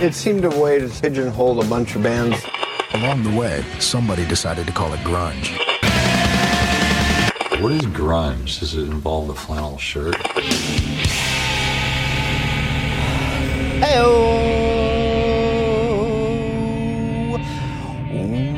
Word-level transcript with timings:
It 0.00 0.14
seemed 0.14 0.44
a 0.44 0.48
way 0.48 0.78
to 0.78 0.88
pigeonhole 0.88 1.60
a 1.60 1.66
bunch 1.66 1.96
of 1.96 2.04
bands. 2.04 2.40
Along 2.94 3.24
the 3.24 3.36
way, 3.36 3.64
somebody 3.80 4.24
decided 4.24 4.64
to 4.68 4.72
call 4.72 4.92
it 4.92 5.00
grunge. 5.00 5.58
What 7.60 7.72
is 7.72 7.82
grunge? 7.86 8.60
Does 8.60 8.76
it 8.76 8.84
involve 8.84 9.26
the 9.26 9.34
flannel 9.34 9.76
shirt? 9.76 10.14
Heyo! 13.80 14.38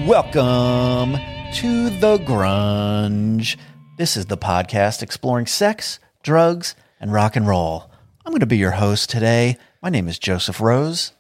Welcome 0.06 1.14
to 1.54 1.88
the 1.88 2.19
grunge. 2.19 3.56
This 3.97 4.19
is 4.19 4.27
the 4.27 4.36
podcast 4.36 5.02
exploring 5.02 5.47
sex, 5.47 6.00
drugs, 6.22 6.77
and 7.00 7.14
rock 7.14 7.34
and 7.34 7.48
roll. 7.48 7.91
I'm 8.27 8.32
going 8.32 8.41
to 8.41 8.47
be 8.47 8.58
your 8.58 8.72
host 8.72 9.08
today. 9.08 9.56
My 9.80 9.88
name 9.88 10.06
is 10.06 10.19
Joseph 10.19 10.60
Rose. 10.60 11.12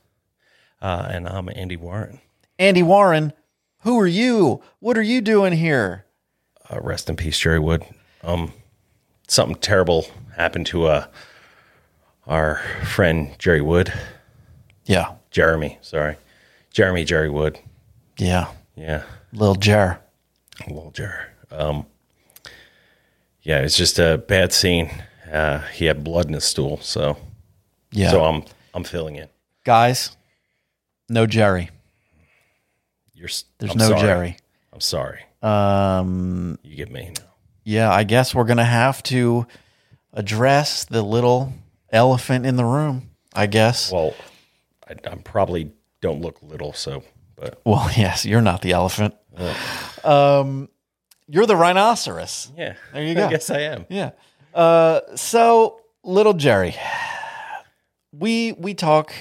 Uh, 0.80 1.06
and 1.10 1.28
I'm 1.28 1.48
Andy 1.54 1.76
Warren. 1.76 2.20
Andy 2.58 2.82
Warren, 2.82 3.32
who 3.80 3.98
are 4.00 4.06
you? 4.06 4.62
What 4.78 4.96
are 4.96 5.02
you 5.02 5.20
doing 5.20 5.52
here? 5.52 6.06
Uh, 6.70 6.80
rest 6.80 7.08
in 7.10 7.16
peace, 7.16 7.38
Jerry 7.38 7.58
Wood. 7.58 7.84
Um, 8.22 8.52
something 9.28 9.56
terrible 9.56 10.06
happened 10.36 10.66
to 10.66 10.86
uh, 10.86 11.06
our 12.26 12.56
friend 12.84 13.34
Jerry 13.38 13.60
Wood. 13.60 13.92
Yeah, 14.86 15.14
Jeremy, 15.30 15.78
sorry. 15.82 16.16
Jeremy 16.72 17.04
Jerry 17.04 17.30
Wood. 17.30 17.58
yeah, 18.18 18.48
Yeah, 18.76 19.02
little 19.32 19.54
Jer. 19.56 20.00
little 20.68 20.90
Jerry. 20.92 21.24
Um, 21.50 21.86
yeah, 23.42 23.58
it's 23.60 23.76
just 23.76 23.98
a 23.98 24.18
bad 24.18 24.52
scene. 24.52 24.90
Uh, 25.30 25.60
he 25.72 25.86
had 25.86 26.04
blood 26.04 26.26
in 26.26 26.34
his 26.34 26.44
stool, 26.44 26.78
so 26.78 27.16
Yeah, 27.92 28.10
so 28.10 28.24
I'm 28.24 28.44
I'm 28.74 28.84
filling 28.84 29.16
in. 29.16 29.28
guys, 29.64 30.16
no 31.10 31.26
Jerry. 31.26 31.68
You're 33.12 33.28
There's 33.58 33.72
I'm 33.72 33.78
no 33.78 33.88
sorry. 33.88 34.00
Jerry. 34.00 34.36
I'm 34.72 34.80
sorry. 34.80 35.20
Um, 35.42 36.58
You 36.62 36.76
get 36.76 36.90
me 36.90 37.10
now. 37.18 37.24
yeah, 37.64 37.90
I 37.92 38.04
guess 38.04 38.34
we're 38.34 38.44
gonna 38.44 38.64
have 38.64 39.02
to 39.04 39.46
address 40.14 40.84
the 40.84 41.02
little 41.02 41.52
elephant 41.90 42.46
in 42.46 42.56
the 42.56 42.64
room. 42.64 43.10
I 43.34 43.46
guess. 43.46 43.92
Well, 43.92 44.14
I, 44.88 44.92
I 45.08 45.14
probably 45.16 45.72
don't 46.00 46.20
look 46.22 46.42
little, 46.42 46.72
so 46.72 47.02
but 47.36 47.60
Well, 47.64 47.90
yes, 47.96 48.24
you're 48.24 48.40
not 48.40 48.62
the 48.62 48.72
elephant. 48.72 49.14
Um, 50.04 50.68
you're 51.28 51.46
the 51.46 51.56
rhinoceros. 51.56 52.50
yeah, 52.56 52.74
There 52.92 53.02
you 53.04 53.14
go. 53.14 53.26
I 53.26 53.30
guess 53.30 53.50
I 53.50 53.60
am. 53.60 53.86
Yeah. 53.88 54.10
Uh, 54.54 55.00
so 55.14 55.80
little 56.02 56.34
Jerry, 56.34 56.74
we 58.12 58.52
we 58.52 58.74
talk 58.74 59.12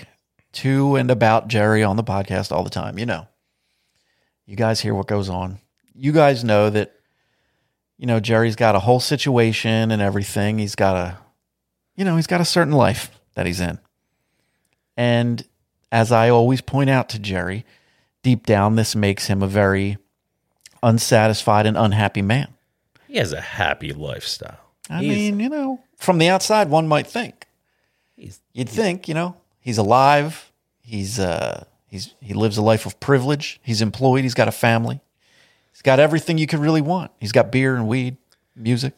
to 0.63 0.95
and 0.95 1.11
about 1.11 1.47
Jerry 1.47 1.83
on 1.83 1.95
the 1.97 2.03
podcast 2.03 2.51
all 2.51 2.63
the 2.63 2.69
time. 2.69 2.97
You 2.99 3.05
know, 3.05 3.27
you 4.45 4.55
guys 4.55 4.79
hear 4.81 4.93
what 4.93 5.07
goes 5.07 5.29
on. 5.29 5.59
You 5.95 6.11
guys 6.11 6.43
know 6.43 6.69
that. 6.69 6.93
You 7.97 8.05
know, 8.07 8.21
Jerry's 8.21 8.55
got 8.55 8.75
a 8.75 8.79
whole 8.79 9.01
situation 9.01 9.91
and 9.91 10.01
everything. 10.01 10.57
He's 10.57 10.73
got 10.75 10.95
a, 10.95 11.17
you 11.97 12.05
know, 12.05 12.15
he's 12.15 12.27
got 12.27 12.39
a 12.39 12.45
certain 12.45 12.71
life 12.73 13.11
that 13.35 13.45
he's 13.45 13.59
in. 13.59 13.77
And 14.95 15.45
as 15.91 16.09
I 16.09 16.29
always 16.29 16.61
point 16.61 16.89
out 16.89 17.09
to 17.09 17.19
Jerry, 17.19 17.65
deep 18.23 18.45
down, 18.45 18.77
this 18.77 18.95
makes 18.95 19.27
him 19.27 19.43
a 19.43 19.47
very 19.47 19.97
unsatisfied 20.81 21.65
and 21.65 21.75
unhappy 21.77 22.21
man. 22.21 22.53
He 23.07 23.17
has 23.17 23.33
a 23.33 23.41
happy 23.41 23.91
lifestyle. 23.91 24.59
I 24.89 25.01
He's- 25.01 25.15
mean, 25.17 25.39
you 25.41 25.49
know, 25.49 25.81
from 25.97 26.19
the 26.19 26.29
outside, 26.29 26.69
one 26.69 26.87
might 26.87 27.05
think. 27.07 27.47
He's- 28.15 28.39
You'd 28.53 28.69
think, 28.69 29.09
you 29.09 29.13
know, 29.13 29.35
he's 29.59 29.77
alive. 29.77 30.48
He's 30.89 31.19
uh, 31.19 31.65
he's 31.87 32.15
he 32.19 32.33
lives 32.33 32.57
a 32.57 32.63
life 32.63 32.87
of 32.87 32.99
privilege. 32.99 33.59
He's 33.61 33.79
employed. 33.81 34.23
He's 34.23 34.33
got 34.33 34.47
a 34.47 34.51
family. 34.51 35.01
He's 35.71 35.83
got 35.83 35.99
everything 35.99 36.39
you 36.39 36.47
could 36.47 36.59
really 36.59 36.81
want. 36.81 37.11
He's 37.19 37.31
got 37.31 37.51
beer 37.51 37.75
and 37.75 37.87
weed, 37.87 38.17
music. 38.55 38.93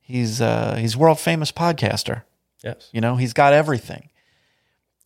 He's 0.00 0.40
uh, 0.40 0.76
he's 0.76 0.96
world 0.96 1.20
famous 1.20 1.52
podcaster. 1.52 2.22
yes, 2.64 2.88
You 2.92 3.02
know, 3.02 3.16
he's 3.16 3.34
got 3.34 3.52
everything. 3.52 4.08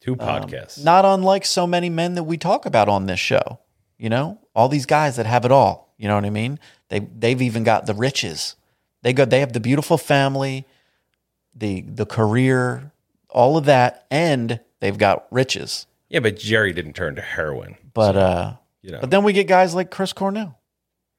two 0.01 0.15
podcasts. 0.15 0.83
Not 0.85 1.05
unlike 1.05 1.45
so 1.45 1.67
many 1.67 1.91
men 1.91 2.15
that 2.15 2.23
we 2.23 2.37
talk 2.39 2.65
about 2.65 2.89
on 2.89 3.07
this 3.07 3.19
show. 3.21 3.59
You 3.99 4.09
know, 4.09 4.39
all 4.55 4.69
these 4.69 4.87
guys 4.87 5.17
that 5.17 5.27
have 5.27 5.45
it 5.45 5.51
all. 5.53 5.93
You 5.99 6.07
know 6.07 6.15
what 6.15 6.25
I 6.25 6.31
mean? 6.31 6.61
They 6.91 7.01
they've 7.01 7.43
even 7.43 7.65
got 7.65 7.87
the 7.87 7.95
riches. 7.95 8.55
They 9.03 9.13
got 9.13 9.31
they 9.31 9.41
have 9.41 9.53
the 9.53 9.61
beautiful 9.61 9.99
family, 9.99 10.65
the 11.53 11.81
the 11.81 12.07
career, 12.07 12.93
all 13.31 13.57
of 13.57 13.65
that, 13.65 14.07
and 14.13 14.61
they've 14.83 14.99
got 14.99 15.27
riches. 15.31 15.87
yeah, 16.11 16.21
but 16.21 16.39
Jerry 16.39 16.73
didn't 16.75 16.93
turn 16.95 17.15
to 17.17 17.23
heroin. 17.23 17.77
But 17.95 18.17
uh, 18.17 18.55
you 18.83 18.91
know, 18.91 19.01
but 19.01 19.11
then 19.11 19.23
we 19.25 19.33
get 19.33 19.47
guys 19.47 19.75
like 19.75 19.91
Chris 19.91 20.13
Cornell. 20.13 20.59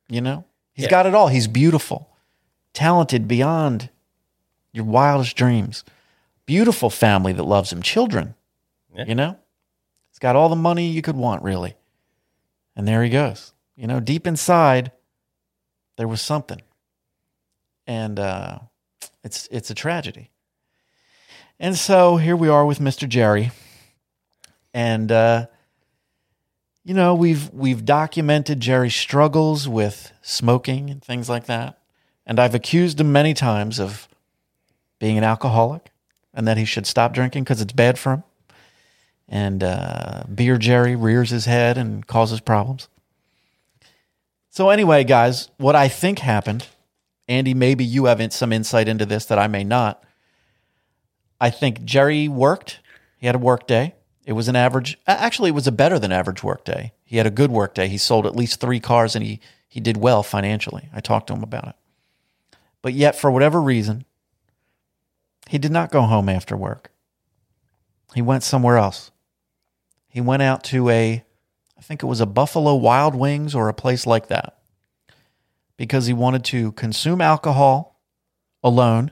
You 0.10 0.22
know, 0.22 0.46
he's 0.74 0.84
Yeah. 0.84 0.90
got 0.92 1.06
it 1.08 1.16
all. 1.16 1.30
He's 1.30 1.48
beautiful, 1.48 2.10
talented 2.74 3.28
beyond 3.28 3.90
your 4.72 4.86
wildest 4.86 5.36
dreams. 5.36 5.84
Beautiful 6.46 6.90
family 6.90 7.32
that 7.34 7.44
loves 7.44 7.72
him, 7.72 7.82
children. 7.82 8.36
Yeah. 8.94 9.06
You 9.08 9.16
know, 9.16 9.38
he's 10.12 10.20
got 10.20 10.36
all 10.36 10.50
the 10.50 10.56
money 10.58 10.88
you 10.88 11.02
could 11.02 11.16
want, 11.16 11.42
really. 11.42 11.76
And 12.76 12.86
there 12.88 13.02
he 13.04 13.10
goes. 13.10 13.54
You 13.78 13.88
know, 13.88 14.00
deep 14.00 14.28
inside, 14.28 14.92
there 15.96 16.08
was 16.08 16.22
something, 16.22 16.62
and 17.88 18.20
uh, 18.20 18.60
it's 19.24 19.48
it's 19.52 19.70
a 19.72 19.74
tragedy. 19.76 20.30
And 21.64 21.78
so 21.78 22.18
here 22.18 22.36
we 22.36 22.50
are 22.50 22.66
with 22.66 22.80
Mr. 22.80 23.08
Jerry, 23.08 23.52
and 24.74 25.10
uh, 25.10 25.46
you 26.84 26.94
know 26.94 27.16
we've 27.16 27.50
we've 27.54 27.86
documented 27.86 28.60
Jerry's 28.60 28.96
struggles 28.96 29.66
with 29.66 30.12
smoking 30.22 30.90
and 30.90 31.02
things 31.02 31.30
like 31.30 31.46
that, 31.46 31.80
and 32.26 32.38
I've 32.38 32.54
accused 32.54 33.00
him 33.00 33.14
many 33.14 33.34
times 33.34 33.80
of 33.80 34.10
being 35.00 35.18
an 35.18 35.24
alcoholic 35.24 35.90
and 36.34 36.46
that 36.50 36.58
he 36.58 36.66
should 36.66 36.86
stop 36.86 37.14
drinking 37.14 37.46
because 37.46 37.62
it's 37.62 37.72
bad 37.72 37.98
for 37.98 38.12
him. 38.12 38.24
And 39.30 39.64
uh, 39.64 40.24
beer 40.36 40.58
Jerry 40.58 40.98
rears 40.98 41.30
his 41.30 41.46
head 41.46 41.78
and 41.78 42.06
causes 42.06 42.42
problems. 42.42 42.90
So 44.50 44.70
anyway, 44.70 45.06
guys, 45.06 45.50
what 45.56 45.78
I 45.78 45.88
think 45.88 46.20
happened, 46.20 46.68
Andy, 47.30 47.54
maybe 47.54 47.86
you 47.86 48.04
have 48.04 48.34
some 48.34 48.52
insight 48.52 48.90
into 48.90 49.06
this 49.06 49.24
that 49.28 49.40
I 49.40 49.48
may 49.48 49.64
not. 49.64 50.04
I 51.44 51.50
think 51.50 51.84
Jerry 51.84 52.30
worked. 52.30 52.80
He 53.18 53.26
had 53.26 53.36
a 53.36 53.38
work 53.38 53.68
day. 53.68 53.96
It 54.26 54.32
was 54.32 54.48
an 54.48 54.56
average. 54.56 54.98
Actually, 55.06 55.50
it 55.50 55.56
was 55.56 55.68
a 55.68 55.74
better 55.74 56.00
than 56.00 56.14
average 56.14 56.42
work 56.42 56.64
day. 56.64 56.94
He 57.04 57.18
had 57.18 57.28
a 57.28 57.30
good 57.32 57.52
work 57.52 57.74
day. 57.74 57.90
He 57.90 57.98
sold 57.98 58.26
at 58.26 58.34
least 58.34 58.62
three 58.62 58.80
cars, 58.80 59.14
and 59.14 59.26
he 59.26 59.42
he 59.68 59.82
did 59.82 59.98
well 59.98 60.24
financially. 60.24 60.88
I 60.94 61.02
talked 61.02 61.28
to 61.28 61.34
him 61.34 61.44
about 61.44 61.68
it. 61.68 61.76
But 62.82 62.94
yet, 62.94 63.18
for 63.18 63.30
whatever 63.30 63.62
reason, 63.62 64.06
he 65.50 65.58
did 65.58 65.74
not 65.74 65.92
go 65.92 66.04
home 66.04 66.30
after 66.30 66.56
work. 66.56 66.92
He 68.16 68.22
went 68.22 68.44
somewhere 68.44 68.78
else. 68.78 69.12
He 70.08 70.22
went 70.22 70.44
out 70.44 70.64
to 70.66 70.88
a, 70.88 71.26
I 71.78 71.82
think 71.82 72.04
it 72.04 72.08
was 72.08 72.22
a 72.22 72.26
Buffalo 72.26 72.74
Wild 72.76 73.16
Wings 73.16 73.54
or 73.54 73.68
a 73.68 73.74
place 73.74 74.08
like 74.08 74.28
that, 74.28 74.60
because 75.76 76.06
he 76.06 76.14
wanted 76.14 76.46
to 76.46 76.72
consume 76.72 77.20
alcohol 77.20 78.00
alone 78.64 79.12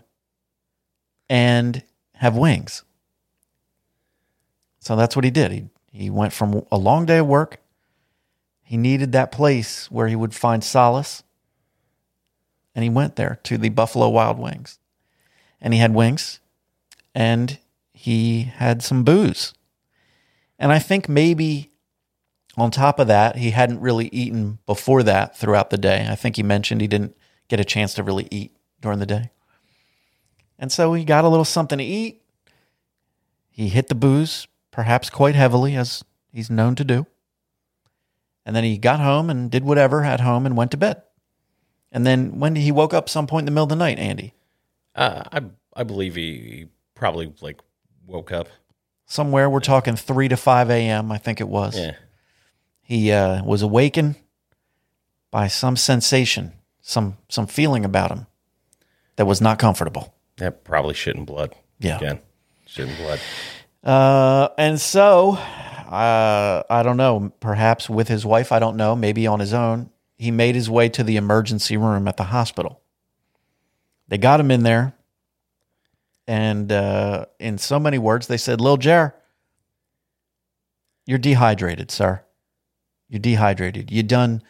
and 1.30 1.83
have 2.21 2.35
wings. 2.35 2.83
So 4.79 4.95
that's 4.95 5.15
what 5.15 5.25
he 5.25 5.31
did. 5.31 5.51
He 5.51 5.68
he 5.91 6.09
went 6.09 6.33
from 6.33 6.65
a 6.71 6.77
long 6.77 7.06
day 7.06 7.18
of 7.18 7.27
work 7.27 7.59
he 8.71 8.77
needed 8.77 9.12
that 9.12 9.33
place 9.33 9.91
where 9.91 10.07
he 10.07 10.15
would 10.15 10.33
find 10.33 10.63
solace. 10.63 11.23
And 12.73 12.83
he 12.83 12.89
went 12.89 13.18
there 13.18 13.38
to 13.44 13.57
the 13.57 13.68
Buffalo 13.68 14.07
Wild 14.07 14.39
Wings. 14.39 14.79
And 15.59 15.73
he 15.73 15.81
had 15.81 15.94
wings 15.94 16.39
and 17.13 17.59
he 17.91 18.44
had 18.44 18.81
some 18.81 19.03
booze. 19.03 19.53
And 20.57 20.71
I 20.71 20.79
think 20.79 21.09
maybe 21.09 21.73
on 22.56 22.71
top 22.71 22.97
of 22.97 23.07
that, 23.07 23.35
he 23.35 23.51
hadn't 23.51 23.81
really 23.81 24.07
eaten 24.13 24.59
before 24.65 25.03
that 25.03 25.35
throughout 25.35 25.69
the 25.69 25.77
day. 25.77 26.07
I 26.09 26.15
think 26.15 26.38
he 26.38 26.44
mentioned 26.44 26.79
he 26.79 26.88
didn't 26.88 27.18
get 27.50 27.59
a 27.59 27.65
chance 27.65 27.94
to 27.95 28.03
really 28.03 28.29
eat 28.31 28.56
during 28.79 29.00
the 29.00 29.06
day. 29.06 29.31
And 30.62 30.72
so 30.72 30.94
he 30.94 31.04
got 31.04 31.25
a 31.25 31.28
little 31.28 31.44
something 31.44 31.78
to 31.80 31.84
eat. 31.84 32.22
He 33.50 33.68
hit 33.68 33.88
the 33.90 33.96
booze, 33.96 34.48
perhaps 34.72 35.10
quite 35.10 35.36
heavily, 35.36 35.75
as 35.75 36.06
he's 36.31 36.50
known 36.50 36.75
to 36.75 36.84
do. 36.86 37.06
And 38.46 38.56
then 38.56 38.63
he 38.63 38.78
got 38.78 39.00
home 39.00 39.30
and 39.30 39.50
did 39.52 39.63
whatever 39.66 40.04
at 40.04 40.19
home 40.22 40.46
and 40.46 40.56
went 40.56 40.72
to 40.72 40.78
bed. 40.78 41.02
And 41.92 42.06
then 42.08 42.40
when 42.40 42.56
he 42.56 42.72
woke 42.72 42.94
up 42.94 43.10
some 43.10 43.28
point 43.28 43.42
in 43.42 43.46
the 43.46 43.52
middle 43.52 43.63
of 43.63 43.69
the 43.69 43.75
night, 43.75 44.00
Andy, 44.00 44.34
Uh, 44.96 45.24
I 45.31 45.42
I 45.75 45.84
believe 45.84 46.16
he, 46.16 46.31
he 46.38 46.68
probably 46.96 47.34
like 47.42 47.60
woke 48.06 48.31
up. 48.31 48.48
somewhere 49.06 49.50
we're 49.50 49.60
talking 49.62 49.96
3 49.96 50.28
to 50.30 50.38
5 50.38 50.69
a.m., 50.69 51.12
I 51.12 51.18
think 51.18 51.42
it 51.42 51.48
was. 51.50 51.78
Yeah. 51.78 51.96
He 52.81 53.12
uh, 53.12 53.44
was 53.44 53.62
awakened 53.62 54.16
by 55.31 55.48
some 55.48 55.75
sensation, 55.75 56.54
some 56.81 57.18
some 57.30 57.48
feeling 57.48 57.84
about 57.86 58.12
him 58.12 58.28
that 59.16 59.25
was 59.25 59.42
not 59.42 59.60
comfortable. 59.60 60.14
That 60.42 60.64
probably 60.64 60.96
shitting 60.96 61.28
blood. 61.28 61.54
Yeah. 61.78 61.98
Again. 61.98 62.20
Shitting 62.68 62.98
blood. 62.98 63.20
Uh, 63.84 64.50
and 64.58 64.82
so, 64.82 65.34
uh, 65.34 66.64
I 66.68 66.82
don't 66.82 66.98
know, 66.98 67.32
perhaps 67.40 67.88
with 67.88 68.08
his 68.08 68.26
wife, 68.26 68.52
I 68.52 68.58
don't 68.58 68.76
know, 68.76 68.96
maybe 68.96 69.28
on 69.28 69.40
his 69.40 69.54
own, 69.54 69.92
he 70.18 70.32
made 70.32 70.56
his 70.56 70.68
way 70.68 70.90
to 70.90 71.04
the 71.04 71.16
emergency 71.16 71.78
room 71.78 72.08
at 72.08 72.18
the 72.18 72.24
hospital. 72.24 72.82
They 74.08 74.18
got 74.18 74.40
him 74.40 74.50
in 74.50 74.64
there. 74.64 74.94
And 76.26 76.72
uh, 76.72 77.28
in 77.40 77.60
so 77.60 77.80
many 77.80 78.00
words, 78.00 78.26
they 78.26 78.38
said, 78.38 78.60
Lil 78.60 78.78
Jer, 78.78 79.14
you're 81.06 81.20
dehydrated, 81.20 81.92
sir. 81.92 82.24
You're 83.10 83.20
dehydrated. 83.20 83.92
You 83.92 84.02
done 84.02 84.42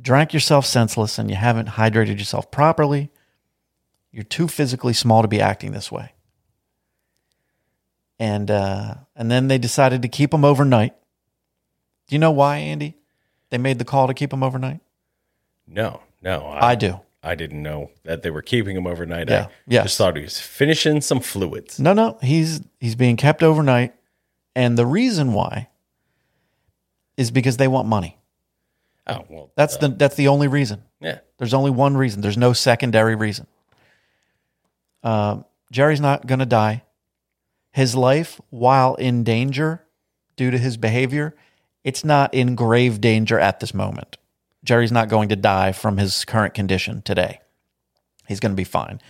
drank 0.00 0.32
yourself 0.32 0.64
senseless 0.64 1.18
and 1.18 1.28
you 1.28 1.34
haven't 1.34 1.70
hydrated 1.70 2.18
yourself 2.20 2.52
properly. 2.52 3.10
You're 4.16 4.24
too 4.24 4.48
physically 4.48 4.94
small 4.94 5.20
to 5.20 5.28
be 5.28 5.40
acting 5.40 5.72
this 5.72 5.92
way 5.92 6.12
and 8.18 8.50
uh, 8.50 8.94
and 9.14 9.30
then 9.30 9.48
they 9.48 9.58
decided 9.58 10.02
to 10.02 10.08
keep 10.08 10.32
him 10.32 10.44
overnight. 10.44 10.94
Do 12.08 12.14
you 12.14 12.18
know 12.18 12.30
why, 12.30 12.58
Andy? 12.58 12.96
They 13.50 13.58
made 13.58 13.78
the 13.78 13.84
call 13.84 14.06
to 14.06 14.14
keep 14.14 14.32
him 14.32 14.42
overnight. 14.42 14.80
No, 15.66 16.00
no. 16.22 16.46
I 16.46 16.74
do. 16.74 17.00
I 17.22 17.34
didn't 17.34 17.62
know 17.62 17.90
that 18.04 18.22
they 18.22 18.30
were 18.30 18.42
keeping 18.42 18.76
him 18.76 18.86
overnight. 18.86 19.28
Yeah, 19.28 19.46
I 19.46 19.50
yes. 19.66 19.84
just 19.84 19.98
thought 19.98 20.16
he 20.16 20.22
was 20.22 20.40
finishing 20.40 21.00
some 21.00 21.20
fluids. 21.20 21.80
No, 21.80 21.92
no, 21.92 22.18
he's 22.22 22.60
he's 22.80 22.94
being 22.94 23.16
kept 23.16 23.42
overnight, 23.42 23.94
and 24.54 24.78
the 24.78 24.86
reason 24.86 25.32
why 25.32 25.68
is 27.16 27.30
because 27.30 27.56
they 27.56 27.68
want 27.68 27.88
money. 27.88 28.18
Oh, 29.08 29.24
well. 29.28 29.52
That's 29.56 29.76
the 29.76 29.88
that's 29.88 30.16
the 30.16 30.28
only 30.28 30.48
reason. 30.48 30.82
yeah. 31.00 31.18
There's 31.38 31.54
only 31.54 31.70
one 31.70 31.96
reason. 31.96 32.22
There's 32.22 32.38
no 32.38 32.52
secondary 32.52 33.14
reason. 33.14 33.46
Um, 35.06 35.44
Jerry's 35.70 36.00
not 36.00 36.26
going 36.26 36.40
to 36.40 36.46
die. 36.46 36.82
His 37.70 37.94
life, 37.94 38.40
while 38.50 38.94
in 38.96 39.22
danger 39.22 39.84
due 40.34 40.50
to 40.50 40.58
his 40.58 40.76
behavior, 40.76 41.36
it's 41.84 42.04
not 42.04 42.34
in 42.34 42.56
grave 42.56 43.00
danger 43.00 43.38
at 43.38 43.60
this 43.60 43.72
moment. 43.72 44.16
Jerry's 44.64 44.90
not 44.90 45.08
going 45.08 45.28
to 45.28 45.36
die 45.36 45.70
from 45.70 45.98
his 45.98 46.24
current 46.24 46.54
condition 46.54 47.02
today. 47.02 47.40
He's 48.26 48.40
going 48.40 48.50
to 48.50 48.56
be 48.56 48.64
fine. 48.64 49.00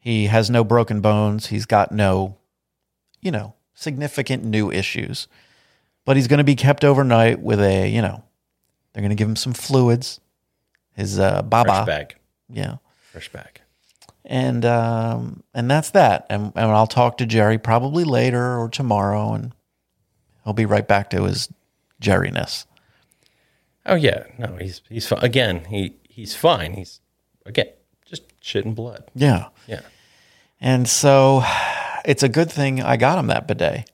He 0.00 0.26
has 0.26 0.50
no 0.50 0.64
broken 0.64 1.00
bones. 1.00 1.46
He's 1.46 1.66
got 1.66 1.92
no, 1.92 2.36
you 3.20 3.30
know, 3.30 3.54
significant 3.74 4.44
new 4.44 4.72
issues. 4.72 5.28
But 6.04 6.16
he's 6.16 6.26
going 6.26 6.38
to 6.38 6.44
be 6.44 6.56
kept 6.56 6.84
overnight 6.84 7.40
with 7.40 7.60
a, 7.60 7.88
you 7.88 8.02
know, 8.02 8.24
they're 8.92 9.02
going 9.02 9.10
to 9.10 9.16
give 9.16 9.28
him 9.28 9.36
some 9.36 9.52
fluids. 9.52 10.18
His 10.94 11.20
uh, 11.20 11.42
Fresh 11.42 11.48
baba, 11.48 11.86
bag. 11.86 12.16
yeah, 12.50 12.78
Fresh 13.12 13.28
bag. 13.32 13.51
And 14.32 14.64
um, 14.64 15.42
and 15.52 15.70
that's 15.70 15.90
that. 15.90 16.26
And, 16.30 16.52
and 16.56 16.70
I'll 16.72 16.86
talk 16.86 17.18
to 17.18 17.26
Jerry 17.26 17.58
probably 17.58 18.02
later 18.02 18.58
or 18.58 18.70
tomorrow, 18.70 19.34
and 19.34 19.54
he'll 20.42 20.54
be 20.54 20.64
right 20.64 20.88
back 20.88 21.10
to 21.10 21.24
his 21.24 21.52
Jerryness. 22.00 22.64
Oh 23.84 23.94
yeah, 23.94 24.24
no, 24.38 24.56
he's 24.56 24.80
he's 24.88 25.06
fi- 25.06 25.20
again. 25.20 25.66
He 25.66 25.96
he's 26.08 26.34
fine. 26.34 26.72
He's 26.72 27.00
again 27.44 27.68
just 28.06 28.22
shit 28.40 28.64
and 28.64 28.74
blood. 28.74 29.04
Yeah, 29.14 29.48
Yeah, 29.66 29.82
and 30.62 30.88
so 30.88 31.44
it's 32.06 32.22
a 32.22 32.28
good 32.30 32.50
thing 32.50 32.82
I 32.82 32.96
got 32.96 33.18
him 33.18 33.26
that 33.26 33.46
bidet 33.46 33.90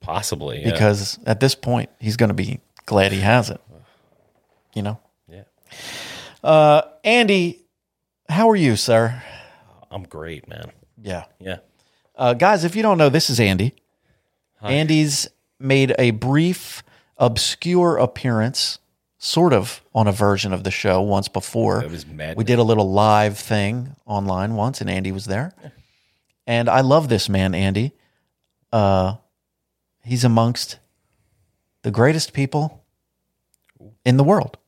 possibly 0.00 0.64
yeah. 0.64 0.72
because 0.72 1.20
at 1.24 1.38
this 1.38 1.54
point 1.54 1.88
he's 2.00 2.16
going 2.16 2.30
to 2.30 2.34
be 2.34 2.58
glad 2.86 3.12
he 3.12 3.20
has 3.20 3.48
it. 3.48 3.60
You 4.74 4.82
know, 4.82 4.98
yeah, 5.28 5.44
uh, 6.42 6.82
Andy, 7.04 7.62
how 8.28 8.50
are 8.50 8.56
you, 8.56 8.74
sir? 8.74 9.22
I'm 9.92 10.04
great, 10.04 10.48
man. 10.48 10.72
Yeah. 11.00 11.24
Yeah, 11.38 11.58
Uh, 12.16 12.34
guys, 12.34 12.64
if 12.64 12.74
you 12.76 12.82
don't 12.82 12.98
know, 12.98 13.08
this 13.08 13.28
is 13.30 13.38
Andy. 13.40 13.74
Andy's 14.62 15.28
made 15.58 15.94
a 15.98 16.10
brief, 16.12 16.82
obscure 17.18 17.96
appearance, 17.96 18.78
sort 19.18 19.52
of 19.52 19.82
on 19.94 20.06
a 20.06 20.12
version 20.12 20.52
of 20.52 20.62
the 20.64 20.70
show 20.70 21.00
once 21.02 21.28
before. 21.28 21.82
It 21.82 21.90
was 21.90 22.06
mad. 22.06 22.36
We 22.36 22.44
did 22.44 22.58
a 22.58 22.62
little 22.62 22.90
live 22.90 23.38
thing 23.38 23.96
online 24.06 24.54
once, 24.54 24.80
and 24.80 24.88
Andy 24.88 25.10
was 25.12 25.24
there. 25.26 25.52
And 26.46 26.68
I 26.68 26.80
love 26.80 27.08
this 27.08 27.28
man, 27.28 27.54
Andy. 27.54 27.92
Uh, 28.72 29.16
he's 30.04 30.24
amongst 30.24 30.78
the 31.82 31.90
greatest 31.90 32.32
people 32.32 32.84
in 34.04 34.16
the 34.16 34.24
world, 34.24 34.58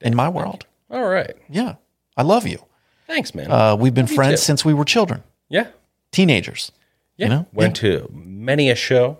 in 0.00 0.14
my 0.14 0.28
world. 0.28 0.66
All 0.90 1.08
right, 1.08 1.34
Yeah, 1.48 1.74
I 2.16 2.22
love 2.22 2.46
you. 2.46 2.64
Thanks, 3.12 3.34
man. 3.34 3.50
Uh, 3.50 3.76
we've 3.76 3.94
been 3.94 4.06
friends 4.06 4.40
too. 4.40 4.44
since 4.44 4.64
we 4.64 4.74
were 4.74 4.84
children, 4.84 5.22
yeah, 5.48 5.68
teenagers. 6.10 6.72
yeah. 7.16 7.28
know? 7.28 7.46
Went 7.52 7.76
to 7.76 8.10
many 8.12 8.70
a 8.70 8.74
show, 8.74 9.18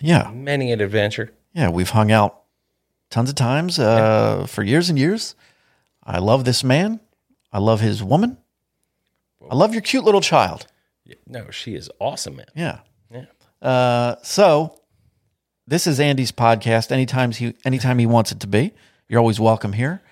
Yeah, 0.00 0.30
many 0.32 0.72
an 0.72 0.80
adventure. 0.80 1.32
Yeah, 1.52 1.70
we've 1.70 1.90
hung 1.90 2.10
out 2.10 2.42
tons 3.10 3.28
of 3.30 3.36
times 3.36 3.78
uh, 3.78 4.46
for 4.46 4.62
years 4.62 4.88
and 4.88 4.98
years. 4.98 5.34
I 6.02 6.18
love 6.18 6.44
this 6.44 6.62
man. 6.62 7.00
I 7.52 7.58
love 7.58 7.80
his 7.80 8.02
woman. 8.02 8.38
I 9.50 9.54
love 9.54 9.72
your 9.72 9.82
cute 9.82 10.04
little 10.04 10.20
child. 10.20 10.66
No, 11.26 11.50
she 11.50 11.74
is 11.74 11.88
awesome, 12.00 12.36
man. 12.36 12.46
Yeah. 12.54 12.80
Yeah. 13.10 13.26
Uh, 13.62 14.16
so 14.22 14.80
this 15.66 15.86
is 15.86 16.00
Andy's 16.00 16.32
podcast. 16.32 16.90
Anytime 16.90 17.32
he 17.32 17.54
anytime 17.64 17.98
he 17.98 18.06
wants 18.06 18.32
it 18.32 18.40
to 18.40 18.46
be, 18.46 18.72
you're 19.08 19.20
always 19.20 19.38
welcome 19.38 19.72
here. 19.72 20.02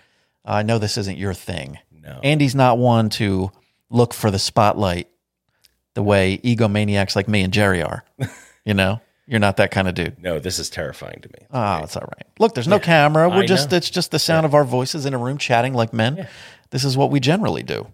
I 0.44 0.62
know 0.62 0.78
this 0.78 0.96
isn't 0.96 1.18
your 1.18 1.34
thing. 1.34 1.78
No. 2.04 2.20
Andy's 2.22 2.54
not 2.54 2.78
one 2.78 3.08
to 3.10 3.50
look 3.90 4.12
for 4.12 4.30
the 4.30 4.38
spotlight 4.38 5.08
the 5.94 6.02
way 6.02 6.38
egomaniacs 6.44 7.16
like 7.16 7.28
me 7.28 7.42
and 7.42 7.52
Jerry 7.52 7.82
are. 7.82 8.04
you 8.64 8.74
know, 8.74 9.00
you're 9.26 9.40
not 9.40 9.56
that 9.56 9.70
kind 9.70 9.88
of 9.88 9.94
dude. 9.94 10.22
No, 10.22 10.38
this 10.38 10.58
is 10.58 10.68
terrifying 10.68 11.20
to 11.22 11.28
me. 11.28 11.46
Oh, 11.50 11.82
it's 11.82 11.96
all 11.96 12.02
right. 12.02 12.26
Look, 12.38 12.54
there's 12.54 12.68
no 12.68 12.78
camera. 12.78 13.28
We're 13.28 13.42
I 13.42 13.46
just 13.46 13.70
know. 13.70 13.76
it's 13.78 13.88
just 13.88 14.10
the 14.10 14.18
sound 14.18 14.44
of 14.44 14.54
our 14.54 14.64
voices 14.64 15.06
in 15.06 15.14
a 15.14 15.18
room 15.18 15.38
chatting 15.38 15.72
like 15.72 15.92
men. 15.92 16.28
This 16.70 16.84
is 16.84 16.96
what 16.96 17.10
we 17.10 17.20
generally 17.20 17.62
do 17.62 17.86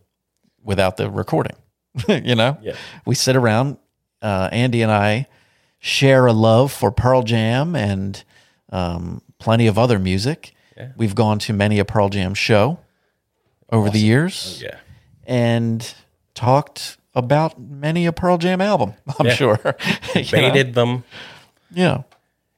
without 0.64 0.96
the 0.96 1.10
recording. 1.10 1.56
you 2.08 2.34
know? 2.34 2.58
Yeah. 2.62 2.74
We 3.04 3.14
sit 3.14 3.36
around, 3.36 3.76
uh, 4.22 4.48
Andy 4.50 4.82
and 4.82 4.90
I 4.90 5.26
share 5.78 6.26
a 6.26 6.32
love 6.32 6.72
for 6.72 6.90
Pearl 6.90 7.22
Jam 7.22 7.76
and 7.76 8.22
um, 8.70 9.22
plenty 9.38 9.66
of 9.66 9.78
other 9.78 9.98
music. 9.98 10.54
We've 10.96 11.14
gone 11.14 11.38
to 11.40 11.52
many 11.52 11.78
a 11.78 11.84
Pearl 11.84 12.08
Jam 12.08 12.32
show 12.32 12.78
over 13.72 13.90
the 13.90 13.98
years 14.00 14.60
Yeah. 14.62 14.76
and 15.26 15.94
talked 16.34 16.96
about 17.14 17.60
many 17.60 18.06
a 18.06 18.12
Pearl 18.12 18.38
Jam 18.38 18.60
album, 18.60 18.94
I'm 19.18 19.26
Yeah. 19.26 19.34
sure. 19.34 19.58
You 20.14 20.22
know? 20.22 20.30
Baited 20.30 20.74
them, 20.74 21.04
Yeah. 21.70 22.02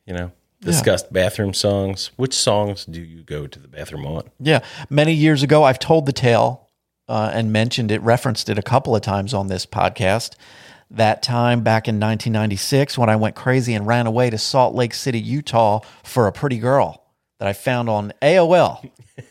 you 0.06 0.14
know, 0.14 0.32
discussed 0.60 1.12
bathroom 1.12 1.54
songs. 1.54 2.10
Which 2.16 2.34
songs 2.34 2.84
do 2.84 3.00
you 3.00 3.22
go 3.22 3.46
to 3.46 3.58
the 3.58 3.68
bathroom 3.68 4.06
on? 4.06 4.24
Yeah, 4.40 4.60
many 4.90 5.12
years 5.12 5.42
ago, 5.42 5.64
I've 5.64 5.78
told 5.78 6.06
the 6.06 6.12
tale 6.12 6.68
uh, 7.08 7.30
and 7.34 7.52
mentioned 7.52 7.90
it, 7.90 8.00
referenced 8.02 8.48
it 8.48 8.58
a 8.58 8.62
couple 8.62 8.94
of 8.94 9.02
times 9.02 9.34
on 9.34 9.48
this 9.48 9.66
podcast. 9.66 10.34
That 10.90 11.22
time 11.22 11.62
back 11.62 11.88
in 11.88 11.96
1996 11.96 12.98
when 12.98 13.08
I 13.08 13.16
went 13.16 13.34
crazy 13.34 13.72
and 13.74 13.86
ran 13.86 14.06
away 14.06 14.28
to 14.30 14.36
Salt 14.38 14.74
Lake 14.74 14.92
City, 14.94 15.18
Utah 15.18 15.80
for 16.04 16.26
a 16.26 16.32
pretty 16.32 16.58
girl 16.58 17.01
that 17.42 17.48
I 17.48 17.54
found 17.54 17.88
on 17.88 18.12
AOL 18.22 18.84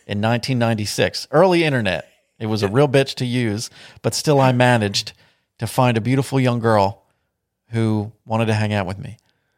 in 0.05 0.19
1996. 0.19 1.29
Early 1.31 1.63
internet. 1.63 2.11
It 2.39 2.47
was 2.47 2.61
a 2.61 2.67
real 2.67 2.89
bitch 2.89 3.15
to 3.15 3.25
use, 3.25 3.69
but 4.01 4.13
still 4.13 4.41
I 4.41 4.51
managed 4.51 5.13
to 5.59 5.65
find 5.65 5.95
a 5.95 6.01
beautiful 6.01 6.37
young 6.37 6.59
girl 6.59 7.03
who 7.69 8.11
wanted 8.25 8.47
to 8.47 8.53
hang 8.53 8.73
out 8.73 8.85
with 8.85 8.99
me. 8.99 9.15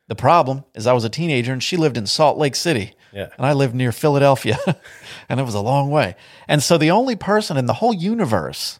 The 0.08 0.14
problem 0.14 0.66
is 0.76 0.86
I 0.86 0.94
was 0.94 1.04
a 1.04 1.10
teenager 1.10 1.52
and 1.52 1.64
she 1.64 1.78
lived 1.78 1.98
in 1.98 2.06
Salt 2.06 2.38
Lake 2.38 2.56
City, 2.56 2.94
Yeah. 3.12 3.30
And 3.38 3.48
I 3.48 3.54
lived 3.54 3.74
near 3.74 3.92
Philadelphia, 3.92 4.60
and 5.30 5.40
it 5.40 5.44
was 5.44 5.56
a 5.56 5.60
long 5.60 5.90
way. 5.90 6.16
And 6.48 6.62
so 6.62 6.78
the 6.78 6.92
only 6.92 7.16
person 7.16 7.58
in 7.58 7.66
the 7.66 7.74
whole 7.74 7.92
universe 7.96 8.80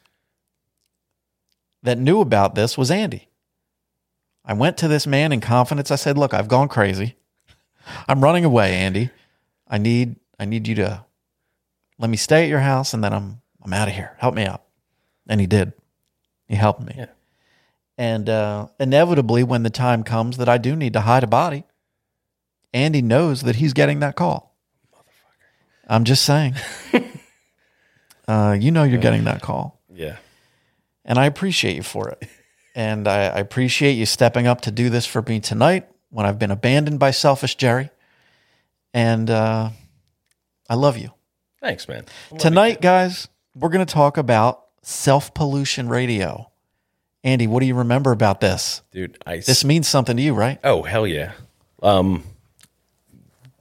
that 1.82 1.98
knew 1.98 2.22
about 2.22 2.54
this 2.54 2.78
was 2.78 2.92
Andy. 2.92 3.28
I 4.46 4.54
went 4.54 4.78
to 4.78 4.88
this 4.88 5.08
man 5.08 5.32
in 5.32 5.42
confidence. 5.42 5.90
I 5.90 5.96
said, 5.96 6.16
"Look, 6.16 6.32
I've 6.32 6.48
gone 6.48 6.68
crazy. 6.68 7.16
I'm 8.08 8.24
running 8.24 8.46
away, 8.46 8.76
Andy. 8.76 9.10
I 9.68 9.78
need 9.78 10.18
I 10.40 10.46
need 10.46 10.68
you 10.68 10.76
to 10.76 11.06
let 11.98 12.10
me 12.10 12.18
stay 12.18 12.44
at 12.44 12.50
your 12.50 12.60
house 12.60 12.94
and 12.94 13.04
then 13.04 13.14
I'm 13.14 13.42
I'm 13.64 13.74
out 13.74 13.88
of 13.88 13.94
here. 13.94 14.16
Help 14.20 14.36
me 14.36 14.46
out." 14.46 14.64
And 15.28 15.40
he 15.40 15.48
did. 15.48 15.74
He 16.48 16.56
helped 16.56 16.82
me. 16.82 16.96
Yeah. 16.98 17.06
And 17.98 18.28
uh, 18.28 18.68
inevitably, 18.80 19.44
when 19.44 19.64
the 19.64 19.70
time 19.70 20.04
comes 20.04 20.38
that 20.38 20.50
I 20.50 20.58
do 20.58 20.76
need 20.76 20.94
to 20.94 21.02
hide 21.02 21.24
a 21.24 21.28
body, 21.28 21.64
Andy 22.74 23.02
knows 23.02 23.44
that 23.44 23.58
he's 23.58 23.74
getting 23.74 24.00
that 24.00 24.16
call. 24.16 24.56
I'm 25.88 26.04
just 26.04 26.24
saying. 26.24 26.56
uh, 28.28 28.58
you 28.60 28.72
know 28.72 28.84
you're 28.84 29.00
getting 29.00 29.26
that 29.26 29.42
call. 29.42 29.80
Yeah. 29.94 30.18
And 31.06 31.20
I 31.20 31.26
appreciate 31.26 31.76
you 31.76 31.84
for 31.84 32.10
it. 32.10 32.28
And 32.76 33.08
I, 33.08 33.26
I 33.26 33.40
appreciate 33.40 33.94
you 33.94 34.06
stepping 34.06 34.48
up 34.48 34.62
to 34.62 34.72
do 34.72 34.90
this 34.90 35.06
for 35.06 35.22
me 35.22 35.40
tonight 35.40 35.88
when 36.10 36.26
I've 36.26 36.40
been 36.40 36.52
abandoned 36.52 37.00
by 37.00 37.12
selfish 37.12 37.56
Jerry. 37.56 37.90
And 38.94 39.30
uh, 39.30 39.70
I 40.70 40.76
love 40.76 40.98
you. 40.98 41.12
Thanks, 41.60 41.88
man. 41.88 42.06
Tonight, 42.38 42.82
guys, 42.82 43.28
we're 43.56 43.70
going 43.70 43.86
to 43.86 43.94
talk 43.94 44.18
about 44.18 44.66
self 44.82 45.34
pollution 45.34 45.88
radio. 45.90 46.50
Andy, 47.24 47.48
what 47.48 47.62
do 47.62 47.66
you 47.66 47.76
remember 47.76 48.12
about 48.12 48.42
this? 48.42 48.82
dude, 48.92 49.18
I 49.26 49.38
This 49.38 49.64
means 49.64 49.88
something 49.88 50.18
to 50.18 50.22
you, 50.24 50.34
right? 50.34 50.60
Oh 50.64 50.84
hell 50.84 51.08
yeah! 51.08 51.32
Um, 51.82 52.24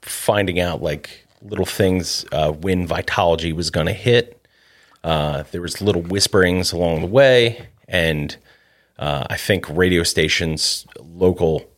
finding 0.02 0.58
out 0.58 0.82
like 0.82 1.26
little 1.42 1.64
things 1.66 2.24
uh, 2.32 2.50
when 2.50 2.86
Vitology 2.88 3.54
was 3.54 3.70
going 3.70 3.86
to 3.86 3.92
hit. 3.92 4.44
Uh, 5.04 5.44
there 5.52 5.60
was 5.60 5.80
little 5.80 6.02
whisperings 6.02 6.72
along 6.72 7.00
the 7.00 7.06
way, 7.06 7.68
and 7.88 8.36
uh, 8.98 9.26
I 9.30 9.36
think 9.36 9.68
radio 9.68 10.02
stations 10.02 10.86
local 11.00 11.68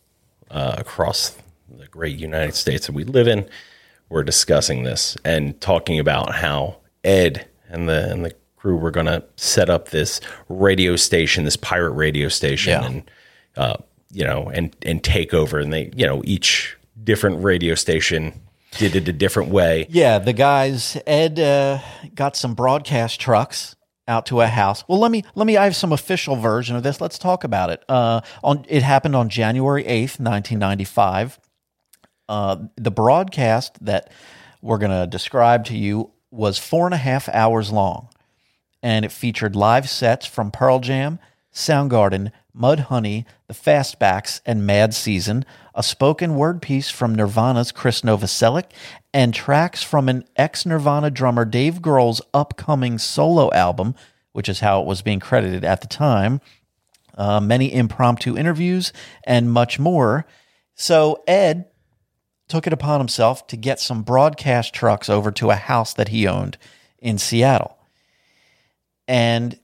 uh, 0.49 0.75
across 0.77 1.37
great 1.95 2.17
United 2.17 2.53
States 2.55 2.87
that 2.87 2.93
we 2.93 3.03
live 3.05 3.27
in 3.27 3.47
we're 4.09 4.23
discussing 4.23 4.83
this 4.83 5.17
and 5.25 5.59
talking 5.61 5.97
about 5.99 6.35
how 6.35 6.77
Ed 7.03 7.47
and 7.69 7.89
the 7.89 8.11
and 8.11 8.23
the 8.25 8.35
crew 8.55 8.75
were 8.77 8.91
going 8.91 9.07
to 9.07 9.23
set 9.35 9.67
up 9.69 9.89
this 9.89 10.21
radio 10.47 10.95
station, 10.95 11.43
this 11.43 11.57
pirate 11.57 11.91
radio 11.93 12.27
station, 12.27 12.71
Yeah. 12.81 12.85
and 12.85 13.11
uh, 13.57 13.75
you 14.11 14.23
know, 14.23 14.47
and 14.53 14.75
and 14.83 15.03
take 15.03 15.33
over. 15.33 15.57
And 15.59 15.73
they, 15.73 15.91
you 15.95 16.05
know, 16.05 16.21
each 16.23 16.77
different 17.03 17.43
radio 17.43 17.73
station 17.73 18.39
did 18.77 18.95
it 18.95 19.07
a 19.07 19.13
different 19.13 19.49
way. 19.49 19.87
Yeah, 19.89 20.19
the 20.19 20.33
guys, 20.33 20.97
Ed 21.07 21.39
uh, 21.39 21.79
got 22.13 22.35
some 22.35 22.53
broadcast 22.53 23.19
trucks 23.19 23.75
out 24.07 24.27
to 24.27 24.41
a 24.41 24.47
house. 24.47 24.83
Well, 24.87 24.99
let 24.99 25.09
me 25.09 25.23
let 25.33 25.47
me. 25.47 25.57
I 25.57 25.63
have 25.63 25.75
some 25.75 25.91
official 25.91 26.35
version 26.35 26.75
of 26.75 26.83
this. 26.83 27.01
Let's 27.01 27.17
talk 27.17 27.43
about 27.43 27.71
it. 27.71 27.83
Uh, 27.89 28.21
on 28.43 28.65
it 28.69 28.83
happened 28.83 29.15
on 29.15 29.29
January 29.29 29.83
eighth, 29.87 30.19
nineteen 30.19 30.59
ninety 30.59 30.83
five. 30.85 31.39
Uh, 32.27 32.57
the 32.75 32.91
broadcast 32.91 33.83
that 33.85 34.11
we're 34.61 34.77
going 34.77 34.91
to 34.91 35.07
describe 35.07 35.65
to 35.65 35.77
you 35.77 36.11
was 36.31 36.57
four 36.57 36.85
and 36.85 36.93
a 36.93 36.97
half 36.97 37.29
hours 37.29 37.71
long, 37.71 38.09
and 38.81 39.05
it 39.05 39.11
featured 39.11 39.55
live 39.55 39.89
sets 39.89 40.25
from 40.25 40.51
Pearl 40.51 40.79
Jam, 40.79 41.19
Soundgarden, 41.53 42.31
Mudhoney, 42.57 43.25
the 43.47 43.53
Fastbacks, 43.53 44.41
and 44.45 44.65
Mad 44.65 44.93
Season, 44.93 45.45
a 45.73 45.83
spoken 45.83 46.35
word 46.35 46.61
piece 46.61 46.89
from 46.89 47.15
Nirvana's 47.15 47.71
Krist 47.71 48.03
Novoselic, 48.03 48.65
and 49.13 49.33
tracks 49.33 49.83
from 49.83 50.09
an 50.09 50.25
ex 50.35 50.65
Nirvana 50.65 51.09
drummer 51.11 51.45
Dave 51.45 51.81
Grohl's 51.81 52.21
upcoming 52.33 52.97
solo 52.97 53.51
album, 53.53 53.95
which 54.31 54.49
is 54.49 54.61
how 54.61 54.81
it 54.81 54.87
was 54.87 55.01
being 55.01 55.19
credited 55.19 55.63
at 55.63 55.81
the 55.81 55.87
time. 55.87 56.41
Uh, 57.17 57.39
many 57.39 57.73
impromptu 57.73 58.37
interviews 58.37 58.91
and 59.23 59.51
much 59.51 59.79
more. 59.79 60.25
So 60.75 61.23
Ed 61.27 61.65
took 62.47 62.67
it 62.67 62.73
upon 62.73 62.99
himself 62.99 63.47
to 63.47 63.57
get 63.57 63.79
some 63.79 64.03
broadcast 64.03 64.73
trucks 64.73 65.09
over 65.09 65.31
to 65.31 65.49
a 65.49 65.55
house 65.55 65.93
that 65.93 66.09
he 66.09 66.27
owned 66.27 66.57
in 66.99 67.17
Seattle. 67.17 67.77
And 69.07 69.59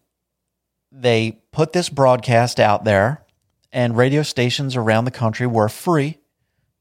they 0.91 1.39
put 1.51 1.73
this 1.73 1.89
broadcast 1.89 2.59
out 2.59 2.83
there, 2.83 3.23
and 3.71 3.95
radio 3.95 4.23
stations 4.23 4.75
around 4.75 5.05
the 5.05 5.11
country 5.11 5.47
were 5.47 5.69
free 5.69 6.17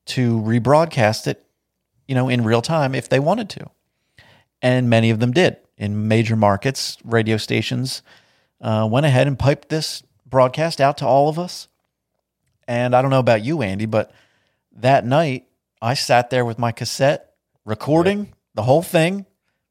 to 0.06 0.40
rebroadcast 0.40 1.26
it, 1.26 1.46
you 2.08 2.14
know, 2.14 2.28
in 2.28 2.44
real 2.44 2.62
time 2.62 2.94
if 2.94 3.08
they 3.08 3.20
wanted 3.20 3.48
to. 3.50 3.70
And 4.62 4.90
many 4.90 5.10
of 5.10 5.20
them 5.20 5.32
did. 5.32 5.56
In 5.76 6.08
major 6.08 6.36
markets, 6.36 6.98
radio 7.04 7.36
stations 7.36 8.02
uh, 8.60 8.86
went 8.90 9.06
ahead 9.06 9.26
and 9.26 9.38
piped 9.38 9.68
this 9.68 10.02
broadcast 10.26 10.80
out 10.80 10.98
to 10.98 11.06
all 11.06 11.28
of 11.28 11.38
us. 11.38 11.68
And 12.68 12.94
I 12.94 13.00
don't 13.00 13.10
know 13.10 13.18
about 13.18 13.42
you, 13.44 13.62
Andy, 13.62 13.86
but 13.86 14.12
that 14.72 15.06
night 15.06 15.46
I 15.82 15.94
sat 15.94 16.30
there 16.30 16.44
with 16.44 16.58
my 16.58 16.72
cassette 16.72 17.32
recording 17.64 18.32
the 18.54 18.62
whole 18.62 18.82
thing. 18.82 19.26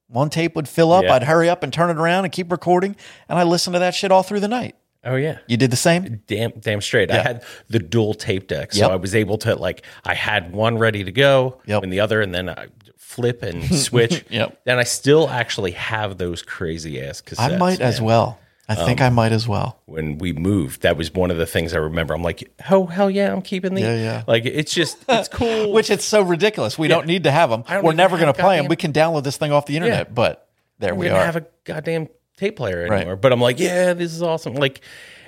One 0.08 0.30
tape 0.30 0.56
would 0.56 0.68
fill 0.68 0.92
up. 0.92 1.04
Yeah. 1.04 1.14
I'd 1.16 1.24
hurry 1.24 1.50
up 1.50 1.62
and 1.64 1.72
turn 1.72 1.90
it 1.92 1.98
around 1.98 2.24
and 2.26 2.32
keep 2.34 2.52
recording. 2.52 2.96
And 3.28 3.38
I 3.38 3.44
listened 3.44 3.76
to 3.76 3.80
that 3.80 3.94
shit 3.94 4.12
all 4.12 4.24
through 4.24 4.40
the 4.40 4.48
night. 4.48 4.76
Oh 5.04 5.16
yeah. 5.16 5.38
You 5.48 5.56
did 5.56 5.72
the 5.72 5.78
same? 5.78 6.22
Damn, 6.28 6.52
damn 6.60 6.82
straight. 6.82 7.10
I 7.12 7.22
had 7.22 7.44
the 7.70 7.80
dual 7.80 8.14
tape 8.16 8.48
deck, 8.48 8.74
so 8.74 8.82
Yep. 8.82 8.92
I 8.92 8.96
was 8.98 9.16
able 9.16 9.38
to 9.40 9.56
like 9.56 9.86
I 10.04 10.14
had 10.14 10.52
one 10.52 10.78
ready 10.78 11.04
to 11.06 11.12
go, 11.12 11.62
Yep. 11.68 11.84
and 11.84 11.94
the 11.94 12.00
other, 12.02 12.22
and 12.22 12.34
then 12.34 12.50
I 12.50 12.68
flip 12.98 13.42
and 13.44 13.64
switch. 13.76 14.26
Yep. 14.30 14.62
Then 14.66 14.78
I 14.78 14.84
still 14.84 15.30
actually 15.30 15.72
have 15.72 16.18
those 16.18 16.42
crazy 16.42 17.02
ass 17.02 17.22
cassettes. 17.22 17.40
I 17.54 17.58
might 17.58 17.80
as 17.80 18.02
well. 18.02 18.40
I 18.70 18.76
think 18.86 19.02
I 19.02 19.08
um, 19.08 19.16
might 19.16 19.32
as 19.32 19.48
well. 19.48 19.80
When 19.86 20.18
we 20.20 20.32
moved, 20.32 20.84
that 20.84 20.96
was 20.96 21.14
one 21.14 21.32
of 21.32 21.38
the 21.38 21.46
things 21.46 21.74
I 21.74 21.78
remember. 21.78 22.14
I'm 22.14 22.22
like, 22.22 22.52
oh 22.70 22.86
hell 22.86 23.10
yeah, 23.10 23.32
I'm 23.34 23.42
keeping 23.42 23.74
these. 23.74 23.84
Yeah, 23.86 23.96
yeah. 23.96 24.24
Like 24.28 24.46
it's 24.46 24.74
just 24.74 24.98
it's 25.10 25.28
cool. 25.32 25.72
Which 25.74 25.90
it's 25.90 26.06
so 26.06 26.22
ridiculous. 26.22 26.78
We 26.78 26.88
don't 26.88 27.08
need 27.08 27.24
to 27.24 27.32
have 27.32 27.50
them. 27.50 27.64
We're 27.84 27.94
never 27.94 28.18
going 28.18 28.32
to 28.34 28.40
play 28.40 28.58
them. 28.58 28.68
We 28.68 28.76
can 28.76 28.94
download 28.94 29.24
this 29.24 29.38
thing 29.38 29.52
off 29.52 29.66
the 29.66 29.76
internet, 29.76 30.14
but 30.14 30.48
there 30.78 30.94
we 30.94 31.06
we 31.06 31.08
don't 31.10 31.18
are. 31.20 31.26
have 31.26 31.36
a 31.36 31.46
goddamn 31.64 32.10
tape 32.38 32.56
player 32.56 32.88
Right. 32.88 32.98
anymore. 33.02 33.16
But 33.16 33.34
I'm 33.34 33.42
like, 33.42 33.60
yeah, 33.60 33.94
this 33.94 34.14
is 34.14 34.22
awesome. 34.22 34.54
Like, 34.56 34.82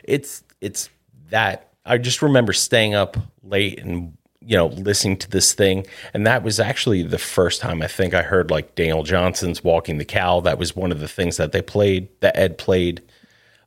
it's 0.04 0.44
it's 0.62 0.90
that. 1.30 1.68
I 1.84 1.98
just 1.98 2.22
remember 2.22 2.54
staying 2.54 2.94
up 2.94 3.18
late 3.44 3.80
and 3.80 4.16
you 4.40 4.56
know 4.56 4.68
listening 4.68 5.18
to 5.18 5.30
this 5.30 5.54
thing, 5.54 5.88
and 6.14 6.28
that 6.28 6.44
was 6.44 6.60
actually 6.60 7.02
the 7.04 7.18
first 7.18 7.60
time 7.60 7.82
I 7.82 7.88
think 7.88 8.14
I 8.14 8.22
heard 8.22 8.52
like 8.52 8.76
Daniel 8.76 9.02
Johnston's 9.04 9.64
"Walking 9.64 9.98
the 9.98 10.06
Cow." 10.06 10.42
That 10.42 10.60
was 10.60 10.76
one 10.76 10.92
of 10.92 11.00
the 11.00 11.08
things 11.08 11.38
that 11.38 11.52
they 11.54 11.62
played. 11.62 12.08
That 12.20 12.38
Ed 12.38 12.58
played. 12.60 13.02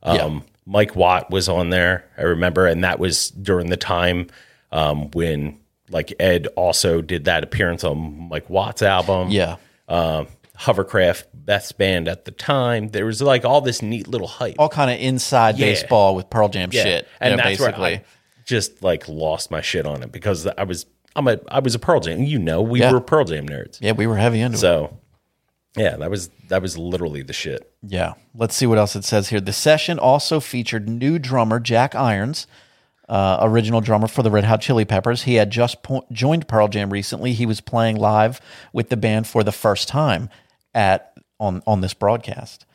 Um, 0.05 0.43
Mike 0.65 0.95
Watt 0.95 1.29
was 1.31 1.47
on 1.49 1.69
there. 1.69 2.05
I 2.17 2.21
remember, 2.23 2.65
and 2.65 2.83
that 2.83 2.99
was 2.99 3.29
during 3.31 3.69
the 3.69 3.77
time 3.77 4.27
um, 4.71 5.11
when 5.11 5.59
like 5.89 6.13
Ed 6.19 6.47
also 6.55 7.01
did 7.01 7.25
that 7.25 7.43
appearance 7.43 7.83
on 7.83 8.27
Mike 8.29 8.49
Watt's 8.49 8.81
album 8.81 9.29
yeah. 9.29 9.57
um, 9.87 10.27
Hovercraft 10.57 11.25
best 11.33 11.77
band 11.77 12.07
at 12.07 12.25
the 12.25 12.31
time. 12.31 12.89
There 12.89 13.05
was 13.05 13.21
like 13.21 13.45
all 13.45 13.61
this 13.61 13.81
neat 13.83 14.07
little 14.07 14.27
hype. 14.27 14.55
All 14.57 14.69
kind 14.69 14.89
of 14.89 14.99
inside 14.99 15.57
Yeah. 15.59 15.67
baseball 15.67 16.15
with 16.15 16.29
Pearl 16.29 16.49
Jam 16.49 16.69
Yeah. 16.71 16.83
shit. 16.83 17.07
and 17.19 17.31
yeah, 17.31 17.35
that's 17.37 17.57
basically. 17.59 17.95
I 17.97 18.03
just 18.45 18.81
like 18.83 19.07
lost 19.07 19.51
my 19.51 19.61
shit 19.61 19.85
on 19.85 20.01
it 20.03 20.11
because 20.11 20.47
I 20.47 20.63
was 20.63 20.85
I'm 21.15 21.27
a 21.27 21.37
I 21.47 21.59
was 21.59 21.75
a 21.75 21.79
Pearl 21.79 21.99
Jam. 21.99 22.23
You 22.23 22.39
know, 22.39 22.61
we 22.61 22.79
Yeah. 22.79 22.91
were 22.91 23.01
Pearl 23.01 23.25
Jam 23.25 23.47
nerds. 23.47 23.77
yeah, 23.81 23.91
we 23.91 24.07
were 24.07 24.17
heavy 24.17 24.41
into 24.41 24.57
it. 24.57 24.61
So 24.61 24.97
yeah, 25.75 25.97
that 25.97 26.09
was 26.09 26.29
that 26.47 26.61
was 26.61 26.77
literally 26.77 27.21
the 27.21 27.33
shit. 27.33 27.71
Yeah. 27.81 28.13
Let's 28.33 28.55
see 28.55 28.65
what 28.65 28.77
else 28.77 28.95
it 28.95 29.03
says 29.03 29.29
here. 29.29 29.41
The 29.41 29.53
session 29.53 29.99
also 29.99 30.39
featured 30.39 30.87
new 30.87 31.19
drummer 31.19 31.59
Jack 31.59 31.95
Irons, 31.95 32.47
uh, 33.09 33.39
original 33.41 33.81
drummer 33.81 34.07
for 34.07 34.23
the 34.23 34.31
Red 34.31 34.45
Hot 34.45 34.61
Chili 34.61 34.85
Peppers. 34.85 35.23
He 35.23 35.35
had 35.35 35.49
just 35.49 35.83
po- 35.83 36.05
joined 36.11 36.47
Pearl 36.47 36.67
Jam 36.67 36.91
recently. 36.91 37.33
He 37.33 37.45
was 37.45 37.61
playing 37.61 37.97
live 37.97 38.39
with 38.73 38.89
the 38.89 38.97
band 38.97 39.27
for 39.27 39.43
the 39.43 39.51
first 39.51 39.87
time 39.87 40.29
at 40.73 41.13
on 41.39 41.61
on 41.67 41.81
this 41.81 41.93
broadcast. 41.93 42.65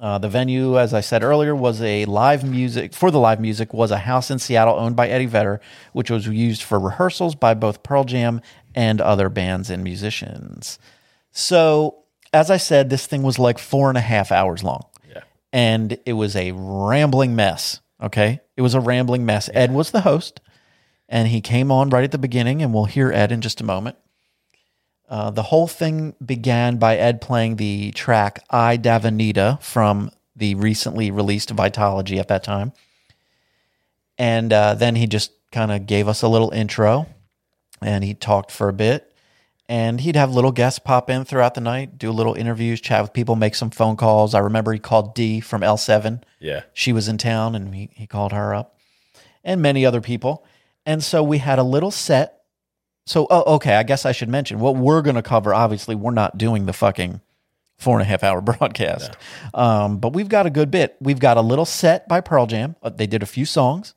Uh, 0.00 0.18
the 0.18 0.28
venue, 0.28 0.78
as 0.78 0.92
I 0.92 1.00
said 1.00 1.22
earlier, 1.22 1.54
was 1.54 1.80
a 1.80 2.04
live 2.04 2.44
music 2.44 2.92
for 2.92 3.10
the 3.10 3.20
live 3.20 3.40
music 3.40 3.72
was 3.72 3.90
a 3.90 3.98
house 3.98 4.30
in 4.30 4.38
Seattle 4.38 4.74
owned 4.74 4.96
by 4.96 5.08
Eddie 5.08 5.26
Vedder, 5.26 5.60
which 5.92 6.10
was 6.10 6.26
used 6.26 6.62
for 6.62 6.78
rehearsals 6.78 7.34
by 7.34 7.54
both 7.54 7.82
Pearl 7.82 8.04
Jam 8.04 8.42
and 8.74 9.00
other 9.00 9.28
bands 9.28 9.70
and 9.70 9.82
musicians. 9.84 10.78
So, 11.30 12.03
as 12.34 12.50
I 12.50 12.56
said, 12.56 12.90
this 12.90 13.06
thing 13.06 13.22
was 13.22 13.38
like 13.38 13.58
four 13.58 13.88
and 13.88 13.96
a 13.96 14.02
half 14.02 14.32
hours 14.32 14.62
long. 14.62 14.84
Yeah. 15.08 15.22
And 15.52 15.96
it 16.04 16.14
was 16.14 16.34
a 16.34 16.52
rambling 16.52 17.36
mess. 17.36 17.80
Okay. 18.02 18.40
It 18.56 18.62
was 18.62 18.74
a 18.74 18.80
rambling 18.80 19.24
mess. 19.24 19.48
Ed 19.54 19.72
was 19.72 19.92
the 19.92 20.02
host, 20.02 20.40
and 21.08 21.28
he 21.28 21.40
came 21.40 21.70
on 21.70 21.90
right 21.90 22.04
at 22.04 22.10
the 22.10 22.18
beginning, 22.18 22.60
and 22.60 22.74
we'll 22.74 22.84
hear 22.86 23.12
Ed 23.12 23.32
in 23.32 23.40
just 23.40 23.60
a 23.60 23.64
moment. 23.64 23.96
Uh, 25.08 25.30
the 25.30 25.42
whole 25.44 25.68
thing 25.68 26.14
began 26.24 26.76
by 26.76 26.96
Ed 26.96 27.20
playing 27.20 27.56
the 27.56 27.92
track 27.92 28.42
Aye 28.50 28.78
Davanita 28.78 29.62
from 29.62 30.10
the 30.34 30.54
recently 30.56 31.10
released 31.10 31.54
Vitology 31.54 32.18
at 32.18 32.28
that 32.28 32.42
time. 32.42 32.72
And 34.18 34.52
uh, 34.52 34.74
then 34.74 34.96
he 34.96 35.06
just 35.06 35.32
kind 35.52 35.70
of 35.70 35.86
gave 35.86 36.08
us 36.08 36.22
a 36.22 36.28
little 36.28 36.50
intro 36.50 37.06
and 37.80 38.02
he 38.02 38.14
talked 38.14 38.50
for 38.50 38.68
a 38.68 38.72
bit. 38.72 39.13
And 39.68 40.00
he'd 40.02 40.16
have 40.16 40.30
little 40.34 40.52
guests 40.52 40.78
pop 40.78 41.08
in 41.08 41.24
throughout 41.24 41.54
the 41.54 41.60
night, 41.62 41.96
do 41.96 42.10
little 42.10 42.34
interviews, 42.34 42.80
chat 42.82 43.00
with 43.00 43.14
people, 43.14 43.34
make 43.34 43.54
some 43.54 43.70
phone 43.70 43.96
calls. 43.96 44.34
I 44.34 44.40
remember 44.40 44.72
he 44.72 44.78
called 44.78 45.14
D 45.14 45.40
from 45.40 45.62
L7. 45.62 46.22
Yeah. 46.38 46.64
She 46.74 46.92
was 46.92 47.08
in 47.08 47.16
town 47.16 47.54
and 47.54 47.74
he, 47.74 47.88
he 47.94 48.06
called 48.06 48.32
her 48.32 48.54
up 48.54 48.78
and 49.42 49.62
many 49.62 49.86
other 49.86 50.02
people. 50.02 50.44
And 50.84 51.02
so 51.02 51.22
we 51.22 51.38
had 51.38 51.58
a 51.58 51.62
little 51.62 51.90
set. 51.90 52.42
So, 53.06 53.26
oh, 53.30 53.54
okay, 53.56 53.74
I 53.76 53.82
guess 53.84 54.04
I 54.04 54.12
should 54.12 54.28
mention 54.28 54.58
what 54.60 54.76
we're 54.76 55.00
going 55.02 55.16
to 55.16 55.22
cover. 55.22 55.54
Obviously, 55.54 55.94
we're 55.94 56.10
not 56.10 56.36
doing 56.36 56.66
the 56.66 56.72
fucking 56.74 57.20
four 57.78 57.94
and 57.94 58.02
a 58.02 58.04
half 58.06 58.22
hour 58.22 58.40
broadcast, 58.42 59.12
um, 59.52 59.98
but 59.98 60.12
we've 60.12 60.28
got 60.28 60.46
a 60.46 60.50
good 60.50 60.70
bit. 60.70 60.96
We've 61.00 61.18
got 61.18 61.36
a 61.36 61.42
little 61.42 61.64
set 61.66 62.06
by 62.08 62.20
Pearl 62.20 62.46
Jam. 62.46 62.76
Uh, 62.82 62.90
They 62.90 63.06
did 63.06 63.22
a 63.22 63.26
few 63.26 63.44
songs. 63.46 63.94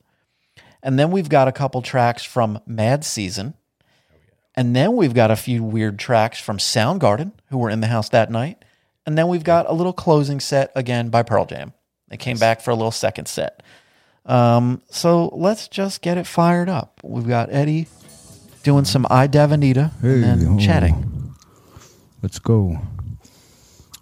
And 0.84 0.98
then 1.00 1.12
we've 1.12 1.30
got 1.30 1.48
a 1.48 1.52
couple 1.52 1.82
tracks 1.82 2.24
from 2.24 2.60
Mad 2.66 3.04
Season. 3.06 3.54
And 4.58 4.76
then 4.76 4.96
we've 4.96 5.14
got 5.14 5.30
a 5.30 5.36
few 5.36 5.64
weird 5.64 6.00
tracks 6.00 6.42
from 6.42 6.58
Soundgarden, 6.58 7.32
who 7.50 7.60
were 7.60 7.70
in 7.70 7.80
the 7.80 7.88
house 7.88 8.10
that 8.10 8.32
night. 8.32 8.66
And 9.06 9.16
then 9.16 9.28
we've 9.28 9.44
got 9.44 9.70
a 9.70 9.74
little 9.74 9.94
closing 9.94 10.40
set 10.40 10.72
again 10.76 11.10
by 11.10 11.22
Pearl 11.22 11.46
Jam. 11.46 11.74
They 12.08 12.18
came 12.18 12.38
back 12.38 12.62
for 12.62 12.72
a 12.72 12.76
little 12.76 12.92
second 12.92 13.28
set. 13.28 13.62
Um, 14.26 14.82
so 14.90 15.28
let's 15.28 15.68
just 15.68 16.02
get 16.02 16.18
it 16.18 16.26
fired 16.26 16.70
up. 16.70 17.00
We've 17.04 17.28
got 17.28 17.54
Eddie 17.54 17.88
doing 18.64 18.84
some 18.84 19.06
Aye 19.10 19.28
Davanita 19.28 19.92
and 20.02 20.24
then 20.24 20.60
chatting. 20.60 21.34
Let's 22.24 22.40
go. 22.40 22.80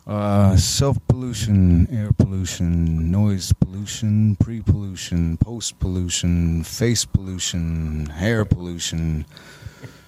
Uh, 0.07 0.55
self 0.55 0.97
pollution, 1.07 1.87
air 1.91 2.11
pollution, 2.17 3.11
noise 3.11 3.51
pollution, 3.53 4.35
pre 4.37 4.61
pollution, 4.61 5.35
post 5.37 5.79
pollution, 5.79 6.63
face 6.63 7.05
pollution, 7.05 8.05
hair 8.07 8.45
pollution, 8.45 9.25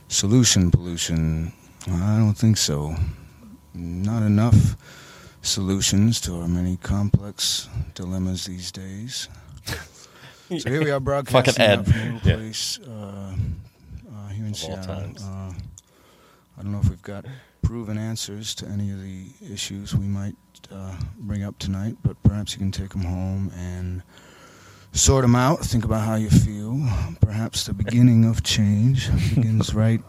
solution 0.07 0.71
pollution. 0.71 1.53
I 1.87 2.17
don't 2.17 2.33
think 2.33 2.57
so. 2.57 2.95
Not 3.73 4.23
enough 4.23 4.75
solutions 5.41 6.19
to 6.21 6.41
our 6.41 6.47
many 6.47 6.77
complex 6.77 7.69
dilemmas 7.93 8.45
these 8.45 8.71
days. 8.71 9.29
So 10.49 10.69
here 10.69 10.83
we 10.83 10.91
are 10.91 10.99
broadcasting 11.09 11.53
Fucking 11.53 11.61
Ed. 11.61 11.85
from 11.85 11.99
a 11.99 12.03
little 12.13 12.29
Yeah. 12.29 12.35
place 12.37 12.79
uh, 12.79 13.35
uh, 14.13 14.27
here 14.29 14.43
in 14.45 14.49
all 14.49 14.53
Seattle. 14.55 15.11
Uh, 15.21 15.53
I 16.57 16.61
don't 16.63 16.71
know 16.71 16.79
if 16.79 16.89
we've 16.89 17.01
got 17.01 17.25
proven 17.61 17.97
answers 17.97 18.55
to 18.55 18.65
any 18.67 18.91
of 18.91 19.01
the 19.01 19.27
issues 19.53 19.93
we 19.95 20.07
might 20.07 20.35
uh, 20.71 20.95
bring 21.19 21.43
up 21.43 21.57
tonight, 21.59 21.97
but 22.03 22.21
perhaps 22.23 22.53
you 22.53 22.59
can 22.59 22.71
take 22.71 22.89
them 22.89 23.03
home 23.03 23.51
and 23.55 24.01
sort 24.91 25.23
them 25.23 25.35
out. 25.35 25.59
Think 25.59 25.85
about 25.85 26.05
how 26.05 26.15
you 26.15 26.29
feel. 26.29 26.79
Perhaps 27.21 27.65
the 27.65 27.73
beginning 27.73 28.25
of 28.25 28.43
change 28.43 29.09
begins 29.35 29.73
right. 29.73 30.01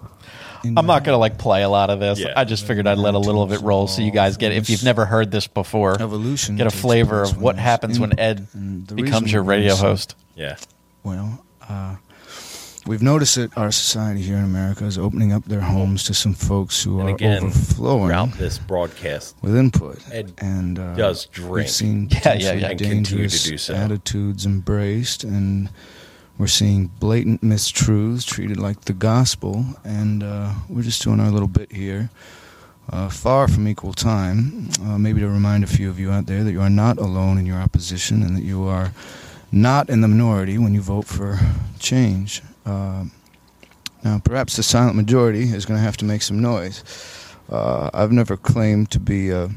In 0.64 0.76
I'm 0.76 0.86
not 0.86 1.04
going 1.04 1.14
to 1.14 1.18
like 1.18 1.38
play 1.38 1.62
a 1.62 1.68
lot 1.68 1.88
of 1.88 2.00
this. 2.00 2.18
Yeah. 2.18 2.32
I 2.36 2.44
just 2.44 2.66
figured 2.66 2.86
I'd 2.86 2.98
let 2.98 3.14
a 3.14 3.18
little 3.18 3.42
of 3.42 3.52
it 3.52 3.60
roll 3.60 3.86
so 3.86 4.02
you 4.02 4.10
guys 4.10 4.36
get, 4.36 4.52
if 4.52 4.68
you've 4.68 4.82
never 4.82 5.04
heard 5.04 5.30
this 5.30 5.46
before, 5.46 6.00
evolution. 6.02 6.56
get 6.56 6.66
a 6.66 6.70
flavor 6.70 7.22
of 7.22 7.40
what 7.40 7.56
happens 7.56 8.00
when. 8.00 8.18
Ed 8.18 8.48
becomes 8.94 9.32
your 9.32 9.44
radio 9.44 9.76
host. 9.76 10.16
Yeah. 10.34 10.56
Well, 11.04 11.44
uh, 11.68 11.96
we've 12.88 13.02
noticed 13.02 13.36
that 13.36 13.56
our 13.56 13.70
society 13.70 14.22
here 14.22 14.36
in 14.36 14.44
America 14.44 14.86
is 14.86 14.96
opening 14.96 15.30
up 15.30 15.44
their 15.44 15.60
homes 15.60 16.02
to 16.04 16.14
some 16.14 16.32
folks 16.32 16.82
who 16.82 16.98
And 17.00 17.10
are 17.10 17.14
again, 17.14 17.44
overflowing 17.44 18.08
throughout 18.08 18.32
this 18.32 18.58
broadcast, 18.58 19.36
with 19.42 19.54
input. 19.54 19.98
And 20.38 20.78
uh, 20.78 20.94
does 20.94 21.26
drink. 21.26 21.54
We've 21.54 21.70
seen 21.70 22.08
Yeah, 22.24 22.32
yeah, 22.34 22.52
yeah. 22.54 22.74
Dangerous 22.74 23.44
do 23.44 23.58
so. 23.58 23.74
attitudes 23.74 24.46
embraced, 24.46 25.22
and 25.22 25.68
we're 26.38 26.46
seeing 26.46 26.86
blatant 26.86 27.42
mistruths 27.42 28.26
treated 28.26 28.58
like 28.58 28.80
the 28.86 28.94
gospel. 28.94 29.64
And 29.84 30.22
uh, 30.22 30.54
we're 30.68 30.82
just 30.82 31.02
doing 31.02 31.20
our 31.20 31.30
little 31.30 31.48
bit 31.48 31.70
here. 31.70 32.10
Uh, 32.90 33.10
far 33.10 33.46
from 33.48 33.68
equal 33.68 33.92
time, 33.92 34.70
uh, 34.82 34.96
maybe 34.96 35.20
to 35.20 35.28
remind 35.28 35.62
a 35.62 35.66
few 35.66 35.90
of 35.90 35.98
you 35.98 36.10
out 36.10 36.24
there 36.24 36.42
that 36.42 36.52
you 36.52 36.62
are 36.62 36.70
not 36.70 36.96
alone 36.96 37.36
in 37.36 37.44
your 37.44 37.58
opposition 37.58 38.22
and 38.22 38.34
that 38.34 38.44
you 38.44 38.64
are 38.64 38.92
not 39.52 39.90
in 39.90 40.00
the 40.00 40.08
minority 40.08 40.56
when 40.56 40.72
you 40.72 40.80
vote 40.80 41.04
for 41.04 41.38
change. 41.78 42.40
Uh, 42.68 43.04
now, 44.04 44.20
perhaps 44.22 44.56
the 44.56 44.62
silent 44.62 44.94
majority 44.96 45.42
is 45.42 45.66
going 45.66 45.78
to 45.78 45.82
have 45.84 45.96
to 45.98 46.04
make 46.04 46.22
some 46.22 46.40
noise. 46.40 46.84
Uh, 47.50 47.90
I've 47.94 48.12
never 48.12 48.36
claimed 48.36 48.90
to 48.92 49.00
be 49.00 49.30
a 49.30 49.48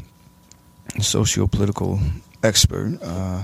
socio-political 1.00 2.00
expert. 2.44 2.98
Uh, 3.02 3.44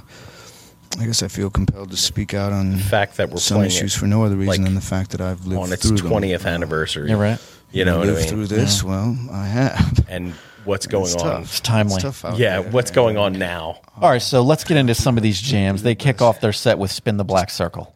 I 0.99 1.05
guess 1.05 1.21
I 1.21 1.27
feel 1.27 1.49
compelled 1.49 1.91
to 1.91 1.97
speak 1.97 2.33
out 2.33 2.51
on 2.53 2.71
the 2.71 2.77
fact 2.77 3.17
that 3.17 3.29
we're 3.29 3.37
some 3.37 3.63
issues 3.63 3.95
it 3.95 3.99
for 3.99 4.07
no 4.07 4.23
other 4.23 4.35
reason 4.35 4.47
like, 4.47 4.61
than 4.63 4.73
the 4.75 4.81
fact 4.81 5.11
that 5.11 5.21
I've 5.21 5.45
lived 5.45 5.61
on 5.61 5.71
its 5.73 5.87
through 5.87 5.97
them. 5.97 6.11
20th 6.11 6.45
anniversary. 6.45 7.09
You're 7.09 7.19
right. 7.19 7.39
You 7.71 7.85
know 7.85 7.99
what 7.99 8.09
I 8.09 8.13
mean? 8.13 8.27
through 8.27 8.47
this? 8.47 8.83
Well, 8.83 9.15
I 9.31 9.45
have. 9.45 10.05
And 10.09 10.33
what's 10.63 10.87
going 10.87 11.03
It's 11.05 11.15
on? 11.15 11.21
tough. 11.21 11.43
It's 11.43 11.59
timely. 11.59 11.95
It's 11.95 12.03
tough 12.03 12.23
out 12.25 12.37
Yeah, 12.37 12.61
there. 12.61 12.71
what's 12.71 12.91
going 12.91 13.17
on 13.17 13.33
now? 13.33 13.81
All 14.01 14.09
right, 14.09 14.21
so 14.21 14.41
let's 14.41 14.63
get 14.63 14.77
into 14.77 14.95
some 14.95 15.17
of 15.17 15.23
these 15.23 15.39
jams. 15.41 15.83
They 15.83 15.93
kick 15.93 16.21
off 16.21 16.39
their 16.39 16.53
set 16.53 16.79
with 16.79 16.91
Spin 16.91 17.17
the 17.17 17.25
Black 17.25 17.49
Circle. 17.49 17.93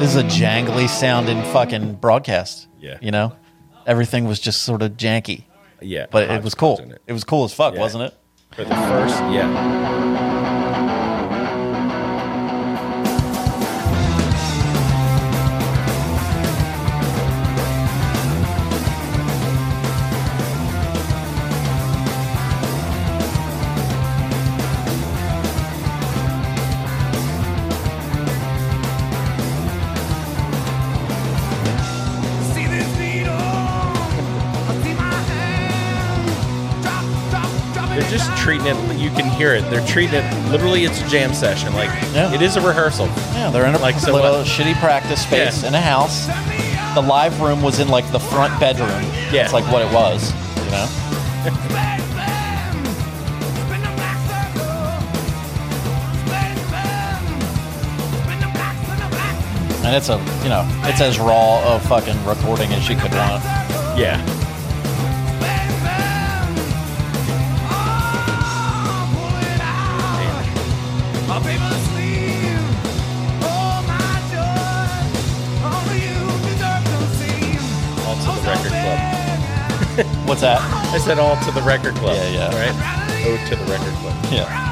This 0.00 0.14
is 0.14 0.16
a 0.16 0.22
jangly 0.24 0.88
sounding 0.88 1.42
fucking 1.52 1.96
broadcast. 1.96 2.68
Yeah. 2.80 2.96
You 3.02 3.10
know? 3.10 3.36
Everything 3.86 4.24
was 4.24 4.40
just 4.40 4.62
sort 4.62 4.80
of 4.80 4.92
janky. 4.92 5.44
Yeah, 5.82 6.06
But 6.10 6.30
it 6.30 6.42
was 6.42 6.54
cool. 6.54 6.78
In 6.78 6.96
It 7.06 7.12
was 7.12 7.22
cool 7.22 7.44
as 7.44 7.52
fuck, 7.52 7.74
Yeah. 7.74 7.80
wasn't 7.80 8.04
it? 8.04 8.14
For 8.52 8.64
the 8.64 8.74
first, 8.74 9.16
yeah. 9.30 10.58
Treating 38.60 38.90
it. 38.90 38.96
You 39.00 39.10
can 39.10 39.28
hear 39.30 39.54
it. 39.54 39.62
They're 39.70 39.84
treating 39.86 40.14
it 40.16 40.50
literally. 40.50 40.84
It's 40.84 41.00
a 41.00 41.08
jam 41.08 41.34
session. 41.34 41.74
Like 41.74 41.90
Yeah. 42.14 42.32
it 42.32 42.42
is 42.42 42.56
a 42.56 42.60
rehearsal. 42.60 43.06
Yeah, 43.34 43.50
they're 43.50 43.66
in 43.66 43.74
a 43.74 43.78
Like, 43.78 43.96
little 44.02 44.42
shitty 44.42 44.78
practice 44.80 45.22
space 45.22 45.62
Yeah. 45.62 45.68
in 45.68 45.74
a 45.74 45.80
house. 45.80 46.26
The 46.94 47.00
live 47.02 47.40
room 47.40 47.62
was 47.62 47.78
in 47.78 47.88
like 47.88 48.10
the 48.12 48.20
front 48.20 48.58
bedroom. 48.60 49.02
Yeah. 49.32 49.44
It's 49.44 49.52
like 49.52 49.64
what 49.72 49.82
it 49.82 49.92
was, 49.92 50.32
you 50.64 50.70
know? 50.70 51.90
And 59.82 59.96
it's 59.96 60.10
a, 60.10 60.18
you 60.42 60.50
know, 60.50 60.64
it's 60.84 61.00
as 61.00 61.18
raw 61.18 61.74
a 61.76 61.80
fucking 61.80 62.22
recording 62.26 62.70
as 62.74 62.88
you 62.88 62.96
could 62.96 63.12
want. 63.12 63.42
Yeah. 63.98 64.20
What's 80.30 80.42
that? 80.42 80.60
I 80.94 80.98
said 80.98 81.18
all 81.18 81.34
to 81.42 81.50
the 81.50 81.60
record 81.62 81.96
club. 81.96 82.14
Yeah, 82.14 82.28
yeah. 82.28 82.54
Right. 82.54 83.26
Ode 83.26 83.48
to 83.48 83.56
the 83.56 83.64
record 83.64 83.94
club. 83.94 84.32
Yeah. 84.32 84.68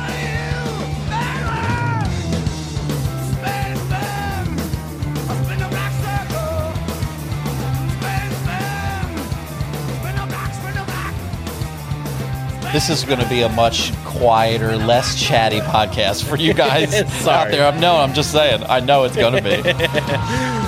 This 12.72 12.88
is 12.88 13.02
going 13.02 13.18
to 13.18 13.28
be 13.28 13.42
a 13.42 13.48
much 13.48 13.92
quieter, 14.04 14.76
less 14.76 15.20
chatty 15.20 15.58
podcast 15.58 16.22
for 16.22 16.36
you 16.36 16.54
guys 16.54 16.94
out 17.02 17.08
Sorry. 17.08 17.50
there. 17.50 17.66
I'm, 17.66 17.80
no, 17.80 17.96
I'm 17.96 18.14
just 18.14 18.30
saying. 18.30 18.62
I 18.62 18.78
know 18.78 19.02
it's 19.02 19.16
going 19.16 19.42
to 19.42 19.42
be. 19.42 20.67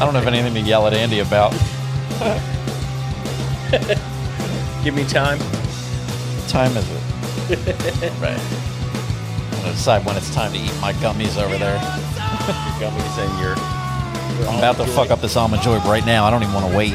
I 0.00 0.06
don't 0.06 0.14
have 0.14 0.26
anything 0.26 0.54
to 0.54 0.60
yell 0.60 0.86
at 0.86 0.94
Andy 0.94 1.18
about. 1.18 1.52
Give 4.82 4.94
me 4.94 5.04
time. 5.04 5.38
What 5.38 6.48
time 6.48 6.74
is 6.74 6.90
it? 6.90 8.10
right. 8.18 8.40
I'm 9.52 9.62
to 9.64 9.70
decide 9.72 10.06
when 10.06 10.16
it's 10.16 10.34
time 10.34 10.54
to 10.54 10.58
eat 10.58 10.72
my 10.80 10.94
gummies 10.94 11.36
over 11.36 11.58
there. 11.58 11.74
You 11.76 12.80
got 12.80 12.94
me 12.94 13.00
saying 13.10 13.38
you're. 13.40 13.56
I'm 14.48 14.56
about 14.56 14.78
to 14.78 14.86
fuck 14.86 15.10
up 15.10 15.20
this 15.20 15.36
almond 15.36 15.60
joy 15.60 15.80
right 15.80 16.06
now. 16.06 16.24
I 16.24 16.30
don't 16.30 16.40
even 16.42 16.54
want 16.54 16.70
to 16.72 16.78
wait. 16.78 16.94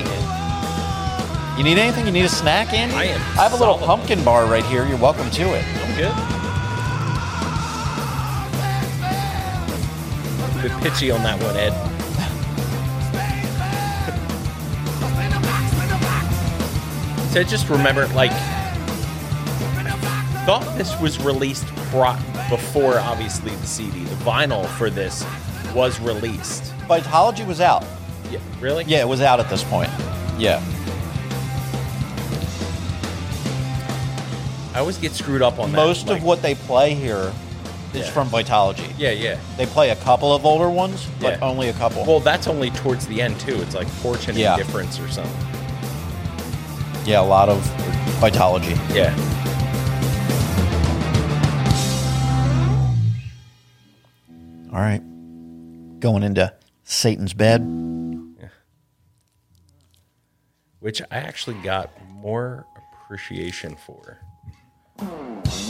You 1.60 1.64
need 1.64 1.78
anything? 1.78 2.08
You 2.08 2.12
need 2.12 2.26
a 2.26 2.30
snack, 2.30 2.74
Andy? 2.74 2.96
I 2.96 3.04
am 3.04 3.22
I 3.38 3.44
have 3.44 3.54
a 3.54 3.58
little 3.58 3.76
solid. 3.76 3.86
pumpkin 3.86 4.24
bar 4.24 4.48
right 4.48 4.66
here. 4.66 4.84
You're 4.88 4.98
welcome 4.98 5.30
to 5.30 5.44
it. 5.54 5.64
I'm 5.64 5.96
good. 5.96 6.12
A 10.58 10.62
bit 10.64 10.72
pitchy 10.82 11.12
on 11.12 11.22
that 11.22 11.40
one, 11.44 11.56
Ed. 11.56 11.95
So 17.36 17.44
just 17.44 17.68
remember, 17.68 18.08
like, 18.16 18.32
thought 20.46 20.64
this 20.78 20.98
was 21.02 21.22
released 21.22 21.66
before, 22.50 22.98
obviously, 22.98 23.54
the 23.54 23.68
CD. 23.68 24.06
The 24.06 24.16
vinyl 24.24 24.66
for 24.66 24.90
this 24.90 25.26
was 25.74 26.00
released. 26.00 26.74
Vitology 26.88 27.46
was 27.46 27.60
out. 27.60 27.84
Yeah, 28.32 28.40
really? 28.62 28.86
Yeah, 28.86 29.02
it 29.02 29.08
was 29.10 29.20
out 29.20 29.42
at 29.42 29.50
this 29.50 29.66
point. 29.66 29.90
Yeah. 30.38 30.64
I 34.74 34.80
always 34.80 34.98
get 34.98 35.12
screwed 35.12 35.42
up 35.42 35.60
on 35.60 35.74
that. 35.74 35.76
Most 35.76 36.08
like- 36.08 36.20
of 36.20 36.24
what 36.24 36.42
they 36.42 36.56
play 36.56 36.94
here 36.94 37.34
is 37.94 38.06
Yeah. 38.06 38.12
from 38.12 38.30
Vitology. 38.30 38.94
Yeah, 38.98 39.12
yeah. 39.12 39.36
They 39.58 39.66
play 39.66 39.90
a 39.90 39.98
couple 39.98 40.34
of 40.34 40.46
older 40.46 40.70
ones, 40.70 41.06
but 41.20 41.34
Yeah. 41.40 41.46
only 41.46 41.68
a 41.68 41.74
couple. 41.74 42.06
Well, 42.06 42.22
that's 42.22 42.48
only 42.48 42.70
towards 42.70 43.06
the 43.08 43.22
end 43.22 43.38
too. 43.42 43.62
It's 43.62 43.76
like 43.76 43.90
fortune 43.90 44.38
Yeah. 44.38 44.56
difference 44.56 45.02
or 45.02 45.10
something. 45.12 45.65
Yeah, 47.06 47.22
a 47.22 47.24
lot 47.24 47.50
of 47.50 47.62
Vitology. 48.20 48.76
Yeah. 48.94 49.14
All 54.74 54.82
right. 54.82 55.02
Going 56.00 56.24
into 56.24 56.54
Satan's 56.84 57.34
bed. 57.34 57.62
Which 60.80 61.02
I 61.02 61.18
actually 61.18 61.56
got 61.62 61.92
more 62.12 62.66
appreciation 63.06 63.76
for. 63.76 64.20
Hmm. 65.00 65.65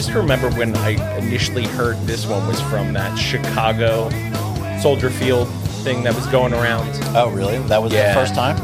Just 0.00 0.14
remember 0.14 0.48
when 0.52 0.74
I 0.78 1.18
initially 1.18 1.66
heard 1.66 1.94
this 2.06 2.24
one 2.24 2.46
was 2.48 2.58
from 2.62 2.94
that 2.94 3.18
Chicago 3.18 4.08
Soldier 4.80 5.10
Field 5.10 5.46
thing 5.84 6.02
that 6.04 6.14
was 6.14 6.26
going 6.28 6.54
around. 6.54 6.88
Oh, 7.14 7.28
really? 7.28 7.58
That 7.68 7.82
was 7.82 7.92
Yeah. 7.92 8.14
the 8.14 8.20
first 8.20 8.34
time? 8.34 8.56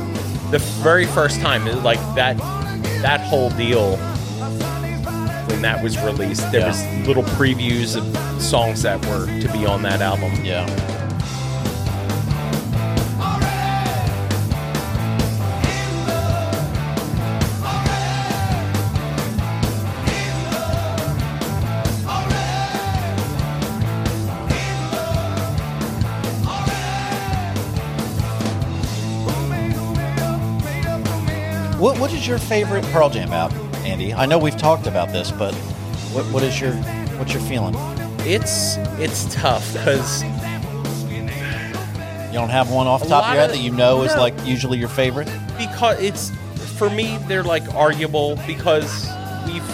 The 0.50 0.60
very 0.82 1.04
first 1.04 1.42
time, 1.42 1.66
it, 1.66 1.82
like 1.82 1.98
that, 2.14 2.38
that 3.02 3.20
whole 3.20 3.50
deal 3.50 3.98
when 5.48 5.60
that 5.60 5.82
was 5.82 5.98
released, 5.98 6.50
there 6.52 6.62
Yeah. 6.62 6.68
was 6.68 7.06
little 7.06 7.24
previews 7.24 7.96
of 7.96 8.42
songs 8.42 8.80
that 8.80 9.04
were 9.04 9.26
to 9.26 9.48
be 9.52 9.66
on 9.66 9.82
that 9.82 10.00
album. 10.00 10.32
Yeah. 10.42 10.64
What 32.06 32.14
is 32.14 32.28
your 32.28 32.38
favorite 32.38 32.84
Pearl 32.92 33.10
Jam 33.10 33.32
album, 33.32 33.58
Andy? 33.84 34.14
I 34.14 34.26
know 34.26 34.38
we've 34.38 34.56
talked 34.56 34.86
about 34.86 35.08
this, 35.08 35.32
but 35.32 35.52
what 36.14 36.24
What 36.26 36.44
is 36.44 36.60
your 36.60 36.70
What's 37.18 37.32
your 37.32 37.42
feeling? 37.42 37.74
It's 38.20 38.76
it's 39.00 39.24
tough 39.34 39.72
because 39.72 40.22
You 40.22 40.30
don't 42.32 42.50
have 42.50 42.70
one 42.70 42.86
off 42.86 43.02
the 43.02 43.08
top 43.08 43.24
of 43.24 43.32
your 43.32 43.40
head 43.40 43.50
of- 43.50 43.56
that 43.56 43.60
you 43.60 43.72
know 43.72 44.04
is 44.04 44.14
like 44.14 44.34
usually 44.46 44.78
your 44.78 44.88
favorite? 44.88 45.28
because 45.58 46.00
it's 46.00 46.30
for 46.78 46.88
me 46.88 47.18
they're 47.26 47.42
like 47.42 47.74
arguable 47.74 48.38
because 48.46 49.08
we've 49.48 49.66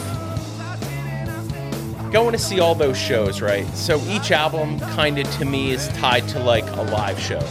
going 2.10 2.32
to 2.32 2.38
see 2.38 2.60
all 2.60 2.74
those 2.74 2.96
shows 2.96 3.42
right 3.42 3.66
so 3.76 4.00
each 4.08 4.30
album 4.32 4.80
kind 4.80 5.18
of 5.18 5.30
to 5.36 5.44
me 5.44 5.70
is 5.72 5.86
tied 5.88 6.26
to 6.28 6.38
like 6.38 6.64
a 6.78 6.82
live 6.84 7.20
show 7.20 7.46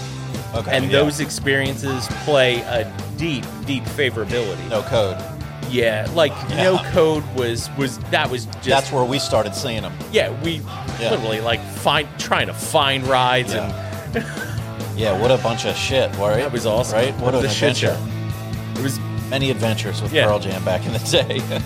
Okay. 0.53 0.75
and 0.75 0.85
yeah. 0.85 0.91
those 0.91 1.19
experiences 1.21 2.07
play 2.25 2.61
a 2.61 2.91
deep 3.17 3.45
deep 3.65 3.83
favorability 3.83 4.67
no 4.69 4.81
code. 4.83 5.17
yeah 5.69 6.07
like 6.13 6.31
Yeah. 6.49 6.63
no 6.63 6.77
code 6.91 7.23
was 7.35 7.69
was 7.77 7.97
that 8.11 8.29
was 8.29 8.45
just 8.45 8.65
That's 8.65 8.91
where 8.91 9.05
we 9.05 9.17
started 9.19 9.55
seeing 9.55 9.81
them. 9.83 9.93
yeah 10.11 10.29
we 10.43 10.61
Yeah. 10.99 11.11
literally 11.11 11.39
like 11.41 11.61
find 11.63 12.07
trying 12.19 12.47
to 12.47 12.53
find 12.53 13.05
rides 13.07 13.53
and 13.53 13.71
Yeah, 14.97 15.17
what 15.19 15.31
a 15.31 15.37
bunch 15.37 15.65
of 15.65 15.75
shit, 15.75 16.13
right? 16.17 16.37
that 16.37 16.51
was 16.51 16.65
awesome 16.65 16.99
Right? 16.99 17.15
What 17.17 17.33
an 17.33 17.41
the 17.43 17.47
adventure. 17.49 17.97
it 18.75 18.81
was 18.83 18.99
Many 19.29 19.49
adventures 19.49 20.01
with. 20.01 20.11
Pearl 20.11 20.39
Jam 20.39 20.61
back 20.65 20.85
in 20.85 20.91
the 20.91 20.99
day. 20.99 21.41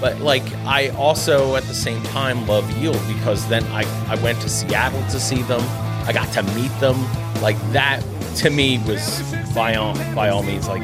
But 0.00 0.20
like 0.20 0.42
I 0.66 0.88
also 0.90 1.56
at 1.56 1.62
the 1.62 1.72
same 1.72 2.02
time 2.02 2.46
love 2.46 2.70
Yield 2.76 3.00
because 3.08 3.48
then 3.48 3.64
I, 3.68 3.84
I 4.12 4.16
went 4.22 4.38
to 4.42 4.50
Seattle 4.50 5.00
to 5.10 5.18
see 5.18 5.40
them. 5.42 5.62
I 6.06 6.12
got 6.12 6.30
to 6.34 6.42
meet 6.54 6.70
them. 6.80 6.96
Like 7.44 7.60
that 7.72 8.02
to 8.36 8.48
me 8.48 8.78
was 8.88 9.22
by 9.54 9.74
all 9.74 9.94
by 10.14 10.30
all 10.30 10.42
means 10.42 10.66
like 10.66 10.82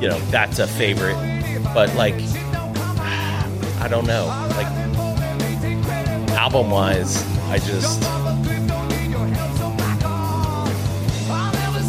you 0.00 0.08
know, 0.08 0.18
that's 0.30 0.58
a 0.58 0.66
favorite. 0.66 1.12
But 1.74 1.94
like 1.94 2.14
I 3.82 3.86
don't 3.90 4.06
know. 4.06 4.24
Like 4.56 4.66
album 6.38 6.70
wise, 6.70 7.22
I 7.50 7.58
just 7.58 8.00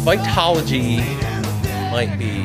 Vitology 0.04 0.98
might 1.90 2.18
be 2.18 2.42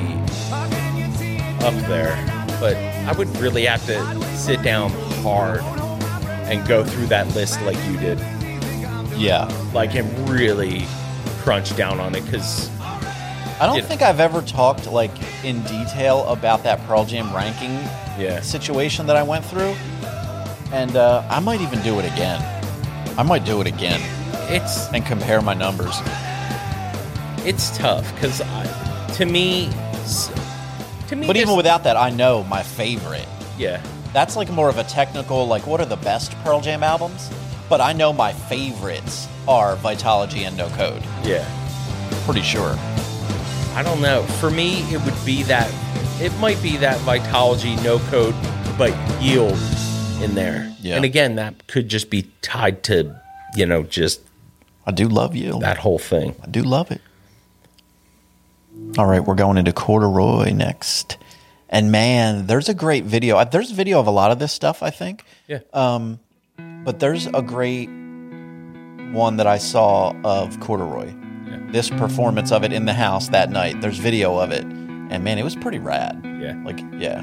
up 1.66 1.74
there, 1.90 2.16
but 2.62 2.78
I 2.78 3.14
would 3.18 3.28
really 3.40 3.66
have 3.66 3.86
to 3.88 4.38
sit 4.38 4.64
down 4.64 4.92
hard 5.22 5.60
and 6.50 6.66
go 6.66 6.86
through 6.86 7.08
that 7.08 7.28
list 7.36 7.62
like 7.64 7.76
you 7.90 7.98
did, 7.98 8.20
yeah. 9.18 9.52
like 9.74 9.96
and 9.96 10.30
really 10.30 10.88
crunch 11.42 11.76
down 11.76 12.00
on 12.00 12.16
it 12.16 12.24
because 12.26 12.70
I 12.80 13.66
don't 13.66 13.76
You 13.76 13.82
know. 13.82 13.88
think 13.88 14.02
I've 14.02 14.20
ever 14.20 14.42
talked 14.42 14.88
like 14.92 15.12
in 15.44 15.62
detail 15.64 16.26
about 16.28 16.64
that 16.64 16.80
Pearl 16.88 17.06
Jam 17.06 17.34
ranking 17.36 17.72
yeah, 18.20 18.42
situation 18.42 19.06
that 19.08 19.16
I 19.16 19.24
went 19.24 19.46
through. 19.46 19.76
And 20.74 20.96
uh, 20.96 21.24
I 21.30 21.40
might 21.40 21.62
even 21.62 21.82
do 21.82 22.00
it 22.00 22.06
again. 22.12 22.42
I 23.18 23.24
might 23.24 23.44
do 23.46 23.60
it 23.62 23.68
again 23.68 24.00
it's 24.50 24.88
and 24.94 25.06
compare 25.06 25.42
my 25.42 25.54
numbers. 25.54 25.96
it's 27.46 27.76
tough 27.78 28.14
because 28.16 28.40
to 29.18 29.26
me, 29.26 29.70
to 31.08 31.16
me, 31.16 31.28
But 31.28 31.38
even 31.38 31.56
without 31.56 31.84
that, 31.84 31.96
I 31.98 32.10
know 32.10 32.44
my 32.44 32.62
favorite. 32.64 33.28
yeah, 33.58 33.82
That's 34.14 34.36
like 34.36 34.50
more 34.50 34.68
of 34.70 34.78
a 34.78 34.84
technical, 34.84 35.48
like, 35.48 35.66
what 35.68 35.80
are 35.82 35.86
the 35.86 35.96
best 35.98 36.32
Pearl 36.44 36.60
Jam 36.62 36.84
albums? 36.84 37.30
But 37.70 37.80
I 37.82 37.94
know 37.94 38.12
my 38.12 38.34
favorites 38.34 39.28
are 39.48 39.76
Vitology 39.78 40.46
and 40.48 40.56
No 40.58 40.68
Code. 40.70 41.04
yeah. 41.24 41.48
Pretty 42.26 42.42
sure. 42.42 42.76
I 43.74 43.82
don't 43.84 44.02
know. 44.02 44.24
For 44.24 44.50
me, 44.52 44.82
it 44.94 45.04
would 45.06 45.26
be 45.26 45.44
that. 45.44 45.72
It 46.22 46.32
might 46.40 46.62
be 46.62 46.78
that 46.78 47.00
Vitology 47.00 47.82
no 47.84 47.98
code, 48.00 48.36
but 48.78 48.94
yield 49.22 49.58
in 50.22 50.36
there. 50.36 50.72
Yeah. 50.82 50.98
And 50.98 51.06
again, 51.06 51.36
that 51.38 51.68
could 51.68 51.88
just 51.90 52.10
be 52.10 52.30
tied 52.42 52.84
to, 52.84 53.20
you 53.56 53.66
know, 53.66 53.82
just 53.84 54.22
I 54.86 54.92
do 54.92 55.08
love 55.08 55.36
you. 55.36 55.60
that 55.62 55.78
whole 55.78 55.98
thing. 56.00 56.36
I 56.44 56.48
do 56.48 56.62
love 56.64 56.92
it. 56.92 57.02
All 58.98 59.06
right, 59.08 59.24
we're 59.24 59.36
going 59.36 59.58
into 59.58 59.72
Corduroy 59.74 60.52
next. 60.52 61.18
And 61.70 61.92
man, 61.92 62.46
there's 62.48 62.68
a 62.70 62.74
great 62.74 63.06
video. 63.06 63.44
There's 63.46 63.72
a 63.72 63.76
video 63.76 64.00
of 64.00 64.08
a 64.08 64.12
lot 64.12 64.32
of 64.32 64.38
this 64.40 64.52
stuff, 64.52 64.84
I 64.84 64.90
think. 64.90 65.24
Yeah. 65.48 65.60
Um, 65.74 66.20
but 66.84 67.00
there's 67.00 67.28
a 67.28 67.42
great 67.42 67.90
one 69.12 69.38
that 69.38 69.48
I 69.48 69.58
saw 69.58 70.14
of 70.24 70.60
Corduroy. 70.60 71.14
This 71.72 71.90
performance 71.90 72.52
of 72.52 72.64
it 72.64 72.74
in 72.74 72.86
the 72.86 72.94
house 72.94 73.30
that 73.30 73.50
night. 73.50 73.80
There's 73.80 73.98
video 73.98 74.38
of 74.38 74.52
it. 74.52 74.64
And 74.64 75.24
man, 75.24 75.38
it 75.38 75.44
was 75.44 75.56
pretty 75.56 75.80
rad. 75.80 76.22
Yeah. 76.42 76.62
Like, 76.66 76.80
yeah. 76.94 77.22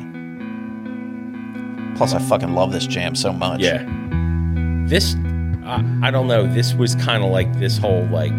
Plus, 1.96 2.14
I 2.14 2.18
fucking 2.18 2.52
love 2.54 2.72
this 2.72 2.86
jam 2.86 3.14
so 3.14 3.32
much. 3.32 3.60
Yeah. 3.60 3.84
This, 4.86 5.16
I 5.64 5.84
I 6.02 6.10
don't 6.10 6.28
know. 6.28 6.46
This 6.46 6.72
was 6.72 6.94
kind 6.94 7.22
of 7.22 7.30
like 7.30 7.52
this 7.58 7.76
whole 7.76 8.06
like, 8.06 8.36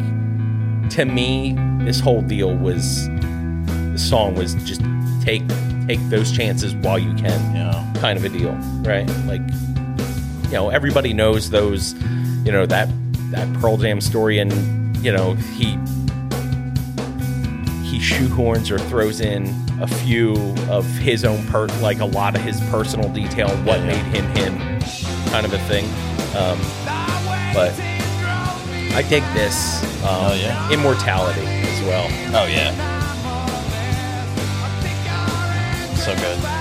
to 0.91 1.05
me, 1.05 1.55
this 1.83 1.99
whole 1.99 2.21
deal 2.21 2.55
was, 2.55 3.07
the 3.07 3.97
song 3.99 4.33
was 4.33 4.55
just 4.65 4.81
take 5.21 5.43
take 5.87 5.99
those 6.09 6.31
chances 6.31 6.73
while 6.75 6.97
you 6.97 7.13
can. 7.15 7.55
Yeah. 7.55 7.79
kind 7.99 8.17
of 8.17 8.23
a 8.23 8.29
deal, 8.29 8.53
right? 8.81 9.07
Like, 9.25 9.41
you 10.45 10.53
know, 10.53 10.69
everybody 10.69 11.13
knows 11.13 11.49
those, 11.49 11.93
you 12.45 12.51
know, 12.51 12.65
that 12.65 12.87
that 13.31 13.51
Pearl 13.61 13.77
Jam 13.77 14.01
story, 14.01 14.39
and 14.39 14.51
you 14.97 15.11
know, 15.11 15.33
he 15.33 15.77
he 17.83 17.97
shoehorns 17.99 18.69
or 18.71 18.77
throws 18.77 19.19
in 19.21 19.47
a 19.81 19.87
few 19.87 20.33
of 20.69 20.85
his 20.97 21.25
own 21.25 21.43
per, 21.47 21.65
like 21.81 21.99
a 21.99 22.05
lot 22.05 22.35
of 22.35 22.41
his 22.41 22.59
personal 22.69 23.09
detail, 23.13 23.49
what 23.65 23.79
Yeah. 23.79 23.87
made 23.87 24.15
him 24.15 24.25
him, 24.35 24.57
kind 25.31 25.45
of 25.45 25.53
a 25.53 25.59
thing. 25.67 25.85
Um, 26.35 26.59
but 27.53 27.73
I 28.95 29.03
dig 29.09 29.23
this. 29.33 29.81
Um, 30.03 30.09
Oh, 30.11 30.33
yeah. 30.33 30.71
Immortality 30.71 31.41
as 31.41 31.81
well. 31.83 32.05
Oh 32.35 32.45
yeah. 32.47 32.73
So 35.95 36.15
good. 36.15 36.58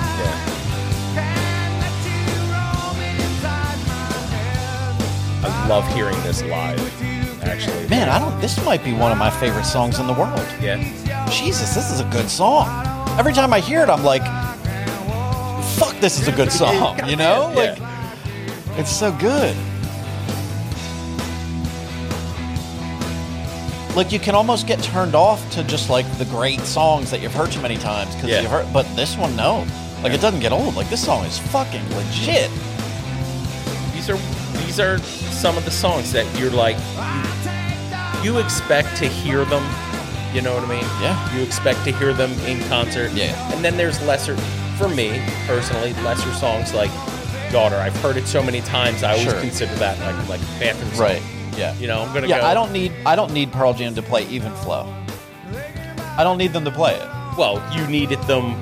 I 5.48 5.68
love 5.68 5.86
hearing 5.94 6.20
this 6.22 6.42
live. 6.44 6.78
Actually, 7.44 7.88
Man, 7.88 8.08
I 8.08 8.18
don't. 8.18 8.38
This 8.40 8.62
might 8.64 8.82
be 8.84 8.92
one 8.92 9.10
of 9.12 9.18
my 9.18 9.30
favorite 9.30 9.64
songs 9.64 9.98
in 9.98 10.06
the 10.06 10.12
world. 10.12 10.44
yeah. 10.60 10.76
Jesus, 11.30 11.74
this 11.74 11.90
is 11.90 12.00
a 12.00 12.04
good 12.10 12.28
song. 12.28 12.66
Every 13.18 13.32
time 13.32 13.52
I 13.52 13.60
hear 13.60 13.82
it, 13.82 13.88
I'm 13.88 14.04
like, 14.04 14.22
"Fuck, 15.76 15.98
this 16.00 16.20
is 16.20 16.28
a 16.28 16.32
good 16.32 16.50
song." 16.62 16.98
You 17.08 17.16
know, 17.16 17.52
Yeah. 17.54 17.76
like 17.76 18.78
it's 18.78 18.90
so 18.90 19.12
good. 19.12 19.56
Like 23.96 24.12
you 24.12 24.20
can 24.20 24.34
almost 24.36 24.66
get 24.68 24.80
turned 24.82 25.14
off 25.16 25.48
to 25.52 25.64
just 25.64 25.90
like 25.90 26.06
the 26.18 26.24
great 26.26 26.60
songs 26.60 27.10
that 27.10 27.20
you've 27.20 27.34
heard 27.34 27.50
too 27.50 27.60
many 27.60 27.76
times 27.76 28.14
because 28.14 28.30
Yeah. 28.30 28.42
you've 28.42 28.50
heard. 28.50 28.72
But 28.72 28.84
this 28.94 29.16
one, 29.16 29.34
no. 29.34 29.66
Like 30.02 30.12
it 30.12 30.20
doesn't 30.20 30.40
get 30.40 30.52
old. 30.52 30.76
Like 30.76 30.88
this 30.88 31.04
song 31.04 31.24
is 31.24 31.38
fucking 31.38 31.82
legit. 31.96 32.50
These 33.94 34.08
are 34.10 34.16
these 34.64 34.78
are 34.78 34.98
some 35.38 35.56
of 35.56 35.64
the 35.64 35.70
songs 35.70 36.10
that 36.12 36.26
you're 36.38 36.50
like 36.50 36.76
you, 38.24 38.38
expect 38.38 38.96
to 38.96 39.06
hear 39.06 39.44
them. 39.44 39.62
You 40.34 40.42
know 40.42 40.52
what 40.54 40.64
I 40.64 40.68
mean? 40.68 40.84
Yeah. 41.00 41.36
You 41.36 41.42
expect 41.42 41.84
to 41.84 41.92
hear 41.92 42.12
them 42.12 42.32
in 42.40 42.60
concert. 42.68 43.12
Yeah. 43.12 43.52
And 43.52 43.64
then 43.64 43.76
there's 43.76 44.02
lesser, 44.02 44.36
for 44.76 44.88
me 44.88 45.22
personally, 45.46 45.92
lesser 46.02 46.32
songs 46.34 46.74
like 46.74 46.90
"Daughter." 47.52 47.76
I've 47.76 47.96
heard 48.02 48.16
it 48.16 48.26
so 48.26 48.42
many 48.42 48.60
times. 48.62 49.04
I 49.04 49.12
always 49.12 49.30
Sure. 49.30 49.40
consider 49.40 49.74
that 49.76 49.98
like 50.00 50.28
like 50.28 50.40
bathroom 50.58 50.90
song. 50.90 51.00
Right. 51.00 51.22
Yeah. 51.56 51.74
You 51.76 51.86
know, 51.86 52.02
I'm 52.02 52.12
gonna 52.12 52.26
Yeah, 52.26 52.40
go. 52.40 52.46
I 52.46 52.54
don't 52.54 52.72
need 52.72 52.92
I 53.06 53.14
don't 53.14 53.32
need 53.32 53.52
Pearl 53.52 53.72
Jam 53.72 53.94
to 53.94 54.02
play 54.02 54.26
Even 54.26 54.52
Flow. 54.56 54.92
I 56.18 56.24
don't 56.24 56.36
need 56.38 56.52
them 56.52 56.64
to 56.64 56.72
play 56.72 56.94
it. 56.94 57.08
Well, 57.38 57.62
you 57.72 57.86
needed 57.86 58.20
them 58.22 58.56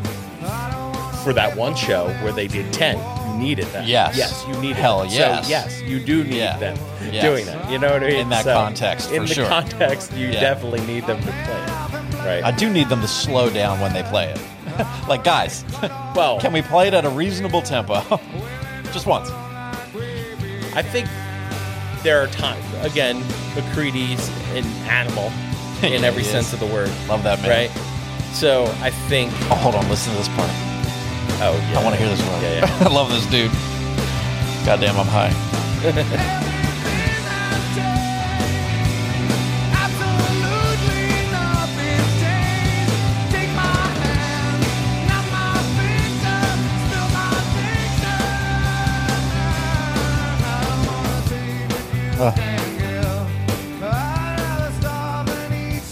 for 1.26 1.32
that 1.32 1.56
one 1.56 1.74
show 1.74 2.06
where 2.22 2.30
they 2.32 2.46
did 2.46 2.72
ten. 2.72 2.96
You 3.32 3.36
needed 3.36 3.66
them. 3.66 3.84
Yes. 3.84 4.16
Yes, 4.16 4.44
you 4.46 4.54
needed. 4.60 4.76
Hell 4.76 5.00
them. 5.00 5.08
yes. 5.10 5.44
So 5.44 5.50
yes, 5.50 5.82
you 5.82 5.98
do 5.98 6.22
need 6.22 6.36
Yeah. 6.36 6.56
them 6.56 6.78
Yes. 7.10 7.24
doing 7.24 7.46
that. 7.46 7.68
You 7.68 7.80
know 7.80 7.90
what 7.92 8.04
I 8.04 8.06
mean? 8.06 8.16
In 8.20 8.28
that 8.28 8.44
So, 8.44 8.54
context, 8.54 9.10
in 9.10 9.22
for 9.22 9.28
the 9.28 9.34
sure. 9.34 9.48
context, 9.48 10.12
you 10.12 10.28
Yeah. 10.28 10.38
definitely 10.40 10.82
need 10.86 11.04
them 11.08 11.18
to 11.20 11.26
play 11.26 11.34
it. 11.42 12.24
Right. 12.24 12.44
I 12.44 12.52
do 12.52 12.70
need 12.70 12.88
them 12.88 13.00
to 13.00 13.08
slow 13.08 13.50
down 13.50 13.80
when 13.80 13.92
they 13.92 14.04
play 14.04 14.26
it. 14.26 14.40
like 15.08 15.24
guys, 15.24 15.64
well, 16.14 16.38
can 16.38 16.52
we 16.52 16.62
play 16.62 16.86
it 16.86 16.94
at 16.94 17.04
a 17.04 17.10
reasonable 17.10 17.60
tempo? 17.62 18.00
Just 18.92 19.06
once. 19.06 19.28
I 20.76 20.82
think 20.82 21.08
there 22.04 22.22
are 22.22 22.28
times 22.28 22.64
again, 22.82 23.20
McCready's 23.56 24.28
an 24.54 24.64
animal 24.88 25.32
in 25.82 26.04
every 26.04 26.22
he 26.22 26.28
is. 26.28 26.32
sense 26.32 26.52
of 26.52 26.60
the 26.60 26.66
word. 26.66 26.88
Love 27.08 27.24
that 27.24 27.40
man. 27.42 27.50
Right. 27.50 27.70
So 28.32 28.64
I 28.80 28.90
think. 29.08 29.32
Oh, 29.50 29.56
hold 29.56 29.74
on, 29.74 29.88
listen 29.88 30.12
to 30.12 30.18
this 30.18 30.28
part. 30.28 30.50
Oh 31.38 31.54
yeah. 31.70 31.78
I 31.78 31.84
want 31.84 31.94
to 31.94 32.00
hear 32.00 32.08
this 32.08 32.22
one. 32.26 32.40
Yeah, 32.42 32.60
yeah. 32.60 32.78
I 32.88 32.88
love 32.92 33.08
this 33.10 33.26
dude. 33.26 33.50
Goddamn, 34.64 34.96
I'm 34.98 35.06
high. 35.06 35.32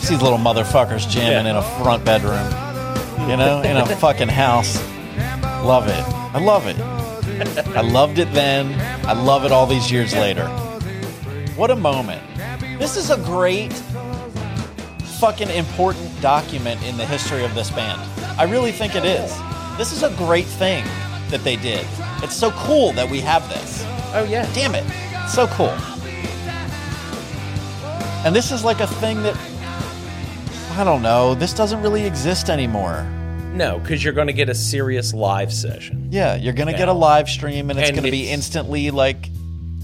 These 0.08 0.20
little 0.20 0.38
motherfuckers 0.38 1.08
jamming 1.08 1.46
Yeah. 1.46 1.50
in 1.52 1.56
a 1.56 1.62
front 1.82 2.04
bedroom. 2.04 2.44
You 3.28 3.36
know, 3.38 3.62
in 3.62 3.76
a 3.76 3.86
fucking 3.86 4.28
house. 4.28 4.76
Love 5.64 5.88
it. 5.88 6.04
I 6.34 6.38
love 6.40 6.66
it. 6.66 6.78
I 7.74 7.80
loved 7.80 8.18
it 8.18 8.30
then. 8.34 8.78
I 9.06 9.14
love 9.14 9.46
it 9.46 9.50
all 9.50 9.66
these 9.66 9.90
years 9.90 10.12
later. 10.12 10.46
What 11.56 11.70
a 11.70 11.76
moment. 11.76 12.22
This 12.78 12.98
is 12.98 13.10
a 13.10 13.16
great, 13.16 13.72
fucking 15.18 15.48
important 15.48 16.20
document 16.20 16.82
in 16.84 16.98
the 16.98 17.06
history 17.06 17.44
of 17.44 17.54
this 17.54 17.70
band. 17.70 17.98
I 18.38 18.44
really 18.44 18.72
think 18.72 18.94
it 18.94 19.06
is. 19.06 19.34
This 19.78 19.90
is 19.90 20.02
a 20.02 20.10
great 20.18 20.44
thing 20.44 20.84
that 21.30 21.40
they 21.44 21.56
did. 21.56 21.86
It's 22.22 22.36
so 22.36 22.50
cool 22.50 22.92
that 22.92 23.08
we 23.08 23.20
have 23.20 23.48
this. 23.48 23.84
Oh 24.12 24.26
yeah. 24.28 24.46
Damn 24.52 24.74
it. 24.74 24.84
So 25.30 25.46
cool. 25.46 25.74
And 28.26 28.36
this 28.36 28.52
is 28.52 28.64
like 28.64 28.80
a 28.80 28.86
thing 28.86 29.22
that, 29.22 29.34
I 30.78 30.84
don't 30.84 31.00
know, 31.00 31.34
this 31.34 31.54
doesn't 31.54 31.80
really 31.80 32.04
exist 32.04 32.50
anymore. 32.50 33.06
No, 33.54 33.78
because 33.78 34.02
you're 34.02 34.12
going 34.12 34.26
to 34.26 34.32
get 34.32 34.48
a 34.48 34.54
serious 34.54 35.14
live 35.14 35.52
session. 35.52 36.08
Yeah, 36.10 36.34
you're 36.34 36.52
gonna 36.52 36.76
get 36.76 36.88
a 36.88 36.92
live 36.92 37.28
stream, 37.28 37.70
and 37.70 37.78
it's 37.78 37.88
And 37.90 37.96
gonna 37.96 38.10
be 38.10 38.22
it's- 38.24 38.34
instantly 38.34 38.90
like 38.90 39.30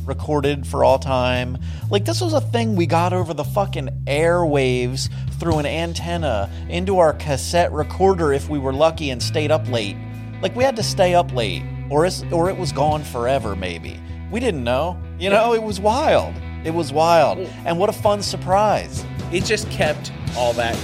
recorded 0.04 0.66
for 0.66 0.82
all 0.84 0.98
time. 0.98 1.56
Like 1.88 2.04
this 2.04 2.20
was 2.20 2.32
a 2.32 2.40
thing 2.40 2.74
we 2.74 2.86
got 2.86 3.12
over 3.12 3.32
the 3.32 3.44
fucking 3.44 4.04
airwaves 4.06 5.08
through 5.38 5.58
an 5.58 5.66
antenna 5.66 6.50
into 6.68 6.98
our 6.98 7.12
cassette 7.12 7.72
recorder 7.72 8.32
if 8.32 8.48
we 8.48 8.58
were 8.58 8.72
lucky 8.72 9.10
and 9.10 9.22
stayed 9.22 9.50
up 9.52 9.68
late. 9.70 9.96
Like 10.42 10.54
we 10.56 10.64
had 10.64 10.74
to 10.76 10.82
stay 10.82 11.14
up 11.14 11.32
late, 11.32 11.62
or 11.90 12.06
it's, 12.06 12.24
or 12.32 12.48
it 12.50 12.56
was 12.56 12.72
gone 12.72 13.04
forever. 13.04 13.54
Maybe 13.54 14.00
we 14.32 14.40
didn't 14.40 14.64
know. 14.64 14.98
You 15.18 15.30
know, 15.30 15.54
it 15.54 15.62
was 15.62 15.78
wild. 15.80 16.34
It 16.64 16.74
was 16.74 16.92
wild, 16.92 17.38
and 17.64 17.78
what 17.78 17.88
a 17.88 17.92
fun 17.92 18.20
surprise. 18.22 19.04
It 19.32 19.44
just 19.44 19.70
kept 19.70 20.12
all 20.36 20.52
that, 20.54 20.76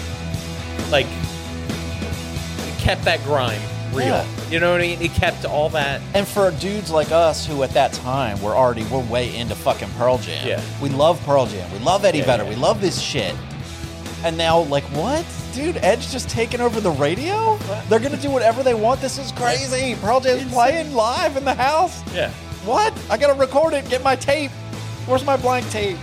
like, 0.90 1.07
kept 2.87 3.05
that 3.05 3.20
grime 3.25 3.61
real. 3.92 4.07
Yeah. 4.07 4.27
You 4.49 4.61
know 4.61 4.70
what 4.70 4.81
I 4.81 4.85
mean? 4.85 5.03
It 5.03 5.11
kept 5.12 5.44
all 5.44 5.68
that. 5.70 6.01
And 6.14 6.25
for 6.27 6.53
dudes 6.53 6.88
like 6.88 7.11
us 7.11 7.44
who 7.44 7.64
at 7.64 7.70
that 7.70 7.92
time 7.92 8.40
were 8.40 8.55
already 8.55 8.85
we're 8.85 9.03
way 9.07 9.35
into 9.37 9.57
fucking 9.57 9.88
Pearl 9.99 10.18
Jam. 10.18 10.46
Yeah. 10.46 10.62
We 10.81 10.88
love 10.90 11.20
Pearl 11.25 11.46
Jam. 11.46 11.68
We 11.72 11.81
love 11.81 12.05
Eddie 12.05 12.18
Yeah, 12.18 12.27
Vedder. 12.27 12.44
yeah. 12.44 12.49
We 12.51 12.55
love 12.55 12.81
this 12.81 13.01
shit. 13.01 13.35
And 14.22 14.38
now 14.38 14.61
like 14.61 14.85
what? 14.85 15.25
Dude, 15.53 15.79
Edge 15.79 16.12
just 16.12 16.29
taking 16.29 16.61
over 16.61 16.81
the 16.81 16.92
radio? 16.92 17.57
They're 17.88 17.99
gonna 17.99 18.16
do 18.20 18.31
whatever 18.31 18.62
they 18.62 18.75
want. 18.75 19.01
This 19.01 19.18
is 19.18 19.33
crazy. 19.33 19.96
Pearl 20.01 20.20
Jam's 20.20 20.53
playing 20.53 20.92
live 20.94 21.37
in 21.37 21.44
the 21.44 21.55
house. 21.55 22.05
Yeah. 22.14 22.31
What? 22.64 22.94
I 23.11 23.16
gotta 23.16 23.35
record 23.35 23.75
it, 23.75 23.88
get 23.88 24.05
my 24.05 24.14
tape. 24.14 24.53
Where's 25.07 25.25
my 25.25 25.37
blank 25.37 25.68
tape? 25.70 25.99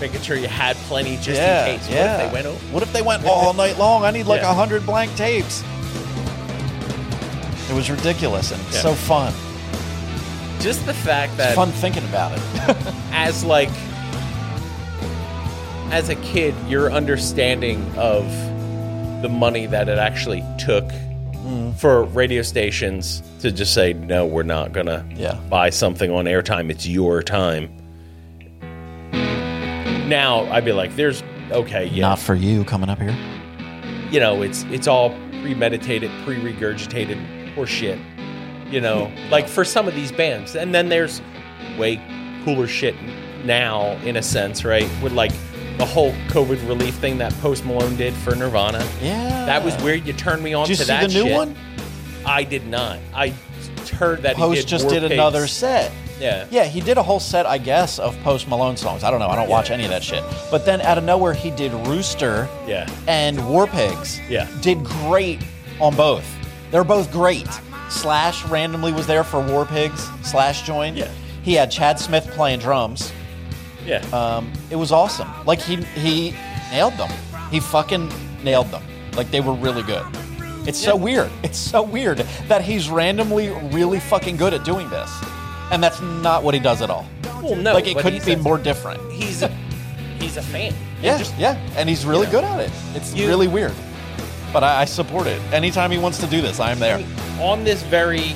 Making 0.00 0.20
sure 0.20 0.36
you 0.36 0.48
had 0.48 0.76
plenty 0.88 1.16
just 1.16 1.28
yeah, 1.40 1.66
in 1.66 1.78
case. 1.78 1.88
yeah. 1.90 2.16
What 2.16 2.22
if 2.22 2.28
they 2.28 2.32
went 2.34 2.46
over? 2.46 2.66
What 2.74 2.82
if 2.82 2.92
they 2.92 3.02
went 3.02 3.24
all 3.24 3.54
night 3.54 3.78
long? 3.78 4.04
I 4.04 4.10
need 4.10 4.26
like 4.26 4.40
a 4.40 4.44
Yeah. 4.44 4.54
hundred 4.54 4.84
blank 4.84 5.14
tapes. 5.16 5.62
It 7.70 7.74
was 7.74 7.90
ridiculous 7.90 8.52
and 8.52 8.60
Yeah. 8.72 8.80
so 8.80 8.94
fun. 8.94 9.32
Just 10.60 10.84
the 10.86 10.94
fact 10.94 11.32
It's 11.32 11.38
that 11.38 11.54
fun 11.54 11.70
thinking 11.72 12.04
about 12.04 12.32
it. 12.32 12.76
as 13.12 13.42
like 13.44 13.70
as 15.90 16.08
a 16.08 16.14
kid 16.16 16.54
your 16.68 16.90
understanding 16.92 17.84
of 17.96 18.24
the 19.22 19.28
money 19.28 19.66
that 19.66 19.88
it 19.88 19.98
actually 19.98 20.44
took 20.58 20.84
Mm. 21.46 21.76
for 21.76 22.02
radio 22.02 22.42
stations 22.42 23.22
to 23.40 23.52
just 23.52 23.72
say 23.72 23.92
no 23.92 24.26
we're 24.26 24.42
not 24.42 24.72
gonna 24.72 25.04
Yeah. 25.16 25.34
buy 25.48 25.70
something 25.70 26.10
on 26.10 26.24
airtime 26.24 26.70
it's 26.70 26.86
your 26.88 27.22
time 27.22 27.70
now 30.06 30.44
i'd 30.52 30.64
be 30.64 30.72
like 30.72 30.94
there's 30.96 31.22
okay 31.50 31.86
yeah 31.86 32.08
Not 32.08 32.18
for 32.18 32.34
you 32.34 32.64
coming 32.64 32.88
up 32.88 33.00
here. 33.00 33.16
you 34.10 34.20
know 34.20 34.42
it's 34.42 34.62
it's 34.64 34.86
all 34.86 35.10
premeditated 35.42 36.10
pre-regurgitated 36.24 37.56
or 37.56 37.66
shit 37.66 37.98
you 38.70 38.80
know 38.80 39.10
like 39.30 39.48
for 39.48 39.64
some 39.64 39.88
of 39.88 39.94
these 39.94 40.12
bands 40.12 40.54
and 40.56 40.74
then 40.74 40.88
there's 40.88 41.20
way 41.78 42.00
cooler 42.44 42.66
shit 42.66 42.94
now 43.44 43.92
in 44.04 44.16
a 44.16 44.22
sense 44.22 44.64
right 44.64 44.88
with 45.02 45.12
like 45.12 45.32
the 45.78 45.84
whole 45.86 46.12
covid 46.28 46.66
relief 46.68 46.94
thing 46.94 47.18
that 47.18 47.32
post 47.34 47.64
malone 47.64 47.96
did 47.96 48.14
for 48.14 48.34
nirvana 48.34 48.84
Yeah. 49.02 49.44
that 49.46 49.62
was 49.64 49.76
weird. 49.82 50.06
you 50.06 50.12
turned 50.12 50.42
me 50.42 50.54
on 50.54 50.66
Did 50.66 50.70
you 50.70 50.76
to 50.76 50.82
see 50.84 50.86
that 50.88 51.08
the 51.08 51.14
new 51.14 51.24
shit. 51.24 51.32
one? 51.36 51.56
i 52.24 52.42
did 52.42 52.66
not 52.66 52.98
i 53.14 53.32
heard 53.98 54.22
that 54.22 54.36
he 54.36 54.42
Post 54.42 54.60
did 54.62 54.66
just 54.68 54.88
did 54.88 55.02
Pigs. 55.02 55.12
another 55.14 55.46
set. 55.46 55.92
Yeah 56.20 56.46
Yeah, 56.50 56.64
he 56.64 56.80
did 56.80 56.96
a 56.98 57.02
whole 57.02 57.20
set, 57.20 57.46
I 57.46 57.58
guess, 57.58 57.98
of 57.98 58.16
Post 58.22 58.48
Malone 58.48 58.76
songs. 58.76 59.04
I 59.04 59.10
don't 59.10 59.20
know. 59.20 59.28
I 59.28 59.36
don't 59.36 59.48
watch 59.48 59.70
any 59.70 59.84
of 59.84 59.90
that 59.90 60.02
shit. 60.02 60.22
But 60.50 60.64
then 60.64 60.80
out 60.80 60.98
of 60.98 61.04
nowhere, 61.04 61.34
he 61.34 61.50
did 61.50 61.72
Rooster 61.86 62.48
yeah 62.66 62.88
and 63.06 63.48
War 63.48 63.66
Pigs. 63.66 64.20
Yeah. 64.28 64.48
Did 64.60 64.82
great 64.84 65.40
on 65.80 65.94
both. 65.96 66.26
They're 66.70 66.84
both 66.84 67.10
great. 67.12 67.48
Slash 67.90 68.44
randomly 68.46 68.92
was 68.92 69.06
there 69.06 69.22
for 69.24 69.40
War 69.40 69.64
Pigs. 69.66 70.08
Slash 70.22 70.62
joined. 70.62 70.96
Yeah. 70.96 71.10
He 71.42 71.54
had 71.54 71.70
Chad 71.70 71.98
Smith 72.00 72.26
playing 72.32 72.58
drums. 72.60 73.12
yeah 73.84 74.04
Um, 74.12 74.52
it 74.70 74.76
was 74.76 74.90
awesome. 74.92 75.28
Like 75.44 75.60
he 75.60 75.76
he 75.76 76.34
nailed 76.72 76.94
them. 76.94 77.10
He 77.50 77.60
fucking 77.60 78.10
nailed 78.42 78.66
them. 78.72 78.82
Like 79.16 79.30
they 79.30 79.40
were 79.40 79.52
really 79.54 79.82
good. 79.82 80.04
It's 80.66 80.82
so 80.82 80.96
weird. 80.96 81.30
It's 81.44 81.58
so 81.58 81.80
weird 81.82 82.18
that 82.48 82.62
he's 82.62 82.90
randomly 82.90 83.50
really 83.70 84.00
fucking 84.00 84.36
good 84.36 84.52
at 84.52 84.64
doing 84.64 84.90
this. 84.90 85.10
And 85.70 85.82
that's 85.82 86.00
not 86.00 86.42
what 86.42 86.54
he 86.54 86.60
does 86.60 86.80
at 86.82 86.90
all. 86.90 87.06
well 87.42 87.56
no 87.56 87.74
like 87.74 87.86
it 87.86 87.96
couldn't 87.98 88.24
be 88.24 88.36
more 88.36 88.58
different. 88.58 89.00
he's 89.12 89.42
he's 90.20 90.36
a 90.36 90.42
fan. 90.42 90.72
Yeah, 91.02 91.18
Just- 91.18 91.36
yeah, 91.38 91.56
and 91.76 91.88
he's 91.88 92.06
really 92.06 92.26
know. 92.26 92.32
good 92.32 92.44
at 92.44 92.60
it. 92.60 92.70
It's 92.94 93.14
You- 93.14 93.26
really 93.28 93.48
weird, 93.48 93.74
but 94.52 94.64
I, 94.64 94.82
I 94.82 94.84
support 94.86 95.26
it. 95.26 95.40
Anytime 95.52 95.90
he 95.90 95.98
wants 95.98 96.18
to 96.18 96.26
do 96.26 96.40
this, 96.40 96.58
I'm 96.60 96.78
there. 96.78 97.04
on 97.40 97.64
this 97.64 97.82
very 97.82 98.34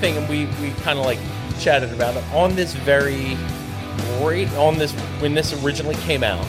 thing, 0.00 0.16
and 0.16 0.28
we 0.28 0.46
we 0.60 0.70
kind 0.82 0.98
of 0.98 1.04
like 1.04 1.18
chatted 1.60 1.92
about 1.92 2.16
it. 2.16 2.24
On 2.34 2.54
this 2.54 2.72
very 2.74 3.36
great, 4.18 4.48
on 4.54 4.78
this 4.78 4.92
when 5.20 5.34
this 5.34 5.52
originally 5.64 5.96
came 5.96 6.22
out, 6.22 6.46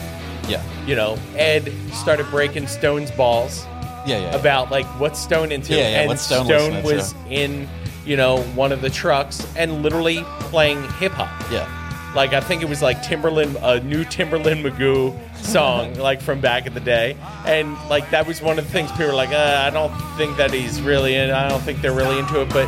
Yeah, 0.47 0.61
you 0.85 0.95
know, 0.95 1.17
Ed 1.37 1.71
started 1.93 2.29
breaking 2.29 2.67
Stone's 2.67 3.09
balls 3.11 3.65
yeah, 4.05 4.19
yeah. 4.19 4.35
about 4.35 4.69
like 4.71 4.85
what 4.99 5.17
Stone 5.17 5.51
into, 5.51 5.73
Yeah, 5.75 5.89
yeah, 5.89 6.09
and 6.11 6.19
Stone 6.19 6.45
Stone 6.45 6.83
was 6.83 7.15
in, 7.29 7.67
you 8.05 8.17
know, 8.17 8.41
one 8.55 8.71
of 8.71 8.81
the 8.81 8.89
trucks 8.89 9.47
and 9.55 9.81
literally 9.81 10.23
playing 10.39 10.83
hip 10.93 11.13
hop. 11.13 11.29
yeah, 11.51 11.67
Like 12.15 12.33
I 12.33 12.39
think 12.41 12.61
it 12.61 12.69
was 12.69 12.81
like 12.81 12.97
Timbaland, 12.97 13.57
a 13.61 13.79
new 13.83 14.03
Timbaland 14.03 14.63
Magoo 14.63 15.17
song, 15.37 15.93
like 15.99 16.21
from 16.21 16.41
back 16.41 16.65
in 16.65 16.73
the 16.73 16.79
day, 16.79 17.17
and 17.45 17.77
like 17.89 18.09
that 18.11 18.27
was 18.27 18.41
one 18.41 18.59
of 18.59 18.65
the 18.65 18.71
things 18.71 18.91
people 18.91 19.07
were 19.07 19.13
like, 19.13 19.29
uh, 19.31 19.63
I 19.65 19.69
don't 19.69 19.93
think 20.17 20.37
that 20.37 20.51
he's 20.51 20.81
really 20.81 21.15
in. 21.15 21.31
I 21.31 21.47
don't 21.49 21.61
think 21.61 21.81
they're 21.81 21.93
really 21.93 22.19
into 22.19 22.41
it, 22.41 22.49
but 22.49 22.67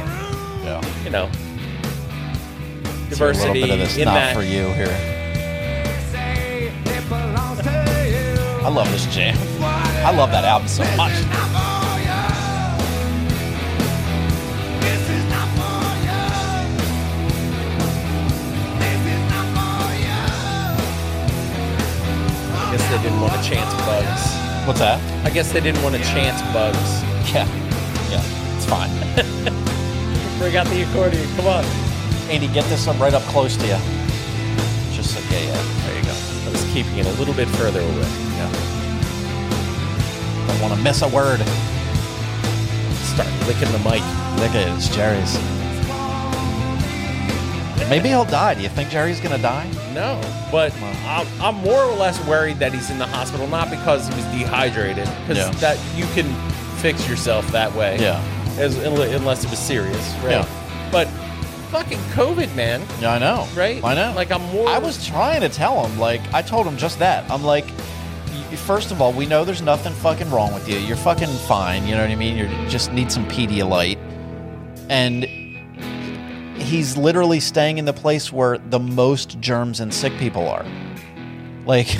yeah. 0.63 1.04
you 1.04 1.10
know, 1.10 1.30
Let's 2.84 3.10
diversity 3.10 3.62
a 3.62 3.65
little 3.65 3.67
bit 3.67 3.71
of 3.71 3.80
this 3.80 3.98
in 3.98 4.06
not 4.06 4.13
that. 4.13 4.36
for 4.36 4.43
you 4.43 4.67
here. 4.74 5.12
I 8.65 8.69
love 8.69 8.89
this 8.91 9.06
jam. 9.13 9.38
I 9.62 10.12
love 10.15 10.32
that 10.32 10.43
album 10.43 10.67
so 10.67 10.84
much. 10.95 11.75
Guess 22.76 22.90
they 22.90 23.04
didn't 23.04 23.22
want 23.22 23.32
to 23.32 23.42
chance 23.42 23.74
bugs. 23.86 24.68
What's 24.68 24.80
that? 24.80 25.00
I 25.26 25.30
guess 25.30 25.50
they 25.54 25.62
didn't 25.62 25.82
want 25.82 25.96
to 25.96 26.02
chance 26.04 26.42
bugs. 26.52 27.04
Yeah, 27.32 27.48
yeah, 28.12 28.22
it's 28.58 28.66
fine. 28.66 28.90
Bring 30.40 30.58
out 30.58 30.68
the 30.68 30.82
accordion. 30.84 31.26
Come 31.38 31.48
on. 31.48 31.64
Andy, 32.30 32.48
get 32.50 32.66
this 32.66 32.86
up 32.88 33.00
right 33.00 33.14
up 33.14 33.24
close 33.32 33.56
to 33.56 33.64
you. 33.64 33.78
Just 34.92 35.14
so, 35.14 35.22
yeah, 35.32 35.40
yeah. 35.40 35.86
There 35.86 35.98
you 35.98 36.04
go. 36.04 36.12
I 36.12 36.52
was 36.52 36.66
keeping 36.74 36.98
it 36.98 37.06
a 37.06 37.14
little 37.14 37.34
bit 37.34 37.48
further 37.48 37.80
away. 37.80 38.10
Yeah. 38.36 38.52
Don't 40.48 40.62
want 40.62 40.74
to 40.74 40.82
miss 40.84 41.02
a 41.02 41.08
word. 41.08 41.40
Start 43.08 43.30
licking 43.48 43.72
the 43.72 43.80
mic. 43.88 44.02
At 44.04 44.54
it, 44.54 44.68
it's 44.76 44.94
Jerry's. 44.94 45.55
Maybe 47.90 48.10
he'll 48.10 48.26
die. 48.26 48.56
Do 48.56 48.62
you 48.62 48.70
think 48.70 48.90
Jerry's 48.90 49.20
gonna 49.20 49.38
die? 49.38 49.70
No, 49.94 50.20
but 50.52 50.74
I'm, 51.06 51.28
I'm 51.42 51.56
more 51.56 51.84
or 51.84 51.94
less 51.96 52.20
worried 52.28 52.58
that 52.60 52.74
he's 52.74 52.90
in 52.90 52.98
the 52.98 53.06
hospital, 53.06 53.48
not 53.48 53.70
because 53.70 54.08
he 54.08 54.16
was 54.16 54.26
dehydrated, 54.26 55.08
because 55.28 55.38
Yeah. 55.38 55.52
that 55.60 55.78
you 55.96 56.06
can 56.16 56.26
fix 56.80 57.08
yourself 57.08 57.48
that 57.52 57.74
way. 57.76 57.98
Yeah. 58.00 58.20
As, 58.58 58.78
unless 58.78 59.44
it 59.44 59.50
was 59.50 59.60
serious, 59.60 60.14
right? 60.24 60.32
Yeah. 60.32 60.90
But 60.92 61.08
fucking 61.72 62.00
COVID, 62.14 62.56
man. 62.56 62.82
Yeah, 63.02 63.14
I 63.14 63.20
know. 63.20 63.48
Right? 63.56 63.84
I 63.84 63.94
know. 63.94 64.14
Like, 64.16 64.32
I'm 64.32 64.42
more- 64.54 64.68
I 64.70 64.78
was 64.80 65.06
trying 65.06 65.42
to 65.42 65.50
tell 65.50 65.86
him. 65.86 66.00
Like 66.00 66.22
I 66.34 66.42
told 66.42 66.66
him 66.66 66.78
just 66.78 66.98
that. 67.00 67.30
I'm 67.30 67.44
like, 67.44 67.66
y- 68.50 68.56
first 68.56 68.92
of 68.92 69.02
all, 69.02 69.12
we 69.14 69.26
know 69.26 69.44
there's 69.46 69.62
nothing 69.62 69.94
fucking 69.94 70.32
wrong 70.32 70.54
with 70.54 70.68
you. 70.68 70.78
You're 70.78 70.98
fucking 70.98 71.28
fine. 71.48 71.86
You 71.86 71.96
know 71.96 72.02
what 72.02 72.10
I 72.10 72.16
mean? 72.16 72.36
You 72.38 72.48
just 72.70 72.92
need 72.94 73.12
some 73.12 73.28
Pedialyte. 73.28 73.98
And 74.90 75.28
he's 76.76 76.98
literally 76.98 77.40
staying 77.40 77.78
in 77.78 77.86
the 77.86 77.94
place 77.94 78.34
where 78.34 78.58
the 78.58 78.80
most 78.80 79.40
germs 79.40 79.80
and 79.80 79.94
sick 79.94 80.14
people 80.18 80.48
are. 80.48 80.66
Like. 81.66 81.88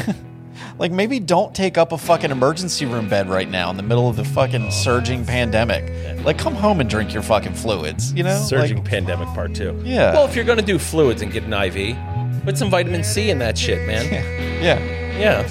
Like 0.78 0.92
maybe 0.92 1.22
don't 1.22 1.56
take 1.56 1.78
up 1.78 1.94
a 1.94 1.98
fucking 1.98 2.32
emergency 2.32 2.86
room 2.86 3.08
bed 3.08 3.30
right 3.30 3.50
now 3.50 3.70
in 3.70 3.78
the 3.78 3.84
middle 3.84 4.10
of 4.10 4.18
the 4.18 4.26
fucking 4.26 4.72
surging 4.72 5.24
pandemic. 5.24 6.26
Like 6.26 6.38
come 6.38 6.54
home 6.54 6.82
and 6.82 6.90
drink 6.90 7.14
your 7.14 7.24
fucking 7.24 7.54
fluids, 7.54 8.12
you 8.12 8.24
know? 8.24 8.38
Surging 8.42 8.80
Like, 8.80 8.86
pandemic 8.86 9.30
part 9.30 9.56
two. 9.56 9.80
Yeah. 9.86 10.12
Well, 10.12 10.26
if 10.26 10.36
you're 10.36 10.44
gonna 10.44 10.62
do 10.62 10.78
fluids 10.78 11.22
and 11.22 11.32
get 11.32 11.44
an 11.44 11.54
IV, 11.54 12.44
put 12.44 12.58
some 12.58 12.70
vitamin 12.70 13.06
C 13.06 13.30
in 13.30 13.40
that 13.40 13.58
shit, 13.58 13.88
man. 13.88 14.06
yeah. 14.62 14.80
yeah. 15.18 15.48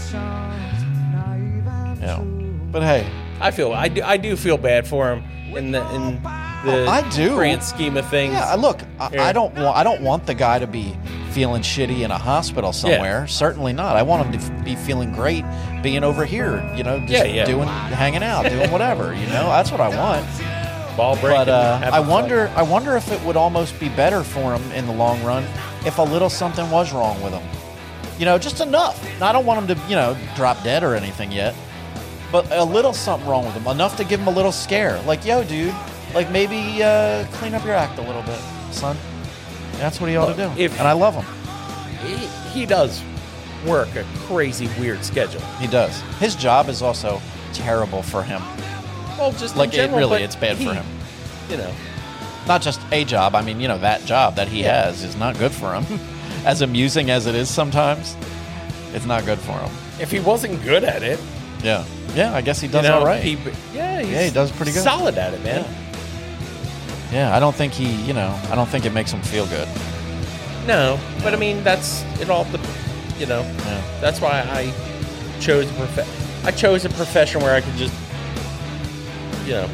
Yeah. 2.00 2.22
But 2.70 2.82
hey, 2.82 3.10
I 3.40 3.50
feel 3.50 3.72
I 3.72 3.88
do 3.88 4.02
I 4.02 4.18
do 4.18 4.36
feel 4.36 4.58
bad 4.58 4.86
for 4.86 5.10
him 5.10 5.24
in 5.56 5.70
the 5.70 5.94
in 5.94 6.20
the 6.64 6.86
I 6.86 7.08
do. 7.10 7.34
grand 7.36 7.62
scheme 7.62 7.96
of 7.96 8.08
things. 8.08 8.34
Yeah, 8.34 8.54
look, 8.54 8.80
I, 8.98 9.28
I 9.28 9.32
don't 9.32 9.54
want 9.54 9.76
I 9.76 9.82
don't 9.84 10.02
want 10.02 10.26
the 10.26 10.34
guy 10.34 10.58
to 10.58 10.66
be 10.66 10.96
feeling 11.30 11.62
shitty 11.62 12.00
in 12.04 12.10
a 12.10 12.18
hospital 12.18 12.72
somewhere. 12.72 13.26
Certainly 13.26 13.72
not. 13.72 13.96
I 13.96 14.02
want 14.02 14.26
him 14.26 14.32
to 14.32 14.38
f- 14.38 14.64
be 14.64 14.76
feeling 14.76 15.12
great 15.12 15.44
being 15.82 16.04
over 16.04 16.24
here, 16.24 16.62
you 16.76 16.84
know, 16.84 16.98
just 17.00 17.10
Yeah, 17.10 17.24
yeah. 17.24 17.44
doing 17.44 17.66
hanging 17.68 18.22
out, 18.22 18.48
doing 18.48 18.70
whatever, 18.70 19.12
you 19.14 19.26
know? 19.26 19.48
That's 19.48 19.70
what 19.72 19.80
I 19.80 19.88
want. 19.88 20.24
Ball 20.96 21.16
breaking. 21.16 21.30
But 21.40 21.48
uh, 21.48 21.78
having 21.78 21.94
I 21.94 21.98
fun. 21.98 22.08
wonder 22.08 22.50
I 22.54 22.62
wonder 22.62 22.96
if 22.96 23.10
it 23.10 23.20
would 23.24 23.36
almost 23.36 23.78
be 23.80 23.88
better 23.88 24.22
for 24.22 24.54
him 24.54 24.62
in 24.72 24.86
the 24.86 24.92
long 24.92 25.22
run 25.24 25.44
if 25.84 25.98
a 25.98 26.02
little 26.02 26.30
something 26.30 26.70
was 26.70 26.92
wrong 26.92 27.20
with 27.22 27.32
him. 27.32 27.42
You 28.18 28.26
know, 28.26 28.38
just 28.38 28.60
enough. 28.60 29.04
I 29.20 29.32
don't 29.32 29.44
want 29.44 29.68
him 29.68 29.76
to, 29.76 29.88
you 29.88 29.96
know, 29.96 30.16
drop 30.36 30.62
dead 30.62 30.84
or 30.84 30.94
anything 30.94 31.32
yet. 31.32 31.52
But 32.30 32.46
a 32.52 32.62
little 32.64 32.92
something 32.92 33.28
wrong 33.28 33.44
with 33.44 33.54
him, 33.54 33.66
enough 33.66 33.96
to 33.96 34.04
give 34.04 34.20
him 34.20 34.28
a 34.28 34.30
little 34.30 34.52
scare. 34.52 35.00
Like, 35.02 35.24
yo, 35.24 35.42
dude, 35.42 35.74
like 36.14 36.30
maybe 36.30 36.82
uh, 36.82 37.26
clean 37.32 37.54
up 37.54 37.64
your 37.64 37.74
act 37.74 37.98
a 37.98 38.02
little 38.02 38.22
bit, 38.22 38.38
son. 38.72 38.96
That's 39.78 40.00
what 40.00 40.08
he 40.10 40.16
ought 40.16 40.34
to 40.34 40.36
do. 40.36 40.50
If- 40.60 40.78
and 40.78 40.86
I 40.88 40.92
love 40.92 41.14
him. 41.14 41.24
he, 42.06 42.26
he 42.60 42.66
does 42.66 43.02
work 43.66 43.94
a 43.96 44.04
crazy 44.26 44.68
weird 44.78 45.04
schedule. 45.04 45.40
He 45.58 45.66
does. 45.66 46.00
His 46.20 46.36
job 46.36 46.68
is 46.68 46.82
also 46.82 47.20
terrible 47.52 48.02
for 48.02 48.22
him. 48.22 48.40
Well, 49.18 49.32
just 49.32 49.56
Like, 49.56 49.74
it 49.74 49.90
really, 49.90 50.22
it's 50.22 50.36
bad 50.36 50.56
he- 50.56 50.66
for 50.66 50.74
him. 50.74 50.86
You 51.50 51.56
know, 51.58 51.72
Not 52.46 52.62
just 52.62 52.80
a 52.92 53.04
job. 53.04 53.34
I 53.34 53.42
mean, 53.42 53.60
you 53.60 53.68
know, 53.68 53.78
that 53.78 54.04
job 54.04 54.36
that 54.36 54.48
he 54.48 54.62
has 54.62 55.02
is 55.02 55.16
not 55.16 55.38
good 55.38 55.52
for 55.52 55.74
him. 55.74 55.84
as 56.44 56.60
amusing 56.62 57.10
as 57.10 57.26
it 57.26 57.34
is 57.34 57.48
sometimes, 57.50 58.16
it's 58.92 59.06
not 59.06 59.24
good 59.24 59.38
for 59.38 59.52
him. 59.52 59.70
if 60.00 60.10
he 60.10 60.20
wasn't 60.20 60.62
good 60.62 60.84
at 60.84 61.02
it, 61.02 61.18
Yeah. 61.62 61.84
Yeah, 62.14 62.32
I 62.34 62.42
guess 62.42 62.60
he 62.60 62.66
you 62.68 62.72
does 62.74 62.84
know, 62.84 62.98
all 63.00 63.04
right. 63.06 63.22
he- 63.22 63.32
yeah, 63.74 64.00
he's 64.00 64.10
Yeah, 64.10 64.22
he 64.24 64.30
does 64.30 64.52
pretty 64.52 64.70
good. 64.72 64.82
Solid 64.84 65.16
at 65.18 65.34
it, 65.34 65.42
man. 65.42 65.64
yeah, 65.64 65.83
I 67.14 67.38
don't 67.40 67.54
think 67.54 67.72
he, 67.72 67.90
you 68.02 68.12
know, 68.12 68.38
I 68.50 68.54
don't 68.54 68.68
think 68.68 68.84
it 68.84 68.92
makes 68.92 69.12
him 69.12 69.22
feel 69.22 69.46
good. 69.46 69.68
No, 70.66 70.98
but 71.22 71.32
I 71.34 71.36
mean 71.36 71.62
that's 71.62 72.02
it 72.20 72.30
all. 72.30 72.44
The 72.44 72.58
you 73.18 73.26
know, 73.26 73.42
Yeah. 73.42 73.82
that's 74.00 74.20
why 74.20 74.40
I 74.40 74.72
chose 75.40 75.70
a 75.70 75.74
prof- 75.74 76.44
I 76.46 76.50
chose 76.50 76.84
a 76.84 76.88
profession 76.90 77.40
where 77.42 77.54
I 77.54 77.60
could 77.60 77.74
just, 77.76 77.94
you 79.46 79.52
know, 79.52 79.68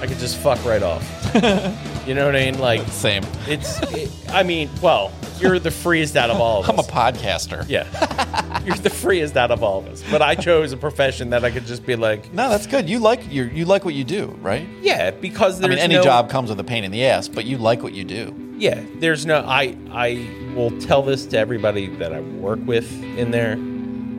I 0.00 0.06
could 0.06 0.18
just 0.18 0.36
fuck 0.38 0.64
right 0.64 0.82
off. 0.82 1.02
you 2.06 2.14
know 2.14 2.24
what 2.26 2.36
I 2.36 2.44
mean? 2.50 2.58
Like 2.58 2.86
Same. 2.88 3.24
it's. 3.46 3.80
It, 3.92 4.10
I 4.30 4.42
mean, 4.44 4.70
well, 4.80 5.12
you're 5.40 5.58
the 5.58 5.70
freest 5.70 6.16
out 6.16 6.30
of 6.30 6.40
all 6.40 6.60
of 6.60 6.68
I'm 6.70 6.78
a 6.78 6.82
podcaster. 6.82 7.64
yeah, 7.68 8.62
you're 8.64 8.76
the 8.76 8.90
freest 8.90 9.36
out 9.36 9.50
of 9.50 9.62
all 9.62 9.78
of 9.78 9.86
us. 9.88 10.02
But 10.10 10.22
I 10.22 10.34
chose 10.34 10.72
a 10.72 10.76
profession 10.76 11.30
that 11.30 11.44
I 11.44 11.50
could 11.50 11.66
just 11.66 11.84
be 11.86 11.96
like, 11.96 12.32
No, 12.32 12.48
that's 12.48 12.66
good. 12.66 12.88
You 12.88 12.98
like 12.98 13.30
you 13.32 13.44
you 13.44 13.64
like 13.64 13.84
what 13.84 13.94
you 13.94 14.04
do, 14.04 14.26
right? 14.40 14.66
yeah, 14.82 15.10
because 15.10 15.58
I 15.58 15.62
there's 15.62 15.76
mean, 15.76 15.78
any 15.84 15.94
no- 15.96 16.02
job 16.02 16.30
comes 16.30 16.50
with 16.50 16.60
a 16.60 16.64
pain 16.64 16.84
in 16.84 16.90
the 16.90 17.04
ass, 17.06 17.28
but 17.28 17.44
you 17.44 17.58
like 17.58 17.82
what 17.82 17.92
you 17.94 18.04
do. 18.04 18.34
Yeah, 18.58 18.82
there's 18.96 19.24
no. 19.24 19.44
I 19.46 19.76
I 19.92 20.28
will 20.56 20.76
tell 20.80 21.02
this 21.02 21.26
to 21.26 21.38
everybody 21.38 21.86
that 21.96 22.12
I 22.12 22.20
work 22.20 22.58
with 22.64 22.90
in 23.16 23.30
there. 23.30 23.52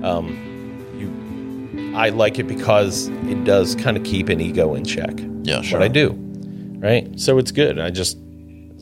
Um, 0.01 0.45
you, 0.97 1.93
I 1.97 2.09
like 2.09 2.39
it 2.39 2.47
because 2.47 3.07
it 3.07 3.43
does 3.43 3.75
kind 3.75 3.97
of 3.97 4.03
keep 4.03 4.29
an 4.29 4.39
ego 4.39 4.75
in 4.75 4.85
check. 4.85 5.19
Yeah, 5.43 5.61
sure. 5.61 5.79
What 5.79 5.85
I 5.85 5.89
do, 5.89 6.11
right? 6.79 7.19
So 7.19 7.37
it's 7.37 7.51
good. 7.51 7.79
I 7.79 7.89
just 7.89 8.17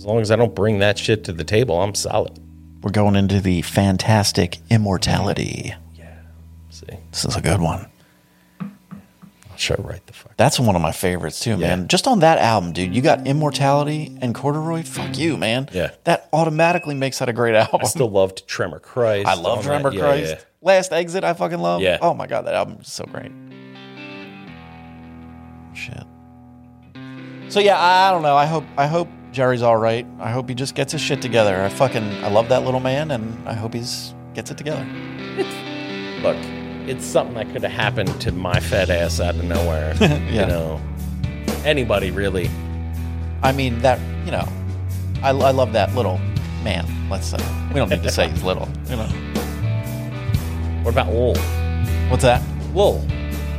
long 0.07 0.21
as 0.21 0.31
I 0.31 0.35
don't 0.35 0.55
bring 0.55 0.79
that 0.79 0.97
shit 0.97 1.23
to 1.25 1.33
the 1.33 1.43
table, 1.43 1.79
I'm 1.81 1.93
solid. 1.95 2.39
We're 2.81 2.91
going 2.91 3.15
into 3.15 3.39
the 3.41 3.61
fantastic 3.63 4.57
immortality. 4.69 5.73
Yeah. 5.95 6.15
See, 6.69 6.85
This 7.11 7.25
is 7.25 7.35
a 7.35 7.41
good 7.41 7.59
one. 7.59 7.87
I'll 8.61 9.57
show 9.57 9.75
right 9.79 10.05
the 10.05 10.13
fuck. 10.13 10.37
That's 10.37 10.59
one 10.59 10.75
of 10.75 10.81
my 10.81 10.91
favorites 10.91 11.39
too, 11.39 11.57
man. 11.57 11.81
Yeah. 11.81 11.87
Just 11.87 12.07
on 12.07 12.19
that 12.19 12.37
album, 12.37 12.73
dude. 12.73 12.95
You 12.95 13.01
got 13.01 13.25
Immortality 13.27 14.15
and 14.21 14.33
Corduroy. 14.35 14.83
Fuck 14.83 15.17
you, 15.17 15.35
man. 15.37 15.67
Yeah. 15.73 15.91
That 16.03 16.29
automatically 16.31 16.93
makes 16.95 17.19
that 17.19 17.27
a 17.29 17.33
great 17.33 17.55
album. 17.55 17.81
I 17.83 17.87
still 17.87 18.09
loved 18.09 18.47
Tremor 18.47 18.79
Christ. 18.79 19.27
I 19.27 19.33
love 19.33 19.63
Tremor 19.63 19.89
that. 19.89 19.95
Yeah, 19.95 20.01
Christ. 20.01 20.29
yeah. 20.37 20.41
Last 20.61 20.93
Exit, 20.93 21.23
I 21.23 21.33
fucking 21.33 21.59
love. 21.59 21.81
Yeah. 21.81 21.97
Oh 22.01 22.13
my 22.13 22.27
god, 22.27 22.43
that 22.45 22.53
album 22.53 22.77
is 22.81 22.91
so 22.91 23.05
great. 23.05 23.31
Shit. 25.73 26.03
So 27.49 27.59
yeah, 27.59 27.79
I 27.79 28.11
don't 28.11 28.21
know. 28.23 28.35
I 28.35 28.45
hope 28.45 28.63
I 28.77 28.87
hope 28.87 29.07
Jerry's 29.37 29.61
all 29.61 29.77
right. 29.77 30.03
I 30.19 30.31
hope 30.31 30.49
he 30.49 30.55
just 30.55 30.73
gets 30.73 30.93
his 30.93 30.99
shit 30.99 31.21
together. 31.21 31.61
I 31.61 31.69
fucking 31.69 32.23
I 32.23 32.29
love 32.31 32.49
that 32.49 32.63
little 32.63 32.79
man, 32.79 33.11
and 33.11 33.47
I 33.47 33.53
hope 33.53 33.75
he's 33.75 34.15
gets 34.33 34.49
it 34.49 34.57
together. 34.57 34.83
Look, 36.23 36.37
it's 36.89 37.05
something 37.05 37.35
that 37.35 37.45
could 37.53 37.61
have 37.61 37.71
happened 37.71 38.19
to 38.21 38.31
my 38.31 38.59
fat 38.59 38.89
ass 38.89 39.19
out 39.19 39.35
of 39.35 39.43
nowhere. 39.43 39.93
Yeah. 39.99 40.31
You 40.31 40.45
know, 40.47 40.81
anybody 41.63 42.09
really. 42.09 42.49
I 43.43 43.51
mean 43.51 43.77
that 43.83 43.99
you 44.25 44.31
know, 44.31 44.49
I, 45.21 45.29
I 45.29 45.51
love 45.51 45.71
that 45.73 45.93
little 45.93 46.17
man. 46.63 46.87
Let's 47.07 47.27
say 47.27 47.37
we 47.67 47.75
don't 47.75 47.89
need 47.89 48.01
to 48.01 48.11
say 48.11 48.29
he's 48.29 48.41
little. 48.51 48.67
You 48.89 48.95
know. 48.95 49.07
What 50.81 50.95
about 50.95 51.13
wool? 51.13 51.37
What's 52.09 52.23
that? 52.23 52.41
Wool. 52.73 53.05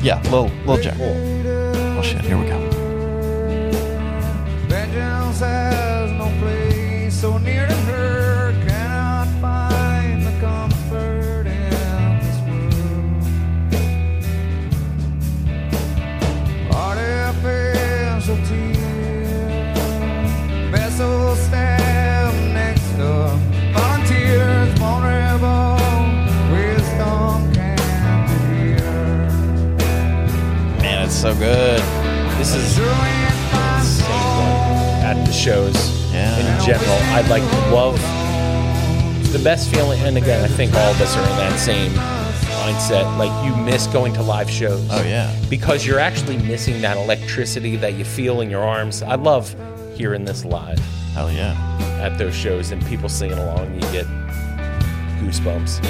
Yeah, 0.03 0.21
little 0.25 0.49
little 0.67 0.79
Jerry. 0.79 0.99
Lil. 0.99 1.99
Oh 2.01 2.03
shit, 2.03 2.23
here 2.23 2.37
we 2.37 2.49
go. 2.49 2.78
Vengeance 4.91 5.41
has 5.41 6.11
no 6.13 6.33
place 6.41 7.15
so 7.21 7.37
near 7.37 7.67
to 7.67 7.75
her. 7.75 8.53
Cannot 8.67 9.29
find 9.39 10.27
the 10.27 10.33
comfort 10.41 11.47
in 11.47 12.19
this 12.21 12.39
world. 12.49 13.23
Artificial 16.73 18.39
tears, 18.47 19.79
vessels 20.71 21.39
stand 21.41 22.55
next 22.55 22.89
to 22.93 23.37
volunteers, 23.75 24.79
vulnerable. 24.79 25.77
Wisdom 26.51 27.53
can't 27.53 28.31
hear. 28.49 28.81
Man, 30.81 31.05
it's 31.05 31.15
so 31.15 31.35
good. 31.35 31.83
This 32.39 32.55
is 32.55 32.79
the 35.29 35.35
shows 35.35 35.77
Yeah. 36.13 36.37
in 36.39 36.65
general. 36.65 36.99
I 37.15 37.21
like 37.29 37.43
love 37.71 37.97
the 39.33 39.39
best 39.45 39.69
feeling, 39.69 40.01
and 40.01 40.17
again, 40.17 40.43
I 40.43 40.49
think 40.49 40.75
all 40.75 40.91
of 40.91 41.01
us 41.01 41.15
are 41.17 41.23
in 41.23 41.37
that 41.37 41.59
same 41.61 41.93
mindset. 41.93 43.05
Like 43.19 43.33
you 43.45 43.55
miss 43.57 43.87
going 43.89 44.15
to 44.15 44.23
live 44.23 44.51
shows. 44.51 44.87
Oh 44.91 45.03
yeah. 45.03 45.35
because 45.51 45.87
you're 45.87 45.99
actually 46.01 46.39
missing 46.39 46.81
that 46.81 46.97
electricity 46.97 47.77
that 47.77 47.95
you 47.95 48.05
feel 48.05 48.41
in 48.41 48.49
your 48.51 48.63
arms. 48.65 49.03
I 49.03 49.15
love 49.17 49.55
hearing 49.95 50.25
this 50.25 50.45
live 50.45 50.79
Hell 51.13 51.31
yeah. 51.31 51.53
at 52.01 52.17
those 52.19 52.35
shows 52.35 52.71
and 52.71 52.85
people 52.87 53.09
singing 53.09 53.39
along. 53.39 53.75
You 53.75 53.81
get 53.93 54.07
goosebumps. 55.21 55.81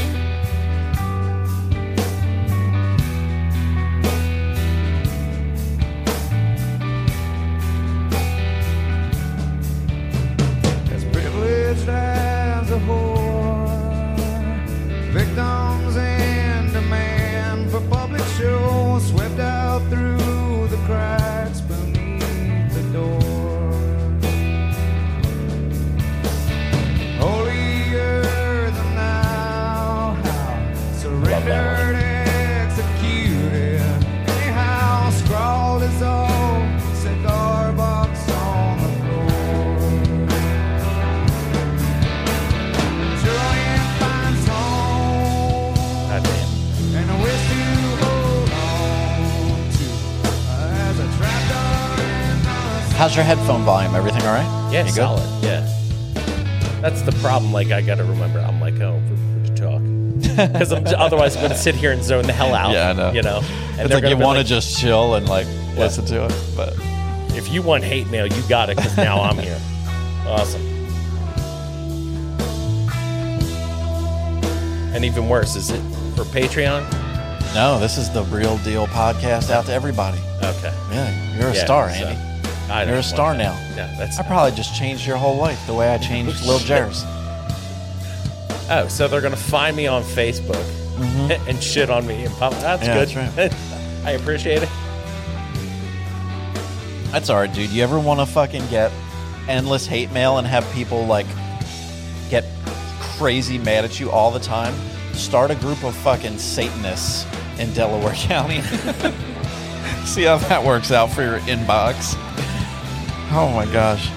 Your 53.19 53.25
headphone 53.25 53.63
volume? 53.65 53.95
Everything 53.97 54.23
all 54.23 54.29
right? 54.35 54.71
Yeah, 54.73 54.81
You 54.81 54.85
good? 54.87 54.95
solid. 54.95 55.43
Yeah. 55.45 55.61
That's 56.81 57.03
the 57.03 57.11
problem. 57.21 57.53
Like, 57.53 57.73
I 57.73 57.81
got 57.83 57.97
to 57.97 58.05
remember. 58.05 58.39
I'm 58.39 58.61
like, 58.61 58.75
oh, 58.81 59.01
you 59.45 59.55
talk? 59.55 59.83
Because 60.39 60.73
I'm 60.73 60.85
otherwise 60.97 61.35
I'm 61.37 61.43
going 61.43 61.53
to 61.53 61.59
sit 61.59 61.75
here 61.75 61.91
and 61.93 62.03
zone 62.03 62.25
the 62.27 62.33
hell 62.33 62.55
out. 62.55 62.73
Yeah, 62.73 62.91
I 62.91 62.93
know. 62.93 63.13
You 63.13 63.23
know, 63.23 63.41
and 63.73 63.81
It's 63.81 63.95
like 63.95 64.05
you 64.05 64.17
want 64.17 64.37
to 64.37 64.41
like, 64.41 64.47
just 64.47 64.79
chill 64.81 65.15
and 65.17 65.29
like 65.29 65.47
listen 65.77 66.05
to 66.07 66.27
it, 66.27 66.35
but 66.57 66.75
If 67.37 67.51
you 67.53 67.61
want 67.63 67.83
hate 67.85 68.09
mail, 68.09 68.27
you 68.27 68.43
got 68.49 68.71
it. 68.71 68.77
Because 68.77 68.97
now 68.97 69.21
I'm 69.23 69.37
here. 69.39 69.61
Awesome. 70.29 70.61
And 74.95 75.05
even 75.05 75.29
worse, 75.29 75.57
is 75.57 75.71
it 75.71 75.81
for 76.17 76.25
Patreon? 76.25 76.83
no, 77.55 77.79
this 77.81 77.97
is 77.97 78.11
the 78.11 78.23
real 78.25 78.59
deal 78.59 78.87
podcast 78.89 79.51
out 79.51 79.65
to 79.67 79.73
everybody. 79.73 80.19
Okay. 80.43 80.73
Yeah, 80.93 81.37
you're 81.39 81.49
a 81.49 81.55
Yeah, 81.55 81.65
star, 81.65 81.89
so- 81.91 81.95
Andy. 82.07 82.28
I 82.71 82.85
You're 82.85 82.97
a 82.97 83.03
star 83.03 83.35
now. 83.35 83.53
Yeah, 83.77 83.95
that's. 83.99 84.19
I 84.19 84.23
probably 84.25 84.55
just 84.57 84.75
changed 84.77 85.07
your 85.07 85.17
whole 85.17 85.37
life 85.37 85.65
the 85.67 85.75
way 85.75 85.89
I 85.93 85.99
changed 85.99 86.45
Lil 86.45 86.59
Jerry's. 86.59 87.03
Oh, 88.71 88.87
so 88.89 89.09
they're 89.09 89.23
gonna 89.23 89.37
find 89.37 89.75
me 89.77 89.87
on 89.87 90.03
Facebook 90.03 90.63
and 91.49 91.63
shit 91.63 91.89
on 91.91 92.07
me 92.07 92.25
in 92.25 92.31
public. 92.33 92.61
That's 92.61 92.83
Mm-hmm. 92.87 93.39
Yeah, 93.39 93.49
good. 93.49 93.51
that's 93.53 94.05
I 94.05 94.11
appreciate 94.13 94.63
it. 94.63 94.69
That's 97.13 97.31
all 97.31 97.37
right, 97.41 97.53
dude. 97.53 97.71
You 97.71 97.83
ever 97.83 97.99
want 97.99 98.21
to 98.21 98.27
fucking 98.27 98.67
get 98.69 98.93
endless 99.49 99.87
hate 99.87 100.13
mail 100.13 100.37
and 100.37 100.47
have 100.47 100.71
people 100.75 101.07
like 101.07 101.27
get 102.29 102.45
crazy 103.01 103.57
mad 103.59 103.85
at 103.87 103.99
you 103.99 104.11
all 104.11 104.31
the 104.31 104.39
time? 104.41 104.75
Start 105.15 105.51
a 105.51 105.55
group 105.57 105.83
of 105.85 105.97
fucking 105.97 106.37
Satanists 106.39 107.25
in 107.59 107.73
Delaware 107.73 108.13
County. 108.17 108.61
See 110.05 110.25
how 110.25 110.37
that 110.37 110.63
works 110.63 110.93
out 110.93 111.11
for 111.11 111.23
your 111.23 111.39
inbox. 111.41 112.15
Oh 113.31 113.53
my 113.55 113.67
gosh. 113.67 114.11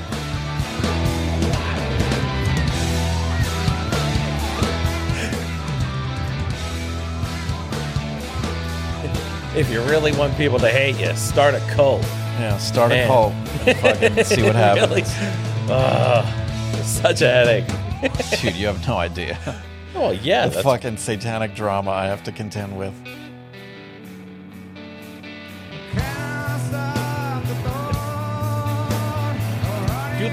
If 9.54 9.70
you 9.70 9.82
really 9.84 10.14
want 10.14 10.38
people 10.38 10.60
to 10.60 10.70
hate 10.70 10.98
you, 10.98 11.14
start 11.16 11.54
a 11.54 11.60
cult. 11.72 12.02
Yeah, 12.40 12.58
start 12.58 12.90
Man. 12.90 13.04
a 13.04 13.08
cult 13.08 13.34
and 13.68 13.78
fucking 13.80 14.24
see 14.24 14.44
what 14.44 14.56
happens. 14.56 14.90
Really? 14.90 15.02
It's 16.80 16.90
such 16.90 17.22
a 17.22 17.28
headache. 17.30 17.68
Dude, 18.42 18.56
you 18.56 18.68
have 18.68 18.88
no 18.88 18.96
idea. 18.96 19.38
Oh 19.94 20.12
yeah, 20.12 20.48
the 20.48 20.54
that's 20.54 20.64
fucking 20.64 20.98
satanic 20.98 21.54
drama 21.54 21.92
I 21.92 22.06
have 22.06 22.24
to 22.24 22.32
contend 22.32 22.78
with. 22.78 22.94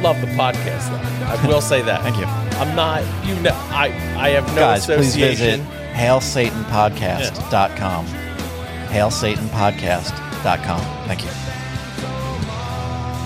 Love 0.03 0.20
the 0.20 0.26
podcast, 0.28 0.88
though. 0.90 1.01
I 1.26 1.36
will 1.46 1.61
say 1.61 1.82
that. 1.82 2.03
Thank 2.03 2.16
you. 2.18 2.24
I'm 2.61 2.74
not. 2.76 3.03
You 3.26 3.34
know, 3.42 3.51
I 3.70 3.86
I 4.16 4.30
have 4.30 4.46
no 4.55 4.61
Guys, 4.62 4.86
please 4.86 5.14
visit 5.16 5.61
association. 5.61 5.66
hailsatanpodcast.com. 5.94 8.07
Hailsatanpodcast.com. 8.88 10.80
Thank 11.07 11.22
you. 11.22 11.30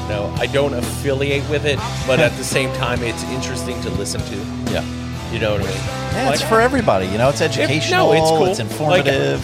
No, 0.08 0.32
I 0.38 0.46
don't 0.46 0.74
affiliate 0.74 1.48
with 1.48 1.64
it, 1.64 1.78
but 2.06 2.18
at 2.20 2.32
the 2.36 2.44
same 2.44 2.70
time, 2.74 3.02
it's 3.02 3.22
interesting 3.24 3.80
to 3.82 3.90
listen 3.90 4.20
to. 4.22 4.36
Yeah. 4.72 4.84
You 5.32 5.38
know 5.38 5.52
what 5.52 5.60
I 5.62 5.64
mean? 5.64 5.74
Yeah, 5.76 6.30
it's 6.30 6.40
Like, 6.40 6.48
for 6.50 6.60
everybody. 6.60 7.06
You 7.06 7.16
know, 7.18 7.28
it's 7.30 7.40
educational. 7.40 8.12
it's 8.12 8.28
cool. 8.30 8.46
It's 8.46 8.58
informative. 8.58 9.40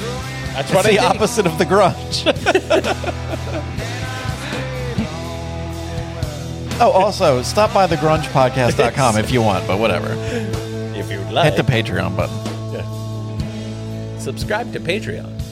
That's 0.53 0.69
it's 0.71 0.79
I 0.79 0.83
the 0.83 0.89
think. 0.89 1.01
opposite 1.03 1.47
of 1.47 1.57
the 1.57 1.65
grunge. 1.65 2.25
oh, 6.81 6.91
also, 6.91 7.43
stop 7.43 7.73
by 7.75 7.87
thegrungepodcast.com 7.87 9.17
if 9.19 9.31
you 9.31 9.43
want, 9.43 9.67
but 9.67 9.79
whatever. 9.79 10.09
If 10.97 11.11
you'd 11.11 11.31
like, 11.33 11.55
Hit 11.55 11.67
the 11.67 11.71
Patreon 11.73 12.17
button. 12.17 12.37
subscribe 14.21 14.73
to 14.73 14.81
Patreon. 14.81 15.33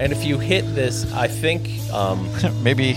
And 0.00 0.12
if 0.12 0.22
you 0.24 0.38
hit 0.38 0.62
this, 0.76 1.12
I 1.12 1.26
think 1.26 1.68
um, 1.92 2.30
maybe 2.62 2.94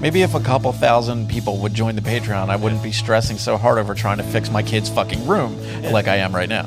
maybe 0.00 0.22
if 0.22 0.34
a 0.34 0.40
couple 0.40 0.72
thousand 0.72 1.28
people 1.28 1.58
would 1.58 1.74
join 1.74 1.96
the 1.96 2.00
Patreon, 2.00 2.48
I 2.48 2.56
wouldn't 2.56 2.82
be 2.82 2.92
stressing 2.92 3.36
so 3.36 3.58
hard 3.58 3.76
over 3.78 3.94
trying 3.94 4.16
to 4.16 4.22
fix 4.22 4.50
my 4.50 4.62
kid's 4.62 4.88
fucking 4.88 5.26
room 5.26 5.54
like 5.92 6.08
I 6.08 6.16
am 6.16 6.34
right 6.34 6.48
now. 6.48 6.64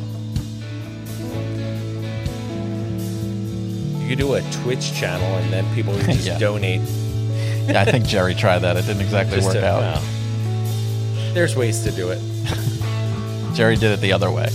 you 3.99 4.09
could 4.09 4.19
do 4.19 4.35
a 4.35 4.41
Twitch 4.61 4.93
channel, 4.93 5.25
and 5.37 5.51
then 5.51 5.65
people 5.73 5.93
would 5.93 6.05
just 6.05 6.27
Yeah. 6.27 6.37
donate. 6.37 6.81
Yeah, 7.67 7.81
I 7.81 7.85
think 7.85 8.05
Jerry 8.05 8.35
tried 8.35 8.59
that. 8.59 8.75
It 8.77 8.85
didn't 8.85 9.01
exactly 9.01 9.35
Just 9.37 9.47
work 9.47 9.55
to- 9.55 9.65
out. 9.65 10.01
there's 11.33 11.55
ways 11.55 11.83
to 11.83 11.91
do 11.91 12.09
it. 12.11 12.19
Jerry 13.55 13.75
did 13.75 13.91
it 13.91 14.01
the 14.01 14.11
other 14.13 14.29
way. 14.31 14.49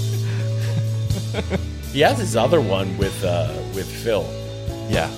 He 1.93 2.01
has 2.01 2.19
his 2.19 2.37
other 2.37 2.61
one 2.61 2.97
with 2.99 3.25
uh, 3.25 3.53
with 3.75 3.89
Phil. 3.89 4.23
Yeah. 4.89 5.11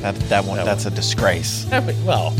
That 0.00 0.14
that 0.28 0.44
one 0.44 0.56
That 0.58 0.64
that's 0.66 0.86
a 0.86 0.90
disgrace. 0.90 1.66
I 1.72 1.80
mean, 1.80 2.04
well, 2.04 2.30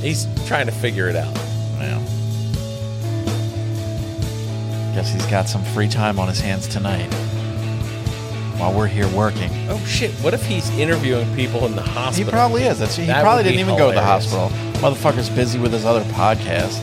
he's 0.00 0.26
trying 0.46 0.66
to 0.66 0.72
figure 0.72 1.08
it 1.08 1.16
out. 1.16 1.34
Yeah. 1.78 2.00
Guess 4.94 5.12
he's 5.12 5.26
got 5.26 5.48
some 5.48 5.64
free 5.64 5.88
time 5.88 6.18
on 6.20 6.28
his 6.28 6.40
hands 6.40 6.68
tonight. 6.68 7.10
While 8.58 8.72
we're 8.72 8.86
here 8.86 9.08
working. 9.08 9.50
Oh 9.68 9.78
shit! 9.84 10.12
What 10.22 10.32
if 10.32 10.44
he's 10.46 10.70
interviewing 10.78 11.34
people 11.34 11.66
in 11.66 11.74
the 11.74 11.82
hospital? 11.82 12.26
He 12.26 12.30
probably 12.30 12.62
is. 12.64 12.78
That's 12.78 12.96
he 12.96 13.06
That 13.06 13.22
probably 13.22 13.42
didn't 13.44 13.60
even 13.60 13.76
go 13.76 13.88
to 13.90 13.94
the 13.94 14.02
hospital. 14.02 14.48
Motherfucker's 14.80 15.28
busy 15.28 15.58
with 15.58 15.72
his 15.72 15.84
other 15.84 16.02
podcast. 16.12 16.78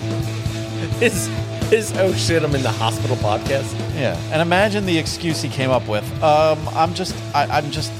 His 0.99 1.27
His 1.69 1.95
oh 1.97 2.13
shit, 2.13 2.43
I'm 2.43 2.53
in 2.53 2.61
the 2.63 2.71
hospital 2.71 3.15
podcast. 3.17 3.73
Yeah, 3.95 4.17
and 4.33 4.41
imagine 4.41 4.85
the 4.85 4.97
excuse 4.97 5.41
he 5.41 5.47
came 5.49 5.69
up 5.69 5.87
with. 5.87 6.03
Um, 6.21 6.59
I'm 6.69 6.93
just, 6.93 7.15
I, 7.33 7.45
I'm 7.45 7.71
just, 7.71 7.91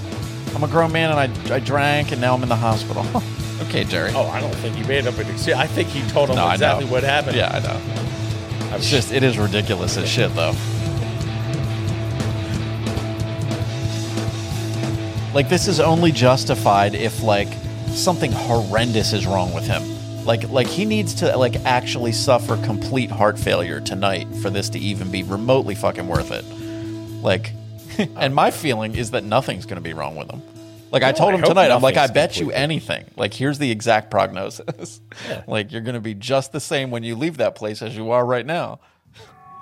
I'm 0.54 0.64
a 0.64 0.68
grown 0.68 0.92
man 0.92 1.10
and 1.18 1.20
I, 1.52 1.56
I 1.56 1.60
drank 1.60 2.12
and 2.12 2.20
now 2.20 2.34
I'm 2.34 2.44
in 2.44 2.50
the 2.50 2.56
hospital. 2.58 3.06
okay, 3.62 3.86
Jerry. 3.86 4.12
Oh, 4.14 4.28
I 4.28 4.42
don't 4.42 4.54
think 4.56 4.76
he 4.76 4.84
made 4.84 5.08
up 5.08 5.18
an 5.18 5.30
excuse. 5.30 5.56
I 5.56 5.68
think 5.68 5.88
he 5.88 6.02
told 6.10 6.30
him 6.30 6.36
No, 6.36 6.50
exactly 6.50 6.86
what 6.86 7.04
happened. 7.04 7.38
Yeah, 7.38 7.52
I 7.54 7.60
know. 7.60 8.76
It's 8.76 8.90
just, 8.90 9.12
it 9.14 9.24
is 9.24 9.38
ridiculous 9.38 9.96
as 9.98 10.10
shit, 10.10 10.34
though. 10.36 10.54
Like, 15.34 15.48
this 15.48 15.68
is 15.68 15.80
only 15.80 16.12
justified 16.12 16.94
if, 16.94 17.24
like, 17.24 17.48
something 17.88 18.32
horrendous 18.32 19.14
is 19.14 19.26
wrong 19.26 19.54
with 19.54 19.66
him. 19.66 19.82
Like, 20.26 20.50
like 20.50 20.68
he 20.68 20.84
needs 20.84 21.14
to, 21.16 21.38
like, 21.38 21.56
actually 21.66 22.12
suffer 22.12 22.58
complete 22.66 23.10
heart 23.10 23.40
failure 23.40 23.80
tonight 23.80 24.28
for 24.42 24.50
this 24.50 24.70
to 24.70 24.80
even 24.80 25.10
be 25.10 25.24
remotely 25.24 25.74
fucking 25.74 26.08
worth 26.08 26.32
it. 26.32 26.44
Like, 27.24 27.54
and 28.18 28.36
my 28.36 28.52
feeling 28.52 28.96
is 28.96 29.12
that 29.12 29.24
nothing's 29.24 29.66
going 29.66 29.78
to 29.78 29.82
be 29.82 29.94
wrong 29.94 30.18
with 30.18 30.30
him. 30.30 30.42
Like, 30.92 31.04
I 31.04 31.14
told 31.14 31.34
him 31.34 31.42
tonight, 31.42 31.72
I'm 31.72 31.82
like, 31.82 31.96
I 31.96 32.08
bet 32.08 32.38
you 32.38 32.52
anything. 32.52 33.06
Like, 33.16 33.34
here's 33.34 33.58
the 33.58 33.72
exact 33.72 34.12
prognosis. 34.12 35.00
like, 35.48 35.72
you're 35.72 35.80
going 35.80 35.96
to 35.96 36.02
be 36.02 36.14
just 36.14 36.52
the 36.52 36.60
same 36.60 36.92
when 36.92 37.04
you 37.04 37.16
leave 37.16 37.38
that 37.38 37.56
place 37.56 37.82
as 37.82 37.96
you 37.96 38.12
are 38.12 38.26
right 38.26 38.46
now. 38.46 38.82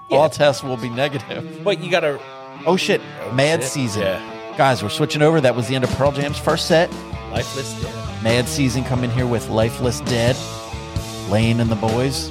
All 0.09 0.29
tests 0.31 0.63
will 0.63 0.77
be 0.77 0.89
negative. 0.89 1.63
But 1.63 1.83
you 1.83 1.91
gotta 1.91 2.19
Oh 2.65 2.75
shit, 2.75 3.01
Mad 3.33 3.59
oh, 3.59 3.61
shit. 3.61 3.71
Season. 3.71 4.01
Yeah. 4.01 4.38
Guys, 4.59 4.83
we're 4.83 4.89
switching 4.89 5.21
over. 5.21 5.39
That 5.39 5.55
was 5.55 5.69
the 5.69 5.75
end 5.75 5.85
of 5.85 5.89
Pearl 5.91 6.11
Jam's 6.11 6.37
first 6.37 6.67
set. 6.67 6.91
lifeless 7.31 7.81
dead. 7.81 8.21
Mad 8.21 8.45
Season 8.45 8.83
come 8.83 9.05
in 9.05 9.09
here 9.09 9.25
with 9.25 9.47
Lifeless 9.47 10.01
Dead, 10.01 10.35
Lane 11.29 11.61
and 11.61 11.71
the 11.71 11.77
boys. 11.77 12.29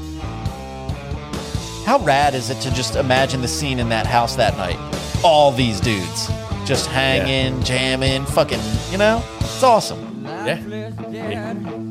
How 1.86 1.98
rad 2.00 2.34
is 2.34 2.50
it 2.50 2.60
to 2.60 2.70
just 2.74 2.96
imagine 2.96 3.40
the 3.40 3.48
scene 3.48 3.78
in 3.78 3.88
that 3.88 4.06
house 4.06 4.36
that 4.36 4.58
night? 4.58 4.78
All 5.24 5.52
these 5.52 5.80
dudes 5.80 6.26
just 6.66 6.90
hanging, 6.90 7.62
jamming, 7.62 8.26
fucking, 8.26 8.60
you 8.90 8.98
know? 8.98 9.24
It's 9.40 9.62
awesome. 9.62 10.22
Yeah. 10.22 10.56
That 10.56 11.87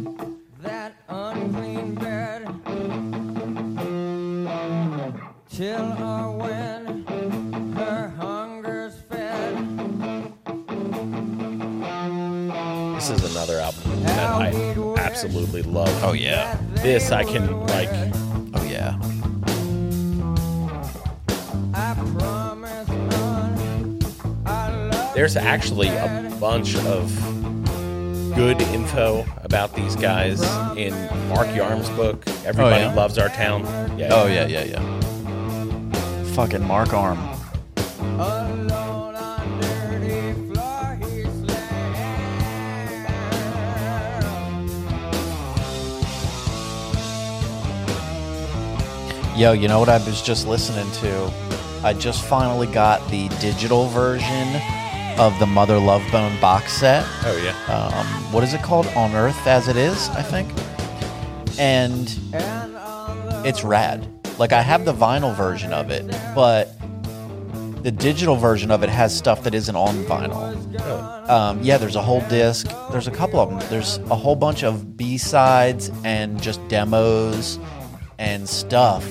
absolutely 15.25 15.63
love. 15.63 16.03
Oh 16.03 16.13
yeah. 16.13 16.57
This 16.75 17.11
I 17.11 17.23
can 17.23 17.65
like 17.67 17.89
Oh 18.53 18.63
yeah. 18.63 18.97
I 21.73 21.93
promise 22.19 22.87
none. 22.87 23.99
I 24.45 24.69
love 24.89 25.15
there's 25.15 25.35
actually 25.35 25.87
a 25.87 26.31
bunch 26.39 26.75
of 26.75 27.09
good 28.35 28.61
info 28.61 29.25
about 29.37 29.73
these 29.73 29.95
guys 29.95 30.41
in 30.77 30.93
Mark 31.29 31.47
Yarm's 31.55 31.89
book. 31.91 32.23
Oh, 32.27 32.41
Everybody 32.45 32.83
yeah? 32.83 32.93
loves 32.93 33.17
our 33.17 33.29
town. 33.29 33.63
Oh, 33.65 33.95
yeah. 33.97 34.09
Oh 34.11 34.27
yeah, 34.27 34.45
yeah, 34.45 34.63
yeah. 34.65 36.23
Fucking 36.35 36.63
Mark 36.63 36.93
Arm. 36.93 37.17
Yo, 49.37 49.51
you 49.51 49.67
know 49.67 49.77
what 49.79 49.87
I 49.87 50.03
was 50.03 50.23
just 50.23 50.47
listening 50.47 50.91
to? 50.93 51.31
I 51.83 51.93
just 51.93 52.25
finally 52.25 52.65
got 52.65 53.07
the 53.11 53.29
digital 53.39 53.85
version 53.85 54.47
of 55.19 55.37
the 55.37 55.45
Mother 55.45 55.77
Love 55.77 56.01
Bone 56.11 56.35
box 56.41 56.73
set. 56.73 57.05
Oh 57.23 57.37
yeah. 57.43 57.51
Um, 57.71 58.33
what 58.33 58.43
is 58.43 58.55
it 58.55 58.63
called? 58.63 58.87
On 58.95 59.13
Earth 59.13 59.45
as 59.45 59.67
It 59.67 59.77
Is, 59.77 60.09
I 60.09 60.23
think. 60.23 60.49
And 61.59 62.09
it's 63.45 63.63
rad. 63.63 64.09
Like 64.39 64.53
I 64.53 64.63
have 64.63 64.85
the 64.85 64.93
vinyl 64.93 65.35
version 65.35 65.71
of 65.71 65.91
it, 65.91 66.07
but 66.33 66.73
the 67.83 67.91
digital 67.91 68.37
version 68.37 68.71
of 68.71 68.81
it 68.81 68.89
has 68.89 69.15
stuff 69.15 69.43
that 69.43 69.53
isn't 69.53 69.75
on 69.75 70.03
vinyl. 70.05 71.29
Um, 71.29 71.61
yeah, 71.61 71.77
there's 71.77 71.95
a 71.95 72.01
whole 72.01 72.21
disc. 72.21 72.67
There's 72.89 73.07
a 73.07 73.11
couple 73.11 73.39
of 73.39 73.51
them. 73.51 73.59
There's 73.69 73.99
a 74.09 74.15
whole 74.15 74.35
bunch 74.35 74.63
of 74.63 74.97
B 74.97 75.19
sides 75.19 75.91
and 76.03 76.41
just 76.41 76.67
demos 76.69 77.59
and 78.19 78.47
stuff 78.47 79.05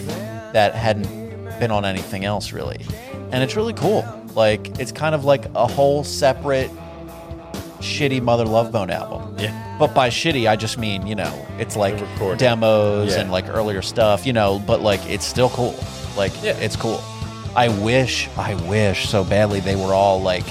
that 0.52 0.74
hadn't 0.74 1.06
been 1.60 1.70
on 1.70 1.84
anything 1.84 2.24
else 2.24 2.52
really. 2.52 2.84
And 3.32 3.42
it's 3.42 3.56
really 3.56 3.72
cool. 3.74 4.04
Like 4.34 4.78
it's 4.78 4.92
kind 4.92 5.14
of 5.14 5.24
like 5.24 5.46
a 5.54 5.66
whole 5.66 6.04
separate 6.04 6.70
shitty 7.80 8.22
Mother 8.22 8.44
Love 8.44 8.72
Bone 8.72 8.90
album. 8.90 9.36
Yeah. 9.38 9.76
But 9.78 9.94
by 9.94 10.08
shitty, 10.08 10.48
I 10.48 10.56
just 10.56 10.78
mean, 10.78 11.06
you 11.06 11.14
know, 11.14 11.46
it's 11.58 11.76
like 11.76 11.96
demos 12.38 13.14
Yeah. 13.14 13.20
and 13.20 13.30
like 13.30 13.48
earlier 13.48 13.82
stuff, 13.82 14.26
you 14.26 14.32
know, 14.32 14.58
but 14.66 14.80
like 14.80 15.04
it's 15.08 15.24
still 15.26 15.50
cool. 15.50 15.74
Like 16.16 16.32
Yeah. 16.42 16.56
it's 16.58 16.76
cool. 16.76 17.00
I 17.54 17.68
wish, 17.68 18.28
I 18.36 18.54
wish 18.68 19.08
so 19.08 19.24
badly 19.24 19.60
they 19.60 19.76
were 19.76 19.94
all 19.94 20.20
like 20.20 20.44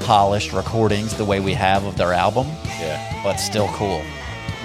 polished 0.00 0.52
recordings 0.52 1.14
the 1.16 1.24
way 1.24 1.40
we 1.40 1.54
have 1.54 1.84
of 1.84 1.96
their 1.96 2.12
album, 2.12 2.46
Yeah. 2.80 3.20
but 3.24 3.36
still 3.36 3.68
cool. 3.68 4.02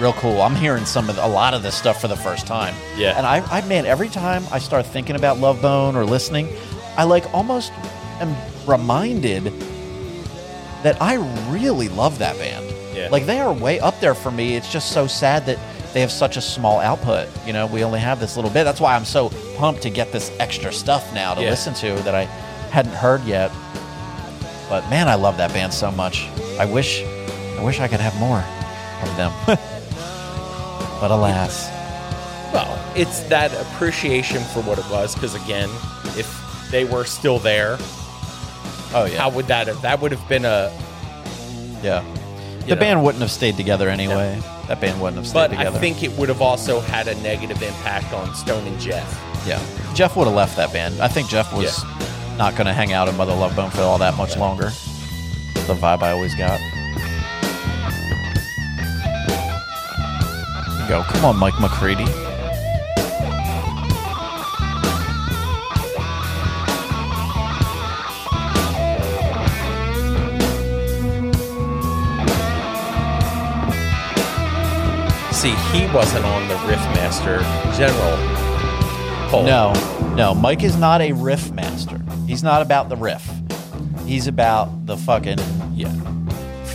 Real 0.00 0.12
cool. 0.14 0.40
I'm 0.40 0.54
hearing 0.54 0.86
some 0.86 1.10
of 1.10 1.16
the, 1.16 1.26
a 1.26 1.28
lot 1.28 1.52
of 1.52 1.62
this 1.62 1.74
stuff 1.76 2.00
for 2.00 2.08
the 2.08 2.16
first 2.16 2.46
time. 2.46 2.74
Yeah. 2.96 3.18
And 3.18 3.26
I, 3.26 3.40
I 3.54 3.60
man, 3.66 3.84
every 3.84 4.08
time 4.08 4.42
I 4.50 4.58
start 4.58 4.86
thinking 4.86 5.14
about 5.14 5.38
Love 5.38 5.60
Bone 5.60 5.94
or 5.94 6.04
listening, 6.06 6.48
I 6.96 7.04
like 7.04 7.32
almost 7.34 7.70
am 8.20 8.34
reminded 8.66 9.52
that 10.82 10.96
I 11.02 11.16
really 11.50 11.88
love 11.90 12.18
that 12.18 12.38
band. 12.38 12.64
Yeah. 12.96 13.08
Like 13.10 13.26
they 13.26 13.40
are 13.40 13.52
way 13.52 13.78
up 13.78 14.00
there 14.00 14.14
for 14.14 14.30
me. 14.30 14.56
It's 14.56 14.72
just 14.72 14.92
so 14.92 15.06
sad 15.06 15.44
that 15.46 15.58
they 15.92 16.00
have 16.00 16.10
such 16.10 16.38
a 16.38 16.40
small 16.40 16.78
output. 16.80 17.28
You 17.46 17.52
know, 17.52 17.66
we 17.66 17.84
only 17.84 18.00
have 18.00 18.20
this 18.20 18.36
little 18.36 18.50
bit. 18.50 18.64
That's 18.64 18.80
why 18.80 18.96
I'm 18.96 19.04
so 19.04 19.28
pumped 19.58 19.82
to 19.82 19.90
get 19.90 20.12
this 20.12 20.32
extra 20.40 20.72
stuff 20.72 21.12
now 21.12 21.34
to 21.34 21.42
Yeah. 21.42 21.50
listen 21.50 21.74
to 21.74 21.92
that 22.04 22.14
I 22.14 22.24
hadn't 22.72 22.94
heard 22.94 23.22
yet. 23.24 23.50
But 24.70 24.88
man, 24.88 25.08
I 25.08 25.16
love 25.16 25.36
that 25.36 25.52
band 25.52 25.74
so 25.74 25.90
much. 25.90 26.26
I 26.58 26.64
wish 26.64 27.02
I 27.02 27.62
wish 27.62 27.80
I 27.80 27.88
could 27.88 28.00
have 28.00 28.18
more 28.18 28.42
of 29.02 29.16
them. 29.18 29.58
but 31.00 31.10
alas. 31.10 31.68
Well, 32.52 32.78
it's 32.96 33.20
that 33.24 33.52
appreciation 33.54 34.42
for 34.42 34.60
what 34.62 34.78
it 34.78 34.88
was. 34.90 35.14
Because 35.14 35.34
again, 35.34 35.68
if 36.16 36.28
they 36.70 36.84
were 36.84 37.04
still 37.04 37.38
there, 37.38 37.76
Oh 38.92 39.08
yeah. 39.10 39.18
how 39.18 39.30
would 39.30 39.46
that 39.46 39.68
have? 39.68 39.80
That 39.82 40.00
would 40.00 40.12
have 40.12 40.28
been 40.28 40.44
a. 40.44 40.72
yeah. 41.82 42.04
The 42.66 42.74
know. 42.74 42.80
band 42.80 43.04
wouldn't 43.04 43.22
have 43.22 43.30
stayed 43.30 43.56
together 43.56 43.88
anyway. 43.88 44.40
That 44.68 44.80
band 44.80 45.00
wouldn't 45.00 45.16
have 45.16 45.26
stayed 45.26 45.34
But 45.34 45.48
together. 45.48 45.70
But 45.70 45.76
I 45.76 45.80
think 45.80 46.02
it 46.02 46.12
would 46.12 46.28
have 46.28 46.42
also 46.42 46.80
had 46.80 47.08
a 47.08 47.14
negative 47.22 47.62
impact 47.62 48.12
on 48.12 48.34
Stone 48.34 48.66
and 48.66 48.78
Jeff. 48.78 49.08
Yeah. 49.46 49.60
Jeff 49.94 50.16
would 50.16 50.26
have 50.26 50.36
left 50.36 50.56
that 50.56 50.72
band. 50.72 51.00
I 51.00 51.08
think 51.08 51.28
Jeff 51.28 51.52
was 51.54 51.82
not 52.36 52.54
going 52.54 52.66
to 52.66 52.72
hang 52.72 52.92
out 52.92 53.08
in 53.08 53.16
Mother 53.16 53.34
Love 53.34 53.56
Bone 53.56 53.70
for 53.70 53.80
all 53.80 53.98
that 53.98 54.16
much 54.16 54.36
longer. 54.36 54.66
The 55.66 55.74
vibe 55.74 56.02
I 56.02 56.12
always 56.12 56.34
got. 56.34 56.60
Go. 60.90 61.04
Come 61.04 61.24
on, 61.24 61.36
Mike 61.36 61.54
McCready. 61.60 62.04
See, 75.32 75.54
he 75.72 75.86
wasn't 75.94 76.24
on 76.24 76.48
the 76.48 76.54
Riffmaster 76.66 77.40
General. 77.76 79.28
poll. 79.30 79.44
No, 79.44 79.72
no. 80.16 80.34
Mike 80.34 80.64
is 80.64 80.76
not 80.76 81.00
a 81.00 81.12
riff 81.12 81.52
master. 81.52 82.00
He's 82.26 82.42
not 82.42 82.62
about 82.62 82.88
the 82.88 82.96
riff. 82.96 83.30
He's 84.06 84.26
about 84.26 84.86
the 84.86 84.96
fucking 84.96 85.38
Yeah. 85.76 85.92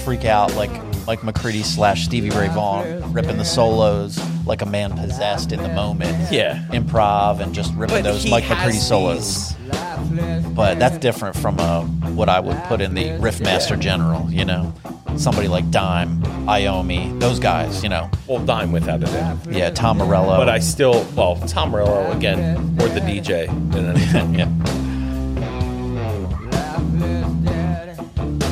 freak 0.05 0.23
out 0.23 0.55
like 0.55 0.71
like 1.07 1.23
McCready 1.23 1.63
slash 1.63 2.05
Stevie 2.05 2.31
Ray 2.31 2.47
Vaughan, 2.49 3.13
ripping 3.13 3.37
the 3.37 3.45
solos 3.45 4.19
like 4.45 4.61
a 4.61 4.65
man 4.65 4.91
possessed 4.97 5.51
in 5.51 5.61
the 5.61 5.69
moment. 5.69 6.31
Yeah. 6.31 6.65
Improv 6.71 7.39
and 7.39 7.53
just 7.53 7.73
ripping 7.75 7.97
But 7.97 8.03
those 8.03 8.23
he 8.23 8.31
Mike 8.31 8.43
has 8.45 8.57
McCready 8.57 8.77
solos. 8.79 9.55
these- 9.55 10.45
But 10.55 10.79
that's 10.79 10.97
different 10.97 11.35
from 11.37 11.59
uh, 11.59 11.81
what 12.15 12.29
I 12.29 12.39
would 12.39 12.57
put 12.65 12.81
in 12.81 12.93
the 12.95 13.17
riff 13.19 13.39
master 13.41 13.75
general. 13.75 14.29
You 14.31 14.45
know, 14.45 14.73
somebody 15.17 15.47
like 15.47 15.69
Dime, 15.71 16.21
Iommi, 16.47 17.19
those 17.19 17.39
guys. 17.39 17.83
You 17.83 17.89
know, 17.89 18.09
Well, 18.27 18.43
Dime 18.43 18.71
without 18.71 19.03
a 19.03 19.05
doubt. 19.05 19.37
yeah, 19.51 19.69
Tom 19.69 19.97
Morello. 19.99 20.37
But 20.37 20.49
I 20.49 20.59
still, 20.59 21.05
well, 21.15 21.35
Tom 21.47 21.69
Morello 21.71 22.11
again, 22.11 22.75
more 22.77 22.87
the 22.89 22.99
DJ 23.01 23.47
than 23.71 23.85
anything. 23.95 24.35
yeah. 24.35 24.49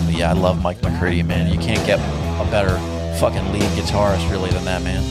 But 0.06 0.14
yeah, 0.14 0.30
I 0.30 0.34
love 0.34 0.62
Mike 0.62 0.82
McCready, 0.84 1.24
man. 1.24 1.52
You 1.52 1.60
can't 1.60 1.86
get 1.86 2.00
a 2.40 2.46
better 2.52 2.78
fucking 3.20 3.52
lead 3.52 3.64
guitarist 3.78 4.30
really 4.32 4.50
than 4.52 4.66
that 4.66 4.82
man 4.82 5.04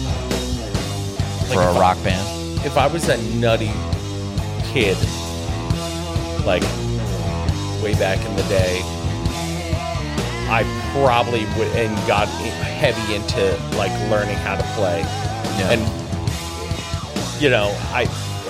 for 1.52 1.60
a 1.60 1.70
if 1.70 1.76
I- 1.76 1.80
rock 1.80 2.02
band. 2.04 2.66
If 2.66 2.76
I 2.76 2.86
was 2.86 3.06
that 3.06 3.20
nutty 3.34 3.70
kid, 4.72 4.96
like 6.46 6.62
way 7.82 7.94
back 7.94 8.24
in 8.24 8.36
the 8.36 8.42
day, 8.44 8.80
I 10.48 10.62
probably 10.92 11.44
would 11.58 11.68
and 11.76 11.94
got 12.06 12.28
heavy 12.28 13.14
into 13.14 13.56
like 13.76 13.90
learning 14.10 14.36
how 14.36 14.56
to 14.56 14.62
play. 14.74 15.00
Yeah. 15.58 15.72
And 15.72 17.42
you 17.42 17.50
know, 17.50 17.74
I 17.92 18.06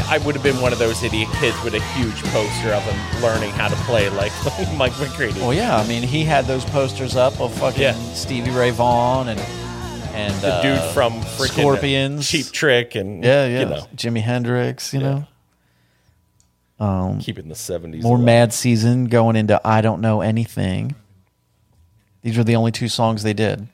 I 0.08 0.18
would 0.18 0.34
have 0.34 0.44
been 0.44 0.60
one 0.60 0.72
of 0.72 0.78
those 0.78 1.02
idiot 1.02 1.28
kids 1.34 1.56
with 1.62 1.74
a 1.74 1.80
huge 1.94 2.22
poster 2.24 2.72
of 2.72 2.82
him 2.82 3.22
learning 3.22 3.50
how 3.52 3.68
to 3.68 3.76
play 3.84 4.08
like 4.22 4.32
Mike 4.76 4.98
McCready. 4.98 5.40
Well, 5.40 5.54
yeah. 5.54 5.76
I 5.76 5.86
mean, 5.86 6.02
he 6.02 6.24
had 6.24 6.44
those 6.46 6.64
posters 6.66 7.16
up 7.16 7.40
of 7.40 7.52
fucking 7.54 7.80
Yeah. 7.82 7.94
Stevie 8.14 8.50
Ray 8.50 8.70
Vaughan 8.70 9.28
and 9.28 9.40
and 10.14 10.34
the 10.42 10.60
dude 10.62 10.78
uh, 10.78 10.92
from 10.92 11.14
freaking 11.22 11.60
Scorpions, 11.60 12.28
Cheap 12.28 12.46
Trick, 12.52 12.94
and 12.94 13.24
Yeah, 13.24 13.46
yeah. 13.46 13.60
you 13.60 13.66
know, 13.66 13.86
Jimi 13.96 14.20
Hendrix. 14.20 14.92
You 14.92 15.00
know. 15.00 15.26
Um, 16.78 17.20
keeping 17.20 17.48
the 17.48 17.54
seventies. 17.54 18.02
more 18.02 18.18
Mad 18.18 18.52
Season 18.52 19.04
going 19.06 19.36
into 19.36 19.60
I 19.64 19.80
Don't 19.80 20.00
Know 20.00 20.20
Anything. 20.20 20.94
These 22.22 22.36
are 22.38 22.44
the 22.44 22.56
only 22.56 22.72
two 22.72 22.88
songs 22.88 23.22
they 23.22 23.32
did. 23.32 23.66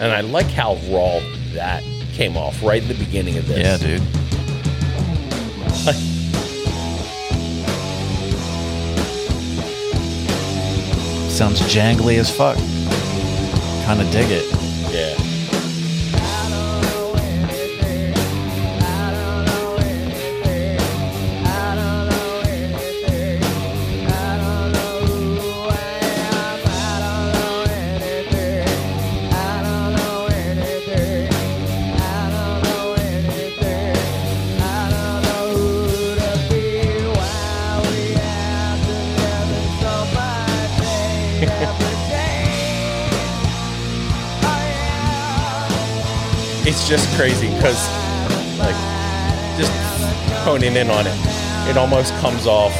And 0.00 0.12
I 0.12 0.22
like 0.22 0.46
how 0.46 0.76
raw 0.88 1.20
that 1.52 1.82
came 2.14 2.34
off 2.36 2.62
right 2.62 2.80
in 2.80 2.88
the 2.88 2.94
beginning 2.94 3.36
of 3.36 3.46
this. 3.46 3.58
Yeah, 3.58 3.76
dude. 3.76 4.00
Sounds 11.30 11.60
jangly 11.60 12.18
as 12.18 12.30
fuck. 12.30 12.56
Kind 13.84 14.00
of 14.00 14.10
dig 14.10 14.30
it. 14.30 14.44
Yeah. 14.90 15.39
It's 46.70 46.88
just 46.88 47.08
crazy 47.16 47.48
because 47.56 47.80
like 48.58 48.76
just 49.58 49.72
honing 50.44 50.76
in 50.76 50.88
on 50.90 51.04
it 51.06 51.14
it 51.68 51.76
almost 51.76 52.12
comes 52.20 52.46
off 52.46 52.72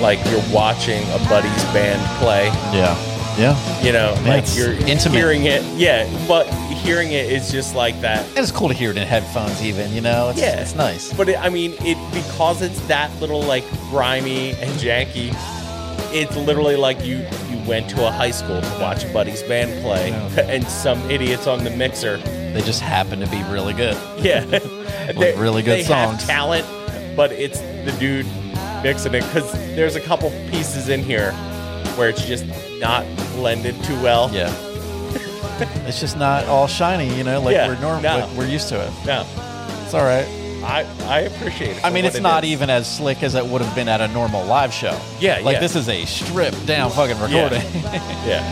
like 0.00 0.18
you're 0.30 0.42
watching 0.52 1.02
a 1.10 1.18
buddy's 1.28 1.64
band 1.72 2.00
play 2.22 2.46
Yeah. 2.76 2.96
Yeah. 3.38 3.82
you 3.82 3.90
know 3.92 4.14
Yeah, 4.22 4.28
like 4.36 4.44
you're 4.56 4.72
intimate. 4.88 5.16
hearing 5.16 5.44
it 5.46 5.62
yeah 5.76 6.08
but 6.28 6.46
hearing 6.84 7.10
it 7.12 7.30
is 7.32 7.50
just 7.50 7.74
like 7.74 8.00
that 8.02 8.24
And 8.28 8.38
it's 8.38 8.52
cool 8.52 8.68
to 8.68 8.74
hear 8.74 8.90
it 8.90 8.96
in 8.96 9.06
headphones, 9.08 9.60
even, 9.62 9.90
you 9.92 10.00
know? 10.00 10.28
It's, 10.30 10.38
yeah 10.40 10.60
It's 10.60 10.74
nice. 10.76 11.12
but 11.12 11.28
it, 11.28 11.38
i 11.40 11.48
mean 11.48 11.74
it 11.80 11.98
because 12.14 12.62
it's 12.62 12.80
that 12.86 13.10
little 13.20 13.42
like 13.42 13.64
grimy 13.90 14.52
and 14.52 14.70
janky 14.78 15.30
it's 16.12 16.36
literally 16.36 16.76
like 16.76 17.04
you 17.04 17.26
you 17.50 17.58
went 17.68 17.90
to 17.90 18.06
a 18.06 18.10
high 18.12 18.30
school 18.30 18.60
to 18.60 18.78
watch 18.80 19.04
a 19.04 19.12
buddy's 19.12 19.42
band 19.42 19.82
play 19.82 20.12
and 20.54 20.64
some 20.68 20.98
idiots 21.10 21.46
on 21.48 21.64
the 21.64 21.70
mixer 21.70 22.18
They 22.54 22.62
just 22.62 22.80
happen 22.80 23.20
to 23.20 23.26
be 23.26 23.42
really 23.44 23.74
good. 23.74 23.96
Yeah, 24.24 24.44
They- 25.12 25.34
really 25.36 25.62
good 25.62 25.80
they 25.80 25.84
songs. 25.84 26.20
Have 26.22 26.26
talent, 26.28 27.16
but 27.16 27.32
it's 27.32 27.60
the 27.60 27.94
dude 27.98 28.26
mixing 28.82 29.14
it 29.14 29.22
because 29.24 29.52
there's 29.74 29.96
a 29.96 30.00
couple 30.00 30.30
pieces 30.50 30.88
in 30.88 31.02
here 31.02 31.32
where 31.96 32.08
it's 32.08 32.24
just 32.24 32.44
not 32.80 33.04
blended 33.34 33.74
too 33.84 33.94
well. 34.02 34.30
Yeah. 34.32 34.52
it's 35.86 36.00
just 36.00 36.16
not 36.16 36.44
all 36.46 36.66
shiny, 36.66 37.14
you 37.16 37.22
know, 37.24 37.40
like 37.40 37.54
Yeah, 37.54 37.68
we're 37.68 37.80
normal. 37.80 38.02
no. 38.02 38.18
Like 38.26 38.30
we're 38.36 38.46
used 38.48 38.68
to 38.70 38.80
it. 38.80 38.90
No, 39.06 39.24
It's 39.84 39.94
all 39.94 40.02
right. 40.04 40.26
I 40.64 40.86
I 41.06 41.20
appreciate 41.20 41.76
it. 41.76 41.84
I 41.84 41.90
mean, 41.90 42.04
it's 42.06 42.16
it 42.16 42.22
not 42.22 42.42
is. 42.44 42.50
even 42.50 42.70
as 42.70 42.90
slick 42.90 43.22
as 43.22 43.34
it 43.34 43.44
would 43.44 43.60
have 43.62 43.74
been 43.74 43.88
at 43.88 44.00
a 44.00 44.08
normal 44.08 44.44
live 44.46 44.72
show. 44.72 44.98
Yeah, 45.20 45.40
Like 45.40 45.54
yeah. 45.54 45.60
this 45.60 45.76
is 45.76 45.88
a 45.88 46.04
stripped 46.06 46.64
down 46.66 46.90
fucking 46.90 47.16
Yeah. 47.18 47.44
recording. 47.44 47.82
Yeah, 48.26 48.42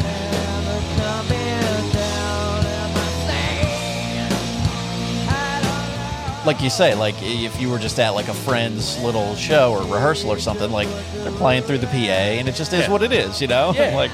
like 6.44 6.60
you 6.60 6.70
say, 6.70 6.94
like 6.94 7.14
if 7.20 7.60
you 7.60 7.70
were 7.70 7.78
just 7.78 7.98
at 8.00 8.10
like 8.10 8.28
a 8.28 8.34
friend's 8.34 9.00
little 9.02 9.34
show 9.36 9.72
or 9.72 9.82
rehearsal 9.92 10.30
or 10.30 10.38
something, 10.38 10.70
like 10.70 10.88
they're 11.14 11.30
playing 11.32 11.62
through 11.62 11.78
the 11.78 11.86
PA 11.86 11.92
and 11.92 12.48
it 12.48 12.54
just 12.54 12.72
is 12.72 12.80
Yeah. 12.80 12.90
what 12.90 13.02
it 13.02 13.12
is, 13.12 13.40
you 13.40 13.46
know? 13.48 13.72
Yeah. 13.76 13.94
like 14.02 14.10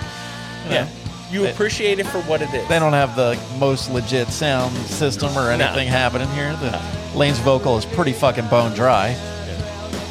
you 0.66 0.72
yeah. 0.74 0.84
know, 0.84 0.90
You 1.30 1.46
appreciate 1.46 1.98
it 1.98 2.06
for 2.06 2.20
what 2.22 2.42
it 2.42 2.52
is. 2.52 2.68
they 2.68 2.78
don't 2.78 2.92
have 2.92 3.16
the 3.16 3.38
most 3.58 3.90
legit 3.90 4.28
sound 4.28 4.76
system 4.86 5.28
or 5.38 5.56
No. 5.56 5.64
anything 5.64 5.88
happening 5.88 6.28
here. 6.30 6.54
The 6.56 6.80
Lane's 7.14 7.38
vocal 7.38 7.78
is 7.78 7.84
pretty 7.86 8.12
fucking 8.12 8.48
bone 8.48 8.74
dry. 8.74 9.16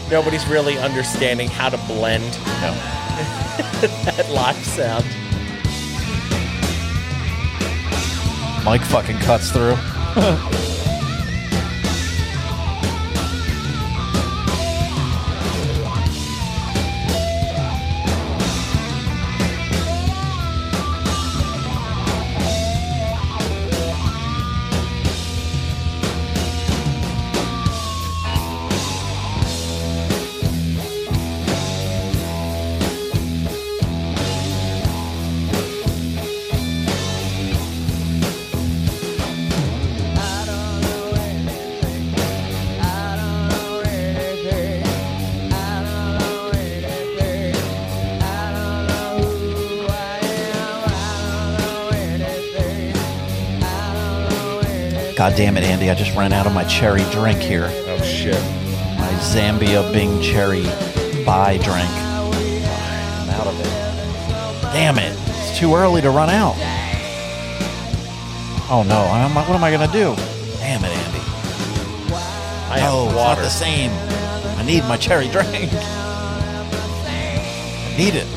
Nobody's 0.09 0.47
really 0.47 0.77
understanding 0.79 1.49
how 1.49 1.69
to 1.69 1.77
blend 1.85 2.23
No. 2.61 2.73
that 3.81 4.27
live 4.31 4.55
sound. 4.65 5.05
Mike 8.65 8.81
fucking 8.81 9.17
cuts 9.19 9.51
through. 9.51 9.75
God 55.27 55.35
damn 55.35 55.57
it, 55.57 55.65
Andy! 55.65 55.89
I 55.89 55.93
just 55.93 56.15
ran 56.15 56.31
out 56.31 56.47
of 56.47 56.53
my 56.53 56.63
cherry 56.63 57.03
drink 57.11 57.39
here. 57.39 57.67
Oh 57.69 58.01
shit. 58.01 58.41
My 58.97 59.09
Zambia 59.19 59.91
Bing 59.91 60.21
cherry 60.21 60.63
buy 61.25 61.57
drink. 61.57 61.89
I'm 61.91 63.29
out 63.31 63.47
of 63.47 63.59
it. 63.59 63.67
Damn 64.71 64.97
it! 64.97 65.11
It's 65.11 65.59
too 65.59 65.75
early 65.75 65.99
to 65.99 66.11
run 66.11 66.29
out. 66.29 66.55
Oh 68.69 68.85
no! 68.87 69.01
I'm, 69.01 69.35
what 69.35 69.49
am 69.49 69.65
I 69.65 69.69
gonna 69.69 69.91
do? 69.91 70.15
Damn 70.59 70.85
it, 70.85 70.91
Andy! 70.91 71.19
I 72.69 72.77
no, 72.77 72.79
have 72.79 72.93
oh, 72.93 73.07
it's 73.07 73.15
not 73.17 73.37
the 73.39 73.49
same. 73.49 73.91
I 74.57 74.63
need 74.65 74.85
my 74.85 74.95
cherry 74.95 75.27
drink. 75.27 75.49
I 75.51 75.59
need 77.97 78.15
it. 78.15 78.27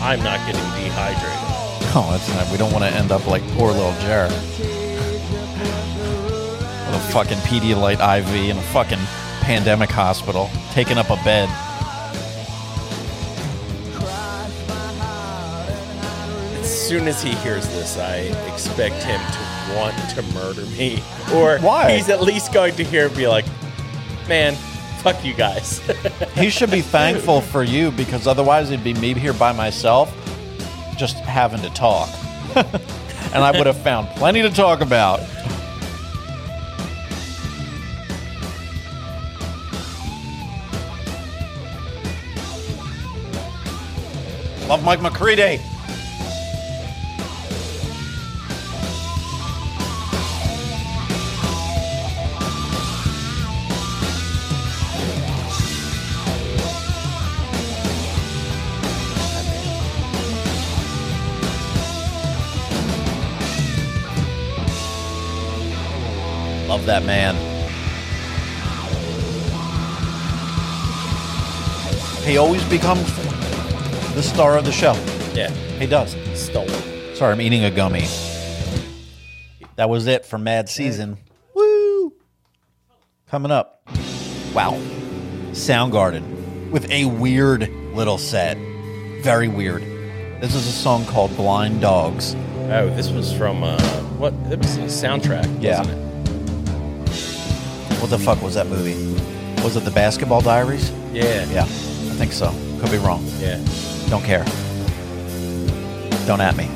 I'm 0.00 0.22
not 0.22 0.38
getting 0.46 0.62
dehydrated. 0.80 1.40
Oh, 1.92 2.06
that's 2.12 2.28
not. 2.32 2.48
We 2.52 2.56
don't 2.56 2.70
want 2.70 2.84
to 2.84 2.90
end 2.92 3.10
up 3.10 3.26
like 3.26 3.42
poor 3.54 3.72
little 3.72 3.96
Jared. 4.02 4.32
Fucking 7.12 7.38
Pedialyte 7.38 8.00
IV 8.18 8.50
in 8.50 8.56
a 8.58 8.62
fucking 8.62 8.98
pandemic 9.40 9.90
hospital, 9.90 10.50
taking 10.72 10.98
up 10.98 11.08
a 11.10 11.16
bed. 11.24 11.48
As 16.58 16.88
soon 16.88 17.08
as 17.08 17.22
he 17.22 17.34
hears 17.36 17.66
this, 17.68 17.96
I 17.96 18.16
expect 18.52 19.02
him 19.02 19.20
to 19.20 19.76
want 19.76 19.96
to 20.10 20.22
murder 20.34 20.66
me. 20.76 21.02
Or 21.32 21.58
Why? 21.58 21.96
he's 21.96 22.08
at 22.08 22.20
least 22.20 22.52
going 22.52 22.74
to 22.76 22.84
hear 22.84 23.06
and 23.06 23.16
be 23.16 23.26
like, 23.28 23.46
man, 24.28 24.54
fuck 25.02 25.24
you 25.24 25.34
guys. 25.34 25.80
He 26.34 26.50
should 26.50 26.70
be 26.70 26.80
thankful 26.98 27.40
for 27.40 27.62
you 27.62 27.90
because 27.92 28.26
otherwise 28.26 28.70
it'd 28.70 28.84
be 28.84 28.94
me 28.94 29.14
here 29.14 29.32
by 29.32 29.52
myself, 29.52 30.12
just 30.96 31.16
having 31.18 31.60
to 31.62 31.70
talk. 31.70 32.08
and 32.56 33.36
I 33.44 33.52
would 33.52 33.66
have 33.66 33.80
found 33.82 34.08
plenty 34.16 34.42
to 34.42 34.50
talk 34.50 34.80
about. 34.80 35.20
Love 44.68 44.82
Mike 44.84 45.00
McCready. 45.00 45.60
Love 66.66 66.84
that 66.86 67.04
man. 67.04 67.36
He 72.24 72.36
always 72.36 72.64
becomes 72.64 73.25
the 74.16 74.22
star 74.22 74.56
of 74.56 74.64
the 74.64 74.72
show. 74.72 74.94
Yeah. 75.34 75.50
He 75.78 75.86
does. 75.86 76.16
Stole. 76.34 76.66
Sorry, 77.14 77.34
I'm 77.34 77.40
eating 77.42 77.64
a 77.64 77.70
gummy. 77.70 78.06
That 79.76 79.90
was 79.90 80.06
it 80.06 80.24
for 80.24 80.38
Mad 80.38 80.70
Season. 80.70 81.18
Woo! 81.54 82.14
Coming 83.28 83.50
up. 83.50 83.82
Wow. 84.54 84.80
Soundgarden 85.50 86.70
with 86.70 86.90
a 86.90 87.04
weird 87.04 87.68
little 87.92 88.16
set. 88.16 88.56
Very 89.22 89.48
weird. 89.48 89.82
This 90.40 90.54
is 90.54 90.66
a 90.66 90.72
song 90.72 91.04
called 91.04 91.36
Blind 91.36 91.82
Dogs. 91.82 92.34
Oh, 92.70 92.90
this 92.96 93.10
was 93.10 93.36
from 93.36 93.62
uh, 93.62 93.78
what? 94.16 94.32
It 94.50 94.58
was 94.58 94.78
a 94.78 94.84
soundtrack. 94.84 95.62
Yeah. 95.62 95.80
Wasn't 95.80 95.98
it? 95.98 96.06
What 98.00 98.08
the 98.08 98.18
fuck 98.18 98.40
was 98.40 98.54
that 98.54 98.66
movie? 98.66 98.94
Was 99.62 99.76
it 99.76 99.84
the 99.84 99.90
Basketball 99.90 100.40
Diaries? 100.40 100.90
Yeah. 101.12 101.44
Yeah, 101.50 101.64
I 101.64 102.16
think 102.16 102.32
so. 102.32 102.50
Could 102.80 102.90
be 102.90 102.98
wrong. 102.98 103.22
Yeah. 103.38 103.62
Don't 104.08 104.22
care. 104.22 104.44
Don't 106.26 106.40
at 106.40 106.56
me. 106.56 106.68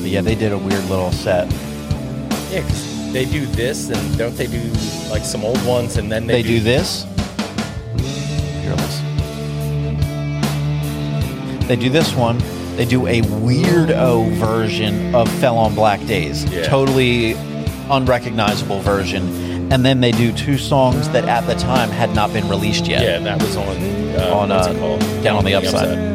but 0.00 0.10
yeah, 0.10 0.20
they 0.20 0.34
did 0.34 0.52
a 0.52 0.58
weird 0.58 0.84
little 0.84 1.12
set. 1.12 1.50
Yeah, 2.50 2.60
because 2.60 3.12
they 3.12 3.24
do 3.24 3.46
this, 3.46 3.88
and 3.90 4.18
don't 4.18 4.36
they 4.36 4.46
do 4.46 4.60
like 5.10 5.24
some 5.24 5.44
old 5.44 5.64
ones, 5.66 5.96
and 5.96 6.10
then 6.10 6.26
They 6.26 6.42
they, 6.42 6.48
do 6.48 6.60
this. 6.60 7.04
Here, 7.96 8.72
listen. 8.74 9.06
They 11.66 11.76
do 11.76 11.88
this 11.88 12.14
one. 12.14 12.38
They 12.76 12.84
do 12.84 13.06
a 13.06 13.20
weirdo 13.22 14.30
version 14.32 15.14
of 15.14 15.30
Fell 15.40 15.58
on 15.58 15.74
Black 15.74 16.04
Days. 16.06 16.44
Yeah. 16.46 16.64
Totally 16.64 17.34
unrecognizable 17.90 18.80
version. 18.80 19.51
And 19.72 19.86
then 19.86 20.02
they 20.02 20.12
do 20.12 20.34
two 20.34 20.58
songs 20.58 21.08
that 21.10 21.24
at 21.24 21.46
the 21.46 21.54
time 21.54 21.88
had 21.88 22.14
not 22.14 22.30
been 22.30 22.46
released 22.46 22.86
yet. 22.86 23.02
Yeah, 23.02 23.18
that 23.20 23.40
was 23.40 23.56
on 23.56 23.66
uh, 23.66 24.30
On, 24.34 24.52
uh. 24.52 25.22
Down 25.22 25.36
on 25.38 25.46
the 25.46 25.54
Upside. 25.54 25.96
Yeah. 25.96 26.11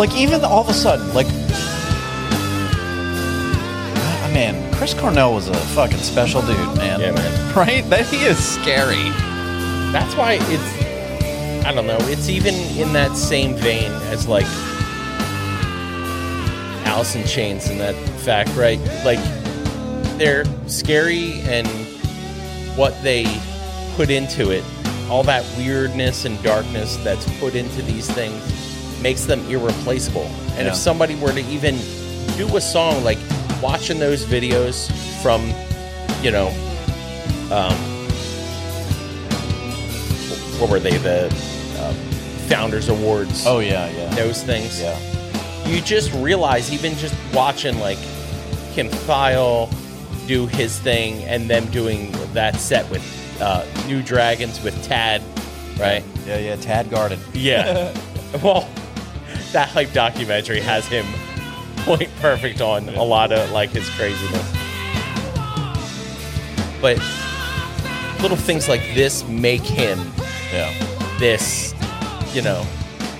Like 0.00 0.16
even 0.16 0.42
all 0.46 0.62
of 0.62 0.68
a 0.70 0.72
sudden, 0.72 1.12
like, 1.12 1.26
ah, 3.98 4.30
man, 4.32 4.72
Chris 4.72 4.94
Cornell 4.94 5.34
was 5.34 5.48
a 5.48 5.54
fucking 5.54 5.98
special 5.98 6.40
dude, 6.40 6.56
man. 6.78 7.00
Yeah, 7.00 7.10
man. 7.10 7.54
Right? 7.54 7.84
That 7.90 8.06
he 8.06 8.24
is 8.24 8.38
scary. 8.42 9.10
That's 9.92 10.14
why 10.14 10.38
it's. 10.40 11.66
I 11.66 11.74
don't 11.74 11.86
know. 11.86 11.98
It's 12.08 12.30
even 12.30 12.54
in 12.78 12.94
that 12.94 13.14
same 13.14 13.56
vein 13.56 13.92
as 14.04 14.26
like 14.26 14.46
Alice 16.86 17.14
in 17.14 17.26
Chains 17.26 17.68
in 17.68 17.76
that 17.76 17.94
fact, 18.20 18.56
right? 18.56 18.80
Like 19.04 19.22
they're 20.16 20.46
scary 20.66 21.42
and 21.42 21.68
what 22.74 22.94
they 23.02 23.26
put 23.96 24.08
into 24.08 24.50
it, 24.50 24.64
all 25.10 25.24
that 25.24 25.44
weirdness 25.58 26.24
and 26.24 26.42
darkness 26.42 26.96
that's 27.04 27.28
put 27.38 27.54
into 27.54 27.82
these 27.82 28.10
things 28.10 28.59
makes 29.02 29.24
them 29.24 29.40
irreplaceable. 29.48 30.28
And 30.56 30.66
Yeah. 30.66 30.72
if 30.72 30.74
somebody 30.76 31.14
were 31.16 31.32
to 31.32 31.40
even 31.48 31.78
do 32.36 32.56
a 32.56 32.60
song 32.60 33.02
like 33.04 33.18
watching 33.62 33.98
those 33.98 34.24
videos 34.24 34.90
from, 35.22 35.52
you 36.22 36.30
know, 36.30 36.48
um, 37.50 37.74
what 40.60 40.70
were 40.70 40.80
they 40.80 40.96
the 40.98 41.26
uh, 41.78 41.92
founders 42.48 42.88
awards 42.88 43.46
Oh 43.46 43.60
yeah, 43.60 43.88
yeah. 43.90 44.14
those 44.14 44.42
things 44.42 44.80
Yeah. 44.80 44.96
you 45.66 45.80
just 45.80 46.12
realize 46.14 46.72
even 46.72 46.94
just 46.96 47.14
watching 47.32 47.78
like 47.80 47.98
kim 48.74 48.88
Thayil 48.88 49.72
do 50.26 50.46
his 50.46 50.78
thing 50.78 51.22
and 51.24 51.48
them 51.48 51.64
doing 51.70 52.12
that 52.34 52.56
set 52.56 52.88
with 52.90 53.02
uh, 53.40 53.64
new 53.86 54.02
dragons 54.02 54.62
with 54.62 54.74
tad 54.84 55.22
right 55.78 56.04
Yeah, 56.26 56.38
yeah. 56.38 56.56
Tad 56.56 56.90
Garden. 56.90 57.18
yeah 57.32 57.92
well 58.42 58.68
that 59.52 59.68
hype 59.68 59.92
documentary 59.92 60.60
has 60.60 60.86
him 60.86 61.04
point 61.84 62.10
perfect 62.20 62.60
on 62.60 62.88
a 62.90 63.02
lot 63.02 63.32
of 63.32 63.50
like 63.52 63.70
his 63.70 63.88
craziness 63.90 64.52
but 66.80 66.96
little 68.22 68.36
things 68.36 68.68
like 68.68 68.82
this 68.94 69.26
make 69.28 69.62
him 69.62 69.98
Yeah. 70.52 70.72
this 71.18 71.74
you 72.34 72.42
know 72.42 72.64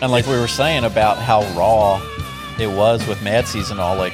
And 0.03 0.11
like 0.11 0.27
we 0.27 0.39
were 0.39 0.49
saying 0.49 0.85
about 0.85 1.19
how 1.19 1.43
raw 1.59 2.01
it 2.59 2.69
was 2.71 3.07
with 3.07 3.23
Mad 3.23 3.47
Season, 3.49 3.79
all 3.81 3.97
like 3.97 4.13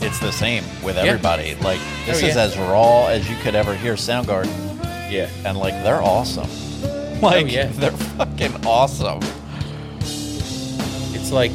it's 0.00 0.18
the 0.18 0.32
same 0.32 0.64
with 0.82 0.96
everybody. 0.96 1.54
Like 1.56 1.80
this 2.06 2.20
Oh, 2.22 2.26
is 2.26 2.36
as 2.36 2.58
raw 2.58 3.06
as 3.06 3.28
you 3.30 3.36
could 3.36 3.54
ever 3.54 3.74
hear 3.74 3.94
Soundgarden, 3.94 4.50
yeah 5.10 5.28
and 5.44 5.56
like 5.56 5.74
they're 5.84 6.02
awesome. 6.02 6.48
Oh, 6.84 7.18
like 7.22 7.44
Oh, 7.46 7.48
yeah. 7.48 7.66
they're 7.74 7.90
fucking 7.92 8.66
awesome. 8.66 9.20
Like 11.32 11.52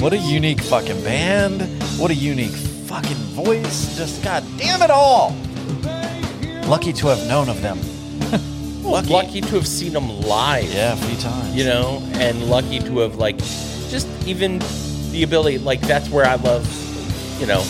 What 0.00 0.12
a 0.12 0.16
unique 0.18 0.60
fucking 0.60 1.02
band. 1.02 1.62
What 1.98 2.10
a 2.10 2.14
unique 2.14 2.54
fucking 2.86 3.16
voice. 3.34 3.96
Just 3.96 4.22
god 4.22 4.44
damn 4.56 4.82
it 4.82 4.90
all. 4.90 5.34
Lucky 6.68 6.92
to 6.94 7.06
have 7.08 7.26
known 7.26 7.48
of 7.48 7.60
them. 7.62 7.78
lucky. 8.84 9.08
lucky 9.12 9.40
to 9.40 9.48
have 9.56 9.66
seen 9.66 9.92
them 9.92 10.08
live 10.20 10.70
Yeah, 10.72 10.92
a 10.92 10.96
few 10.96 11.16
times. 11.18 11.54
you 11.54 11.64
know 11.64 12.00
and 12.14 12.44
lucky 12.48 12.78
to 12.78 12.98
have 13.00 13.16
like 13.16 13.36
just 13.90 14.06
even 14.26 14.60
the 15.12 15.22
ability 15.24 15.58
like 15.58 15.80
that's 15.82 16.08
where 16.10 16.24
i 16.26 16.34
love 16.36 16.64
you 17.40 17.46
know 17.46 17.62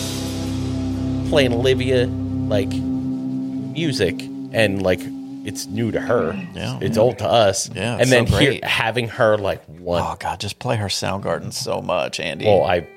playing 1.29 1.51
olivia 1.53 2.07
like 2.07 2.69
music 2.69 4.21
and 4.53 4.81
like 4.81 4.99
it's 5.45 5.65
new 5.67 5.89
to 5.91 5.99
her 6.01 6.33
Yeah. 6.53 6.77
it's 6.81 6.97
old 6.97 7.17
to 7.19 7.25
us 7.27 7.69
Yeah, 7.73 7.97
and 7.99 8.11
then 8.11 8.27
so 8.27 8.37
here 8.37 8.59
having 8.63 9.07
her 9.07 9.37
like 9.37 9.63
one 9.65 10.01
Oh 10.01 10.15
god, 10.19 10.39
just 10.39 10.59
play 10.59 10.75
her 10.75 10.87
Soundgarden 10.87 11.53
so 11.53 11.81
much, 11.81 12.19
Andy. 12.19 12.45
well 12.45 12.63
i 12.63 12.87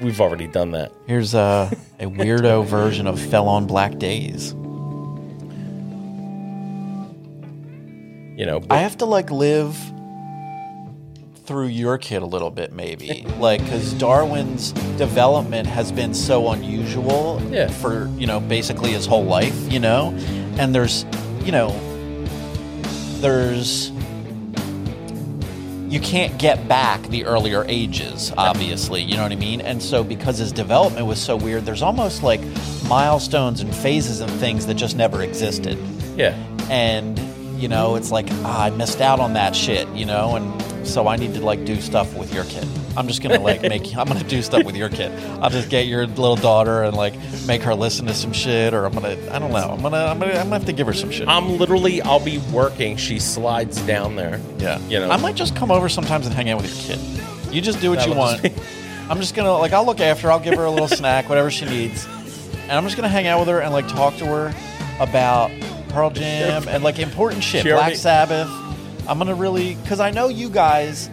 we've 0.00 0.20
already 0.22 0.46
done 0.46 0.70
that. 0.70 0.92
Here's 1.06 1.34
a, 1.34 1.70
a 1.98 2.06
weirdo 2.06 2.64
version 2.64 3.06
of 3.06 3.20
Fell 3.20 3.46
on 3.48 3.66
Black 3.66 3.98
Days. 3.98 4.54
You 8.38 8.46
know, 8.46 8.62
I 8.70 8.78
have 8.78 8.96
to 8.98 9.04
like 9.04 9.30
live 9.30 9.76
through 11.44 11.66
your 11.66 11.98
kid 11.98 12.22
a 12.22 12.26
little 12.26 12.50
bit, 12.50 12.72
maybe. 12.72 13.26
like, 13.38 13.62
because 13.62 13.92
Darwin's 13.94 14.72
development 14.96 15.66
has 15.68 15.92
been 15.92 16.14
so 16.14 16.48
unusual 16.50 17.42
Yeah. 17.50 17.68
for, 17.68 18.06
you 18.16 18.26
know, 18.26 18.40
basically 18.40 18.92
his 18.92 19.04
whole 19.04 19.24
life, 19.24 19.70
you 19.70 19.80
know? 19.80 20.14
And 20.58 20.74
there's, 20.74 21.04
you 21.44 21.52
know, 21.52 21.68
there's. 23.20 23.90
You 25.92 25.98
can't 25.98 26.38
get 26.38 26.68
back 26.68 27.02
the 27.08 27.24
earlier 27.24 27.64
ages, 27.66 28.32
obviously. 28.36 29.02
You 29.02 29.16
know 29.16 29.24
what 29.24 29.32
I 29.32 29.36
mean? 29.36 29.60
And 29.60 29.82
so, 29.82 30.04
because 30.04 30.38
his 30.38 30.52
development 30.52 31.06
was 31.06 31.20
so 31.20 31.36
weird, 31.36 31.64
there's 31.64 31.82
almost 31.82 32.22
like 32.22 32.40
milestones 32.88 33.60
and 33.60 33.74
phases 33.74 34.20
and 34.20 34.30
things 34.32 34.66
that 34.66 34.74
just 34.74 34.96
never 34.96 35.22
existed 35.22 35.76
yeah, 36.16 36.34
and 36.68 37.18
you 37.60 37.68
know 37.68 37.96
it's 37.96 38.10
like 38.10 38.26
ah, 38.44 38.64
i 38.64 38.70
missed 38.70 39.00
out 39.00 39.20
on 39.20 39.32
that 39.34 39.54
shit 39.56 39.88
you 39.90 40.04
know 40.04 40.36
and 40.36 40.69
so 40.86 41.06
i 41.08 41.16
need 41.16 41.34
to 41.34 41.40
like 41.40 41.64
do 41.64 41.80
stuff 41.80 42.14
with 42.14 42.32
your 42.34 42.44
kid. 42.44 42.66
I'm 42.96 43.06
just 43.06 43.22
gonna 43.22 43.38
like 43.38 43.62
make 43.62 43.94
i'm 43.96 44.08
gonna 44.08 44.24
do 44.24 44.42
stuff 44.42 44.64
with 44.64 44.76
your 44.76 44.88
kid. 44.88 45.12
I'll 45.40 45.50
just 45.50 45.68
get 45.70 45.86
your 45.86 46.06
little 46.06 46.36
daughter 46.36 46.82
and 46.82 46.96
like 46.96 47.14
make 47.46 47.62
her 47.62 47.74
listen 47.74 48.06
to 48.06 48.14
some 48.14 48.32
shit 48.32 48.74
or 48.74 48.84
i'm 48.84 48.92
gonna 48.92 49.16
i 49.30 49.38
don't 49.38 49.52
know. 49.52 49.70
I'm 49.70 49.80
gonna 49.82 49.96
i'm 49.96 50.18
gonna, 50.18 50.32
I'm 50.32 50.44
gonna 50.44 50.58
have 50.58 50.64
to 50.66 50.72
give 50.72 50.86
her 50.86 50.92
some 50.92 51.10
shit. 51.10 51.28
I'm 51.28 51.58
literally. 51.58 52.02
I'll 52.02 52.24
be 52.24 52.38
working. 52.52 52.96
She 52.96 53.18
slides 53.20 53.80
down 53.82 54.16
there. 54.16 54.40
yeah. 54.58 54.78
You 54.88 54.98
know. 55.00 55.10
i 55.10 55.16
might 55.16 55.36
just 55.36 55.54
come 55.54 55.70
over 55.70 55.88
sometimes 55.88 56.26
and 56.26 56.34
hang 56.34 56.50
out 56.50 56.60
with 56.60 56.88
your 56.88 56.96
kid. 56.96 57.54
You 57.54 57.60
just 57.60 57.80
do 57.80 57.90
what 57.90 58.00
That 58.00 58.08
you 58.08 58.14
want. 58.14 58.42
just 58.42 58.58
i'm 59.10 59.18
just 59.18 59.34
gonna 59.34 59.52
like 59.52 59.72
i'll 59.72 59.86
look 59.86 60.00
after 60.00 60.26
her. 60.28 60.32
I'll 60.32 60.40
give 60.40 60.54
her 60.56 60.64
a 60.64 60.70
little 60.70 60.88
snack 60.88 61.28
whatever 61.28 61.50
she 61.50 61.64
needs. 61.66 62.06
And 62.62 62.72
i'm 62.72 62.84
just 62.84 62.96
gonna 62.96 63.08
hang 63.08 63.26
out 63.26 63.38
with 63.40 63.48
her 63.48 63.60
and 63.60 63.72
like 63.72 63.86
talk 63.88 64.16
to 64.16 64.26
her 64.26 64.54
about 65.00 65.50
pearl 65.90 66.10
jam 66.10 66.68
and 66.68 66.82
like 66.84 66.98
important 66.98 67.42
shit. 67.42 67.64
Black 67.64 67.94
sabbath 67.96 68.48
i'm 69.10 69.18
gonna 69.18 69.34
really 69.34 69.74
because 69.82 70.00
i 70.00 70.10
know 70.10 70.28
you 70.28 70.48
guys 70.48 71.10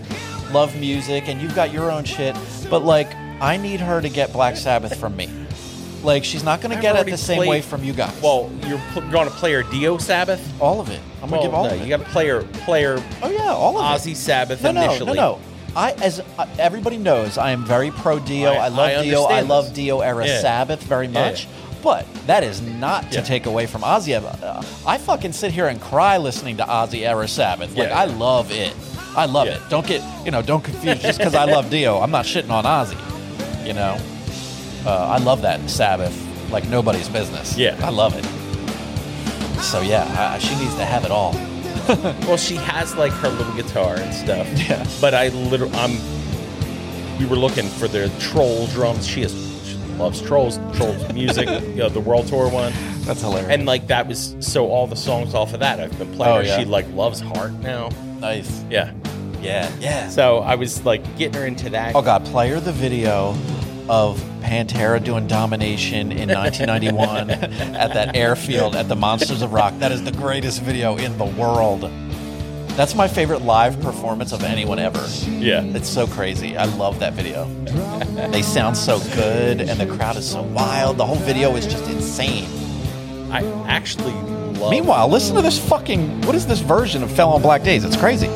love 0.54 0.74
music 0.78 1.28
and 1.28 1.42
you've 1.42 1.56
got 1.56 1.74
your 1.74 1.92
own 1.92 2.04
shit 2.04 2.36
but 2.70 2.84
like 2.86 3.14
i 3.42 3.58
need 3.58 3.80
her 3.82 4.00
to 4.00 4.08
get 4.10 4.32
black 4.32 4.56
sabbath 4.56 4.98
from 5.00 5.16
me 5.18 5.30
like 6.04 6.24
she's 6.24 6.44
not 6.44 6.62
gonna 6.62 6.76
I've 6.76 6.82
get 6.82 6.96
it 6.96 7.10
the 7.10 7.18
same 7.18 7.38
played- 7.38 7.50
way 7.50 7.62
from 7.62 7.84
you 7.84 7.92
guys 7.92 8.18
Well, 8.22 8.50
you're 8.68 8.80
pl- 8.94 9.02
to 9.02 9.30
play 9.32 9.52
her 9.54 9.64
Dio 9.64 9.98
Sabbath. 9.98 10.40
all 10.62 10.80
of 10.80 10.90
it 10.90 11.02
i'm 11.22 11.30
gonna 11.30 11.34
Well, 11.34 11.42
give 11.42 11.54
all 11.54 11.64
no, 11.66 11.72
of 11.72 11.82
it 11.82 11.84
you 11.84 11.90
got 11.90 12.06
to 12.06 12.12
play 12.12 12.28
her. 12.28 12.44
Play 12.66 12.84
her 12.84 13.04
oh 13.24 13.30
yeah 13.32 13.52
all 13.52 13.78
of 13.78 13.84
it 13.84 14.00
Ozzy 14.02 14.16
Sabbath 14.16 14.62
no, 14.62 14.72
no, 14.72 14.84
initially. 14.84 15.16
No, 15.16 15.34
no, 15.34 15.40
I 15.76 15.92
as 15.94 16.22
uh, 16.40 16.48
everybody 16.60 16.98
knows, 16.98 17.38
I 17.38 17.52
am 17.52 17.64
very 17.66 17.92
pro 17.92 18.18
Dio. 18.20 18.52
I- 18.52 18.66
I, 18.66 18.68
love 18.70 18.80
I 18.80 19.04
Dio. 19.04 19.22
I 19.24 19.40
understand 19.40 19.50
love 19.50 19.66
this. 19.66 19.74
Dio 19.74 20.00
era 20.02 20.26
Yeah. 20.26 20.42
Sabbath 20.42 20.82
very 20.84 21.08
Yeah. 21.08 21.12
But 21.84 22.06
that 22.26 22.44
is 22.44 22.62
not 22.62 23.12
to 23.12 23.20
Yeah. 23.20 23.24
take 23.24 23.46
away 23.46 23.66
from 23.66 23.82
Ozzy. 23.82 24.16
Uh, 24.16 24.62
I 24.86 24.98
fucking 24.98 25.34
sit 25.34 25.52
here 25.52 25.68
and 25.68 25.80
cry 25.82 26.18
listening 26.18 26.58
to 26.58 26.64
Ozzy 26.64 27.08
era 27.08 27.28
Sabbath. 27.28 27.76
Like 27.76 27.90
Yeah. 27.90 28.00
I 28.00 28.06
love 28.06 28.52
it. 28.52 28.74
I 29.16 29.26
love 29.26 29.48
it. 29.48 29.60
Don't 29.70 29.86
get 29.88 30.02
you 30.26 30.32
know 30.32 30.42
don't 30.42 30.64
confuse 30.64 31.02
just 31.02 31.18
because 31.20 31.36
I 31.36 31.46
love 31.56 31.70
Dio. 31.70 32.00
I'm 32.00 32.12
not 32.12 32.26
shitting 32.26 32.50
on 32.50 32.64
Ozzy. 32.66 32.98
You 33.66 33.74
know, 33.74 33.98
uh, 34.86 35.08
I 35.08 35.18
love 35.18 35.42
that 35.42 35.70
Sabbath 35.70 36.16
like 36.52 36.68
nobody's 36.70 37.10
business. 37.10 37.58
Yeah. 37.58 37.76
I 37.84 37.90
love 37.90 38.14
it. 38.16 38.26
So 39.62 39.82
yeah, 39.82 40.34
I, 40.36 40.38
she 40.40 40.56
needs 40.56 40.76
to 40.76 40.86
have 40.86 41.04
it 41.06 41.12
all. 41.12 41.34
Well, 42.28 42.36
she 42.38 42.56
has 42.56 42.96
like 42.98 43.14
her 43.14 43.30
little 43.30 43.54
guitar 43.54 43.96
and 43.96 44.14
stuff. 44.14 44.46
Yeah. 44.70 44.86
But 45.00 45.14
I 45.14 45.30
literally, 45.30 45.74
I'm. 45.76 45.98
We 47.18 47.26
were 47.26 47.38
looking 47.38 47.68
for 47.70 47.88
the 47.88 48.10
troll 48.20 48.68
drums. 48.68 49.08
She 49.08 49.22
has. 49.22 49.34
Loves 49.98 50.22
trolls. 50.22 50.60
Trolls 50.76 51.14
music. 51.14 51.48
you 51.70 51.76
know, 51.76 51.90
the 51.90 52.00
world 52.00 52.28
tour 52.28 52.50
one. 52.50 52.74
That's 53.02 53.22
hilarious. 53.22 53.50
And 53.50 53.66
like 53.66 53.88
that 53.88 54.08
was 54.08 54.36
so 54.40 54.68
all 54.68 54.88
the 54.88 54.96
songs 54.96 55.34
off 55.34 55.54
of 55.54 55.62
that 55.62 55.80
uh, 55.80 55.84
I've 55.84 55.98
been 55.98 56.14
playing. 56.14 56.34
Oh, 56.34 56.38
her. 56.38 56.44
yeah. 56.44 56.60
She 56.60 56.66
like 56.66 56.88
loves 56.94 57.20
Heart 57.20 57.54
now. 57.54 57.90
nice. 58.20 58.64
Yeah. 58.70 58.94
Yeah. 59.42 59.72
Yeah. 59.80 60.10
So 60.10 60.40
I 60.40 60.56
was 60.56 60.84
like 60.86 61.04
getting 61.18 61.40
her 61.40 61.48
into 61.48 61.70
that. 61.72 61.96
Oh 61.96 62.02
God, 62.02 62.26
play 62.26 62.50
her 62.50 62.60
the 62.60 62.72
video 62.72 63.36
of 63.90 64.20
Pantera 64.42 65.04
doing 65.04 65.28
Domination 65.28 66.12
in 66.12 66.30
1991 66.30 67.30
at 67.76 67.94
that 67.94 68.16
airfield 68.16 68.76
at 68.76 68.88
the 68.90 68.96
Monsters 68.96 69.42
of 69.42 69.54
Rock. 69.54 69.74
That 69.80 69.92
is 69.92 70.04
the 70.04 70.12
greatest 70.12 70.62
video 70.62 70.98
in 70.98 71.18
the 71.18 71.26
world. 71.26 71.90
That's 72.78 72.94
my 72.94 73.08
favorite 73.08 73.42
live 73.42 73.82
performance 73.82 74.34
of 74.34 74.44
anyone 74.44 74.78
ever. 74.78 75.04
Yeah. 75.28 75.64
It's 75.64 75.90
so 75.90 76.06
crazy. 76.06 76.56
I 76.56 76.66
love 76.66 77.00
that 77.00 77.14
video. 77.14 77.46
they 78.30 78.44
sound 78.44 78.78
so 78.78 79.00
good, 79.16 79.62
and 79.62 79.80
the 79.80 79.88
crowd 79.88 80.16
is 80.16 80.30
so 80.30 80.44
wild. 80.44 80.98
The 80.98 81.06
whole 81.08 81.16
video 81.16 81.56
is 81.56 81.66
just 81.66 81.90
insane. 81.90 82.46
I 83.32 83.44
actually 83.68 84.14
love. 84.60 84.70
Meanwhile, 84.70 85.08
listen 85.08 85.36
to 85.38 85.42
this 85.42 85.58
fucking. 85.58 86.22
What 86.22 86.36
is 86.36 86.46
this 86.46 86.60
version 86.60 87.02
of 87.02 87.12
Fell 87.12 87.34
on 87.34 87.42
Black 87.42 87.64
Days? 87.64 87.84
It's 87.84 87.98
crazy. 87.98 88.28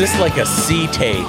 This 0.00 0.18
like 0.18 0.38
a 0.38 0.46
C 0.46 0.86
take 0.86 1.26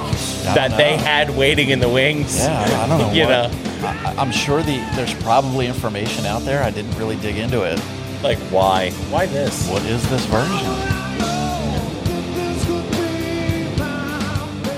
that 0.54 0.68
don't 0.68 0.78
they 0.78 0.96
had 0.96 1.28
waiting 1.36 1.68
in 1.68 1.78
the 1.78 1.90
wings? 1.90 2.38
Yeah, 2.38 2.58
I 2.82 2.88
don't 2.88 2.98
know. 3.00 3.12
you 3.12 3.24
what. 3.24 3.52
know, 3.52 3.86
I, 3.86 4.14
I'm 4.16 4.32
sure 4.32 4.62
the 4.62 4.78
there's 4.96 5.12
probably 5.22 5.66
information 5.66 6.24
out 6.24 6.40
there. 6.46 6.62
I 6.62 6.70
didn't 6.70 6.96
really 6.96 7.16
dig 7.16 7.36
into 7.36 7.64
it. 7.64 7.78
like 8.22 8.38
why? 8.50 8.90
Why 9.10 9.26
this? 9.26 9.68
What 9.68 9.82
is 9.84 10.02
this 10.08 10.24
version? 10.24 10.56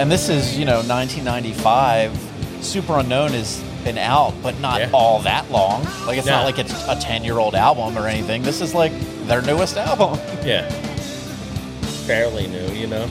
And 0.00 0.10
this 0.10 0.28
is, 0.28 0.58
you 0.58 0.64
know, 0.64 0.78
1995. 0.82 2.10
Superunknown 2.62 3.30
has 3.30 3.62
been 3.84 3.96
out, 3.98 4.34
but 4.42 4.58
not 4.58 4.80
Yeah. 4.80 4.90
all 4.92 5.20
that 5.20 5.48
long. 5.52 5.84
Like 6.04 6.18
it's 6.18 6.26
No. 6.26 6.38
not 6.38 6.44
like 6.46 6.58
it's 6.58 6.72
a 6.88 6.98
10 7.00 7.22
year 7.22 7.38
old 7.38 7.54
album 7.54 7.96
or 7.96 8.08
anything. 8.08 8.42
This 8.42 8.60
is 8.60 8.74
like 8.74 8.90
their 9.28 9.40
newest 9.40 9.76
album. 9.88 10.18
Yeah. 10.44 10.68
Fairly 12.08 12.48
new, 12.48 12.66
you 12.72 12.88
know. 12.88 13.08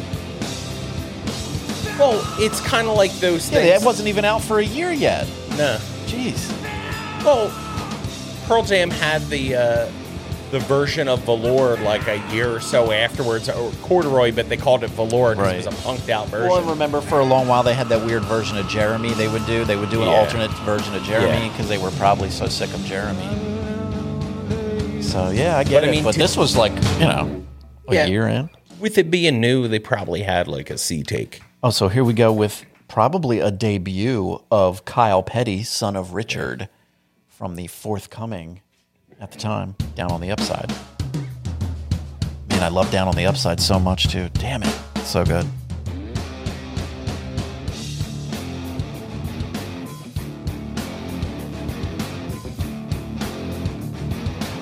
Well, 1.99 2.23
it's 2.39 2.59
kind 2.61 2.87
of 2.87 2.95
like 2.97 3.11
those 3.19 3.49
Yeah, 3.51 3.59
things. 3.61 3.81
it 3.81 3.85
wasn't 3.85 4.07
even 4.07 4.25
out 4.25 4.41
for 4.41 4.59
a 4.59 4.65
year 4.65 4.91
yet. 4.91 5.27
No. 5.51 5.77
Jeez. 6.07 6.51
Well, 7.23 7.51
Pearl 8.47 8.63
Jam 8.63 8.89
had 8.89 9.21
the 9.29 9.55
uh, 9.55 9.91
the 10.51 10.59
version 10.59 11.07
of 11.07 11.21
Velour 11.23 11.77
like 11.77 12.07
a 12.07 12.17
year 12.33 12.55
or 12.55 12.59
so 12.59 12.91
afterwards, 12.91 13.49
or 13.49 13.71
corduroy, 13.83 14.31
but 14.31 14.49
they 14.49 14.57
called 14.57 14.83
it 14.83 14.89
Velour 14.91 15.35
because 15.35 15.53
it 15.53 15.65
was 15.65 15.67
a 15.67 15.69
punked 15.87 16.09
out 16.09 16.27
version. 16.27 16.49
Well, 16.49 16.63
I 16.67 16.69
remember 16.71 16.99
for 17.01 17.19
a 17.21 17.25
long 17.25 17.47
while 17.47 17.63
they 17.63 17.73
had 17.73 17.89
that 17.89 18.05
weird 18.05 18.23
version 18.23 18.57
of 18.57 18.67
Jeremy 18.67 19.13
they 19.13 19.27
would 19.27 19.45
do. 19.45 19.63
They 19.65 19.75
would 19.75 19.89
do 19.89 20.01
an 20.03 20.09
Yeah. 20.09 20.15
alternate 20.15 20.51
version 20.65 20.93
of 20.95 21.03
Jeremy 21.03 21.45
Yeah. 21.45 21.49
because 21.51 21.69
they 21.69 21.77
were 21.77 21.91
probably 21.91 22.29
so 22.29 22.47
sick 22.47 22.73
of 22.73 22.83
Jeremy. 22.85 23.27
So 25.01 25.29
yeah, 25.29 25.57
I 25.57 25.63
get 25.63 25.81
But 25.81 25.83
I 25.85 25.87
it. 25.87 25.91
mean, 25.91 26.03
but 26.03 26.15
this 26.15 26.35
was 26.35 26.55
like 26.57 26.73
you 26.99 27.05
know 27.07 27.43
a 27.87 27.93
Yeah. 27.95 28.05
year 28.05 28.27
in. 28.27 28.49
With 28.79 28.97
it 28.97 29.09
being 29.11 29.39
new, 29.39 29.67
they 29.67 29.79
probably 29.79 30.21
had 30.23 30.47
like 30.47 30.69
a 30.69 30.77
C 30.77 31.03
take. 31.03 31.41
Oh, 31.65 31.69
so 31.69 31.87
here 31.87 32.03
we 32.03 32.11
go 32.11 32.33
with 32.33 32.65
probably 32.89 33.39
a 33.39 33.49
debut 33.49 34.37
of 34.51 34.83
Kyle 34.83 35.23
Petty, 35.23 35.63
son 35.63 35.95
of 35.95 36.13
Richard, 36.13 36.67
from 37.29 37.55
the 37.55 37.67
forthcoming 37.67 38.59
at 39.17 39.31
the 39.31 39.37
time 39.37 39.77
Down 39.95 40.11
on 40.11 40.19
the 40.19 40.29
Upside. 40.29 40.69
Man, 42.49 42.63
I 42.63 42.67
love 42.67 42.91
Down 42.91 43.07
on 43.07 43.15
the 43.15 43.25
Upside 43.25 43.61
so 43.61 43.79
much 43.79 44.09
too. 44.09 44.27
Damn 44.33 44.63
it, 44.63 44.75
so 45.05 45.23
good. 45.23 45.45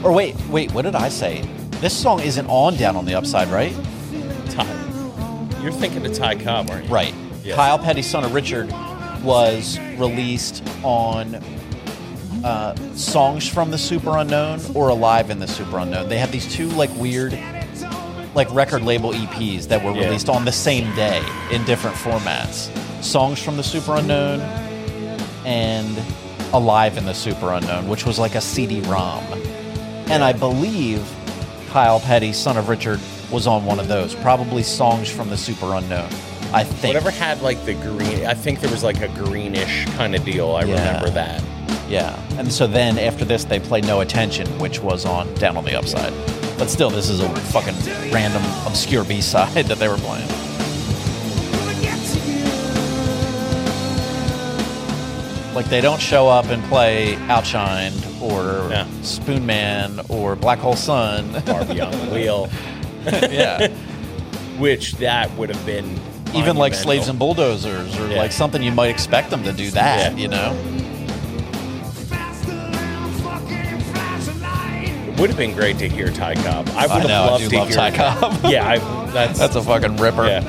Or 0.03 0.11
wait, 0.11 0.35
wait, 0.51 0.71
what 0.71 0.83
did 0.83 0.93
I 0.93 1.09
say? 1.09 1.41
This 1.79 1.99
song 1.99 2.19
isn't 2.19 2.45
on 2.45 2.75
Down 2.77 2.95
on 2.95 3.05
the 3.05 3.15
Upside, 3.15 3.47
right? 3.47 3.73
Ty, 4.51 4.90
you're 5.61 5.71
thinking 5.71 6.05
of 6.05 6.13
Ty 6.13 6.35
Cobb, 6.35 6.69
aren't 6.69 6.85
you? 6.85 6.91
Right. 6.93 7.13
Yes. 7.43 7.55
Kyle 7.55 7.79
Petty, 7.79 8.01
son 8.01 8.23
of 8.23 8.33
Richard, 8.33 8.71
was 9.23 9.79
released 9.97 10.63
on 10.83 11.35
uh, 12.43 12.75
songs 12.95 13.47
from 13.47 13.71
the 13.71 13.77
Superunknown 13.77 14.75
or 14.75 14.89
Alive 14.89 15.29
in 15.29 15.39
the 15.39 15.45
Superunknown. 15.45 16.09
They 16.09 16.17
have 16.17 16.31
these 16.31 16.51
two 16.51 16.67
like 16.69 16.89
weird, 16.95 17.37
like 18.35 18.51
record 18.53 18.83
label 18.83 19.11
EPs 19.13 19.67
that 19.67 19.83
were 19.83 19.91
Yeah. 19.91 20.05
released 20.05 20.29
on 20.29 20.45
the 20.45 20.51
same 20.51 20.93
day 20.95 21.23
in 21.51 21.63
different 21.65 21.95
formats. 21.97 22.69
Songs 23.03 23.41
from 23.41 23.57
the 23.57 23.63
Superunknown 23.63 24.39
and 25.45 25.97
Alive 26.53 26.97
in 26.97 27.05
the 27.05 27.11
Superunknown, 27.13 27.87
which 27.87 28.05
was 28.05 28.19
like 28.19 28.35
a 28.35 28.41
CD-ROM. 28.41 29.23
And 30.09 30.23
I 30.23 30.33
believe 30.33 31.01
Kyle 31.69 31.99
Petty, 32.01 32.33
son 32.33 32.57
of 32.57 32.67
Richard, 32.69 32.99
was 33.31 33.47
on 33.47 33.65
one 33.65 33.79
of 33.79 33.87
those. 33.87 34.13
Probably 34.15 34.63
songs 34.63 35.09
from 35.09 35.29
the 35.29 35.35
Superunknown. 35.35 36.11
I 36.53 36.63
think. 36.65 36.93
Whatever 36.95 37.11
had 37.11 37.41
like 37.41 37.63
the 37.65 37.73
green, 37.75 38.25
I 38.25 38.33
think 38.33 38.59
there 38.59 38.69
was 38.71 38.83
like 38.83 38.99
a 39.01 39.07
greenish 39.09 39.85
kind 39.95 40.15
of 40.15 40.25
deal. 40.25 40.51
I 40.51 40.63
Yeah. 40.63 40.87
remember 40.87 41.09
that. 41.11 41.41
Yeah. 41.89 42.19
And 42.37 42.51
so 42.51 42.67
then 42.67 42.97
after 42.99 43.23
this, 43.25 43.45
they 43.45 43.59
played 43.59 43.85
No 43.85 44.01
Attention, 44.01 44.47
which 44.59 44.79
was 44.81 45.05
on 45.05 45.33
Down 45.35 45.55
on 45.57 45.63
the 45.65 45.77
Upside. 45.77 46.13
But 46.57 46.69
still, 46.69 46.89
this 46.89 47.09
is 47.09 47.21
a 47.21 47.29
fucking 47.29 47.75
random, 48.11 48.43
obscure 48.65 49.03
B 49.05 49.21
side 49.21 49.65
that 49.65 49.77
they 49.79 49.87
were 49.87 49.97
playing. 49.97 50.27
Like 55.53 55.65
they 55.65 55.81
don't 55.81 55.99
show 56.01 56.29
up 56.29 56.45
and 56.45 56.63
play 56.65 57.15
Outshined 57.27 58.21
or 58.21 58.69
Yeah. 58.71 58.85
Spoonman 59.01 60.09
or 60.09 60.35
Black 60.37 60.59
Hole 60.59 60.77
Sun. 60.77 61.41
Barbie 61.45 61.81
on 61.81 61.91
the 61.91 62.13
wheel, 62.13 62.49
yeah. 63.31 63.67
which 64.57 64.93
that 64.95 65.31
would 65.37 65.49
have 65.49 65.65
been 65.65 65.99
Even 66.35 66.55
like. 66.55 66.73
Slaves 66.73 67.07
and 67.09 67.17
Bulldozers 67.19 67.97
or 67.99 68.07
Yeah. 68.07 68.17
like 68.19 68.31
something 68.31 68.61
you 68.63 68.71
might 68.71 68.89
expect 68.89 69.29
them 69.29 69.43
to 69.43 69.51
do 69.53 69.69
that, 69.71 70.13
Yeah. 70.13 70.17
you 70.17 70.27
know? 70.27 70.55
It 75.13 75.19
would 75.19 75.29
have 75.29 75.37
been 75.37 75.53
great 75.53 75.77
to 75.79 75.87
hear 75.89 76.09
Ty 76.09 76.35
Cobb. 76.35 76.69
I 76.75 76.83
would 76.87 76.91
I 76.91 76.99
have 76.99 77.07
know, 77.07 77.13
I 77.23 77.25
loved 77.27 77.43
do 77.43 77.49
to 77.51 77.57
love 77.57 77.67
hear 77.67 77.77
Ty 77.77 77.91
Cobb. 77.91 78.39
yeah, 78.51 78.67
I, 78.67 78.77
that's 79.11 79.37
That's 79.39 79.55
a 79.55 79.61
fucking 79.61 79.97
ripper. 79.97 80.25
yeah. 80.25 80.39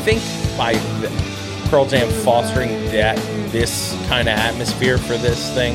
Think 0.00 0.20
by 0.58 0.74
the- 1.00 1.10
Pearl 1.70 1.86
Jam 1.86 2.08
fostering 2.24 2.68
that 2.90 3.16
this 3.52 3.96
kind 4.08 4.28
of 4.28 4.36
atmosphere 4.36 4.98
for 4.98 5.16
this 5.16 5.52
thing, 5.54 5.74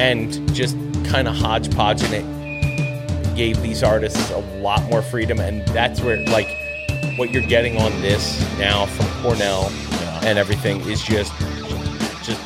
and 0.00 0.52
just 0.54 0.76
kind 1.04 1.28
of 1.28 1.36
hodgepodging 1.36 2.12
it, 2.12 3.36
gave 3.36 3.60
these 3.62 3.82
artists 3.82 4.30
a 4.30 4.38
lot 4.60 4.82
more 4.90 5.02
freedom, 5.02 5.38
and 5.40 5.66
that's 5.68 6.00
where 6.00 6.16
like 6.26 6.48
what 7.16 7.30
you're 7.30 7.46
getting 7.46 7.76
on 7.78 7.92
this 8.02 8.40
now 8.58 8.86
from 8.86 9.06
Cornell 9.22 9.70
and 10.24 10.38
everything 10.38 10.80
is 10.88 11.02
just 11.02 11.32
just 12.24 12.40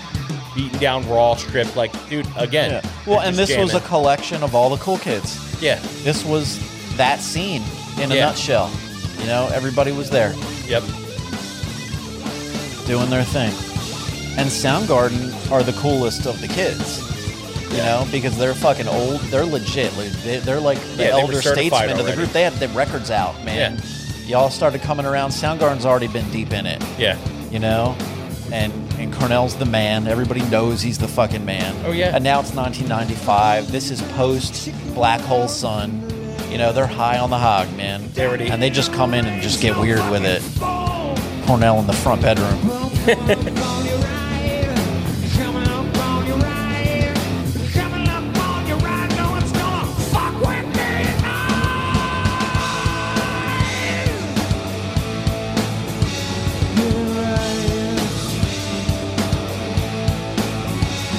beaten 0.54 0.78
down 0.78 1.08
raw 1.08 1.34
stripped 1.34 1.74
like 1.76 1.90
dude 2.10 2.26
again 2.36 2.70
Yeah. 2.72 2.90
Well, 3.06 3.20
and 3.20 3.34
this 3.36 3.56
was 3.56 3.72
a 3.74 3.80
collection 3.80 4.42
of 4.42 4.54
all 4.54 4.68
the 4.70 4.76
cool 4.76 4.98
kids. 4.98 5.38
yeah 5.62 5.78
This 6.02 6.24
was 6.24 6.58
that 6.96 7.20
scene 7.20 7.62
in 7.98 8.12
a 8.12 8.14
Yeah. 8.16 8.26
nutshell. 8.26 8.70
You 9.20 9.26
know, 9.26 9.48
everybody 9.52 9.92
was 9.92 10.10
there 10.10 10.34
yep 10.66 10.82
doing 12.86 13.08
their 13.10 13.24
thing. 13.24 13.52
And 14.38 14.48
Soundgarden 14.48 15.50
are 15.52 15.62
the 15.62 15.72
coolest 15.74 16.26
of 16.26 16.40
the 16.40 16.48
kids. 16.48 17.06
You 17.70 17.76
know, 17.78 18.04
because 18.10 18.36
they're 18.36 18.54
fucking 18.54 18.88
old. 18.88 19.20
They're 19.30 19.44
legit. 19.44 19.96
Like, 19.96 20.10
they- 20.24 20.38
They're 20.40 20.58
like 20.60 20.80
the 20.96 21.04
Yeah, 21.04 21.10
elder 21.10 21.40
statesmen 21.40 21.90
of 22.00 22.04
the 22.04 22.14
group. 22.16 22.30
They 22.32 22.42
had 22.42 22.54
the 22.54 22.66
records 22.68 23.12
out, 23.12 23.44
man. 23.44 23.76
Yeah. 23.76 24.26
Y'all 24.26 24.50
started 24.50 24.80
coming 24.82 25.06
around. 25.06 25.30
Soundgarden's 25.30 25.86
already 25.86 26.08
been 26.08 26.28
deep 26.30 26.52
in 26.52 26.66
it. 26.66 26.82
yeah 26.98 27.16
you 27.50 27.58
know 27.58 27.96
and 28.52 28.72
and 28.98 29.12
cornell's 29.12 29.56
the 29.56 29.64
man 29.64 30.06
everybody 30.06 30.40
knows 30.50 30.80
he's 30.80 30.98
the 30.98 31.08
fucking 31.08 31.44
man 31.44 31.74
Oh, 31.84 31.90
yeah. 31.90 32.14
and 32.14 32.22
now 32.22 32.38
it's 32.38 32.52
1995 32.54 33.72
this 33.72 33.90
is 33.90 34.00
post 34.12 34.70
black 34.94 35.20
hole 35.20 35.48
sun 35.48 36.00
you 36.50 36.58
know 36.58 36.72
they're 36.72 36.86
high 36.86 37.18
on 37.18 37.30
the 37.30 37.38
hog 37.38 37.74
man. 37.76 38.08
Already- 38.18 38.48
and 38.48 38.62
they 38.62 38.70
just 38.70 38.92
come 38.92 39.14
in 39.14 39.26
and 39.26 39.42
just 39.42 39.60
get 39.60 39.76
weird 39.78 40.08
with 40.10 40.24
it. 40.24 40.42
Cornell 41.46 41.78
in 41.80 41.86
the 41.86 41.92
front 41.92 42.22
bedroom. 42.22 42.58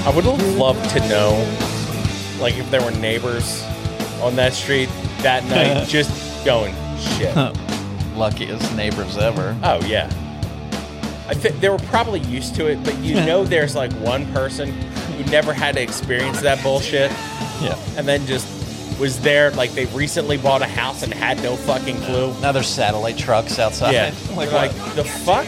I 0.03 0.09
would 0.15 0.25
loved 0.25 0.89
to 0.89 0.99
know, 1.07 1.31
like, 2.39 2.57
if 2.57 2.69
there 2.71 2.81
were 2.81 2.91
neighbors 2.91 3.63
on 4.21 4.35
that 4.35 4.51
street 4.53 4.89
that 5.23 5.43
night, 5.45 5.87
just 5.87 6.45
going 6.45 6.73
shit. 6.97 7.35
luckiest 8.15 8.75
neighbors 8.75 9.17
ever 9.17 9.55
Oh 9.63 9.79
yeah, 9.85 10.05
I 11.27 11.33
think 11.33 11.59
they 11.59 11.69
were 11.69 11.77
probably 11.77 12.19
used 12.21 12.55
to 12.55 12.67
it, 12.67 12.83
but 12.83 12.97
you 12.99 13.15
know, 13.15 13.43
there's 13.43 13.75
like 13.75 13.91
one 13.93 14.25
person 14.33 14.69
who 14.71 15.23
never 15.31 15.53
had 15.53 15.75
to 15.75 15.81
experience 15.81 16.41
that 16.41 16.61
bullshit, 16.63 17.11
yeah 17.61 17.77
and 17.97 18.07
then 18.07 18.25
just 18.25 18.47
was 18.99 19.19
there. 19.21 19.51
Like 19.51 19.71
they 19.71 19.85
recently 19.87 20.37
bought 20.37 20.61
a 20.61 20.67
house 20.67 21.01
and 21.03 21.13
had 21.13 21.41
no 21.41 21.55
fucking 21.55 21.97
clue. 22.01 22.33
now 22.41 22.51
there's 22.51 22.67
satellite 22.67 23.17
trucks 23.17 23.57
outside 23.59 23.93
Yeah, 23.93 24.13
like, 24.35 24.51
like, 24.51 24.71
what? 24.71 24.95
the 24.95 25.03
fuck. 25.03 25.47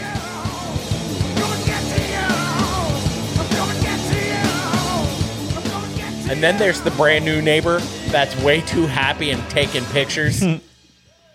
And 6.30 6.42
then 6.42 6.58
there's 6.58 6.82
the 6.82 6.92
brand 6.92 7.26
new 7.26 7.42
neighbor 7.42 7.80
that's 8.08 8.36
way 8.44 8.62
too 8.62 8.88
happy 8.88 9.30
and 9.32 9.42
taking 9.50 9.84
pictures. 9.86 10.42
Hmm. 10.42 10.56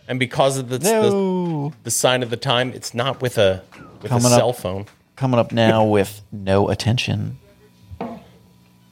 and 0.09 0.19
because 0.19 0.57
of 0.59 0.69
the, 0.71 0.79
the 0.79 1.73
the 1.85 1.91
sign 1.91 2.23
of 2.23 2.31
the 2.31 2.37
time, 2.37 2.73
it's 2.73 2.95
not 2.95 3.21
with 3.21 3.39
a 3.39 3.63
with 4.03 4.09
Coming 4.11 4.25
a 4.27 4.29
up. 4.29 4.39
cell 4.39 4.53
phone. 4.53 4.87
coming 5.17 5.39
up 5.39 5.53
now 5.53 5.85
with 5.85 6.23
no 6.33 6.69
attention 6.69 7.39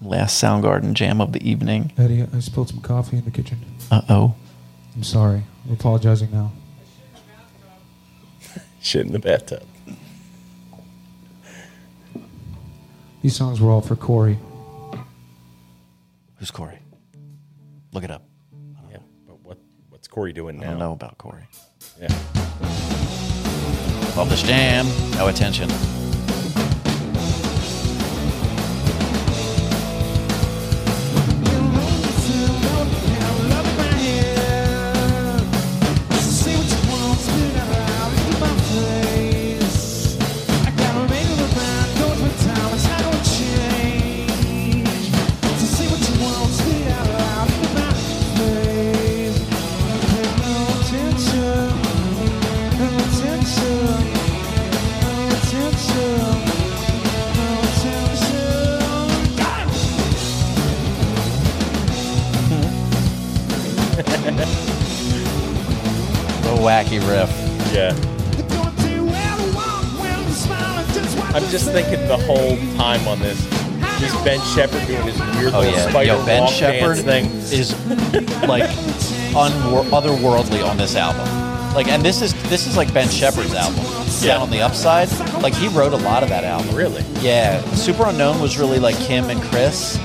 last 0.02 0.42
soundgarden 0.42 0.92
jam 0.92 1.20
of 1.22 1.32
the 1.32 1.48
evening 1.48 1.92
Eddie, 1.96 2.26
I 2.34 2.40
spilled 2.40 2.68
some 2.68 2.80
coffee 2.80 3.16
in 3.18 3.24
the 3.24 3.30
kitchen. 3.30 3.58
uh-oh 3.90 4.34
I'm 4.94 5.02
sorry. 5.02 5.42
I'm 5.66 5.72
apologizing 5.74 6.30
now. 6.32 6.52
Shit 8.80 9.04
in 9.06 9.12
the 9.12 9.18
bathtub. 9.18 9.62
These 13.22 13.36
songs 13.36 13.60
were 13.60 13.70
all 13.70 13.82
for 13.82 13.94
Corey. 13.94 14.38
Who's 16.38 16.50
Corey? 16.50 16.78
Look 17.92 18.04
it 18.04 18.10
up. 18.10 18.24
Yeah, 18.90 18.98
but 19.26 19.40
what 19.40 19.58
what's 19.88 20.06
Corey 20.08 20.32
doing 20.32 20.58
I 20.58 20.64
now? 20.64 20.70
don't 20.70 20.78
know 20.78 20.92
about 20.92 21.18
Corey. 21.18 21.48
Yeah. 22.00 22.08
Love 24.16 24.28
this 24.30 24.42
jam. 24.42 24.86
No 25.16 25.28
attention. 25.28 25.68
Shepherd 74.56 74.86
doing 74.86 75.02
his 75.02 75.18
weird 75.36 75.54
Oh 75.54 75.60
little 75.60 75.64
yeah, 75.74 75.88
spider 75.90 76.06
yo, 76.12 76.24
Ben 76.26 76.42
walk 76.42 76.52
Shepherd 76.52 77.04
dance 77.04 77.50
thing. 77.50 77.60
is 77.60 77.72
like 78.48 78.64
unwor- 79.34 79.84
otherworldly 79.90 80.66
on 80.66 80.76
this 80.76 80.96
album. 80.96 81.26
Like, 81.74 81.88
and 81.88 82.02
this 82.02 82.22
is 82.22 82.32
this 82.48 82.66
is 82.66 82.76
like 82.76 82.92
Ben 82.94 83.08
Shepherd's 83.08 83.52
album. 83.54 83.84
Down 84.22 84.40
on 84.40 84.50
the 84.50 84.62
Upside. 84.62 85.10
Like 85.42 85.52
he 85.54 85.68
wrote 85.68 85.92
a 85.92 85.96
lot 85.98 86.22
of 86.22 86.30
that 86.30 86.42
album. 86.44 86.74
Really? 86.74 87.02
Yeah. 87.20 87.60
Superunknown 87.72 88.40
was 88.40 88.58
really 88.58 88.78
like 88.78 88.96
him 88.96 89.28
and 89.28 89.40
Chris. 89.42 89.98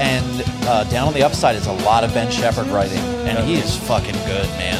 And 0.00 0.42
uh, 0.66 0.84
Down 0.84 1.08
on 1.08 1.12
the 1.14 1.22
Upside 1.22 1.54
is 1.56 1.66
a 1.66 1.72
lot 1.72 2.02
of 2.02 2.14
Ben 2.14 2.30
Shepherd 2.32 2.66
writing. 2.68 2.98
And 3.28 3.38
he 3.46 3.56
is 3.56 3.76
fucking 3.76 4.14
good, 4.24 4.48
man. 4.56 4.78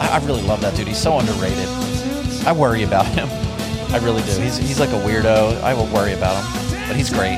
I, 0.00 0.16
I 0.18 0.24
really 0.24 0.40
love 0.42 0.62
that 0.62 0.74
dude. 0.74 0.88
He's 0.88 0.96
so 0.98 1.18
underrated. 1.18 1.68
I 2.46 2.52
worry 2.52 2.82
about 2.82 3.06
him. 3.06 3.28
I 3.92 3.98
really 3.98 4.22
do. 4.22 4.40
He's, 4.40 4.56
he's 4.56 4.80
like 4.80 4.88
a 4.90 5.00
weirdo. 5.06 5.60
I 5.62 5.74
will 5.74 5.86
worry 5.88 6.14
about 6.14 6.42
him. 6.42 6.88
But 6.88 6.96
he's 6.96 7.10
great. 7.10 7.36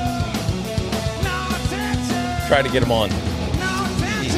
Try 2.46 2.62
to 2.62 2.68
get 2.68 2.82
him 2.82 2.92
on. 2.92 3.10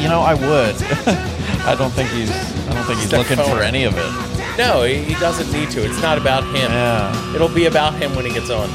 You 0.01 0.09
know, 0.09 0.21
I 0.21 0.35
would. 0.35 0.77
I 1.67 1.75
don't 1.77 1.91
think 1.93 2.09
he's. 2.11 2.31
I 2.31 2.75
don't 2.75 2.85
think 2.85 3.01
he's 3.01 3.09
Step 3.09 3.29
looking 3.29 3.45
for 3.45 3.63
any 3.63 3.85
of 3.85 3.95
it. 3.97 4.57
No, 4.59 4.83
he, 4.83 4.97
he 5.03 5.15
doesn't 5.15 5.53
need 5.53 5.71
to. 5.71 5.85
It's 5.85 6.01
not 6.01 6.19
about 6.19 6.45
him. 6.45 6.71
Yeah. 6.71 7.35
It'll 7.35 7.49
be 7.49 7.67
about 7.67 7.95
him 7.95 8.15
when 8.17 8.25
he 8.25 8.33
gets 8.33 8.51
on. 8.51 8.69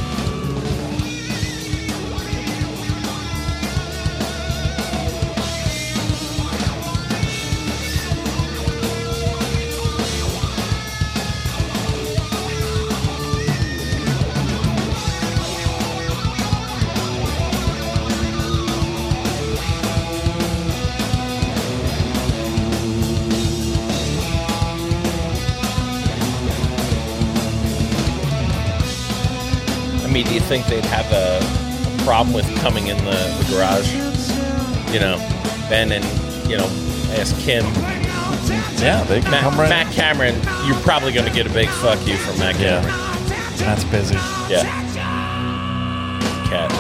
Problem 32.24 32.34
with 32.34 32.62
coming 32.62 32.88
in 32.88 32.98
the, 32.98 33.12
the 33.12 33.54
garage? 33.54 33.94
You 34.94 35.00
know, 35.00 35.18
Ben 35.70 35.92
and, 35.92 36.06
you 36.50 36.58
know, 36.58 36.66
ask 37.18 37.38
Kim. 37.40 37.66
Yeah, 38.82 39.04
they 39.04 39.22
can 39.22 39.32
Matt, 39.32 39.42
come 39.44 39.60
right. 39.60 39.70
Matt 39.70 39.92
Cameron, 39.94 40.36
you're 40.66 40.80
probably 40.82 41.12
going 41.12 41.28
to 41.28 41.34
get 41.34 41.48
a 41.48 41.54
big 41.54 41.70
fuck 41.70 42.06
you 42.08 42.16
from 42.18 42.38
Matt 42.40 42.60
Yeah. 42.60 42.82
Cameron. 42.82 43.58
That's 43.58 43.84
busy. 43.86 44.16
Yeah. 44.50 44.64
Cat. 46.50 46.72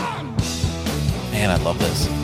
Man, 1.31 1.49
I 1.49 1.57
love 1.63 1.79
this. 1.79 2.22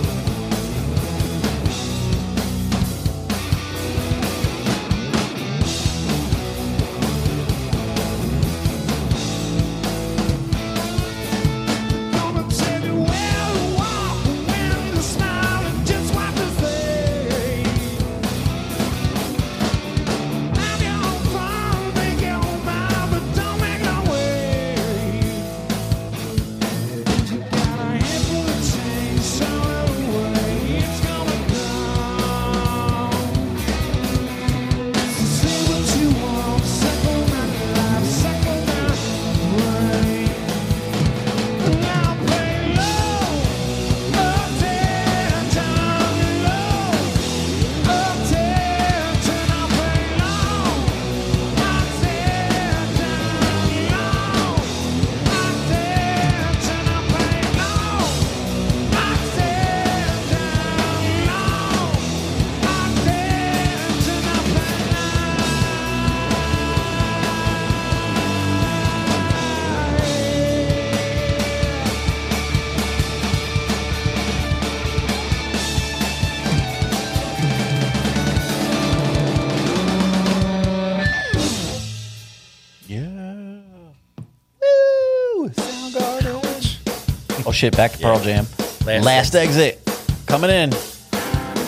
Shit! 87.59 87.75
Back 87.75 87.91
to 87.91 87.97
Pearl 87.97 88.19
Jam. 88.21 88.45
Last 88.85 89.03
Last, 89.03 89.35
exit. 89.35 89.81
coming 90.27 90.49
in. 90.49 90.69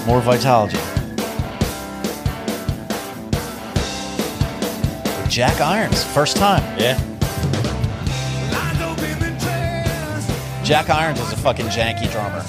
More 0.08 0.22
Vitology. 0.22 0.80
Jack 5.30 5.60
Irons, 5.60 6.04
first 6.04 6.38
time. 6.38 6.64
Yeah. 6.80 6.98
Jack 10.64 10.90
Irons 10.90 11.20
is 11.20 11.34
a 11.34 11.38
fucking 11.38 11.66
janky 11.66 12.10
drummer. 12.10 12.44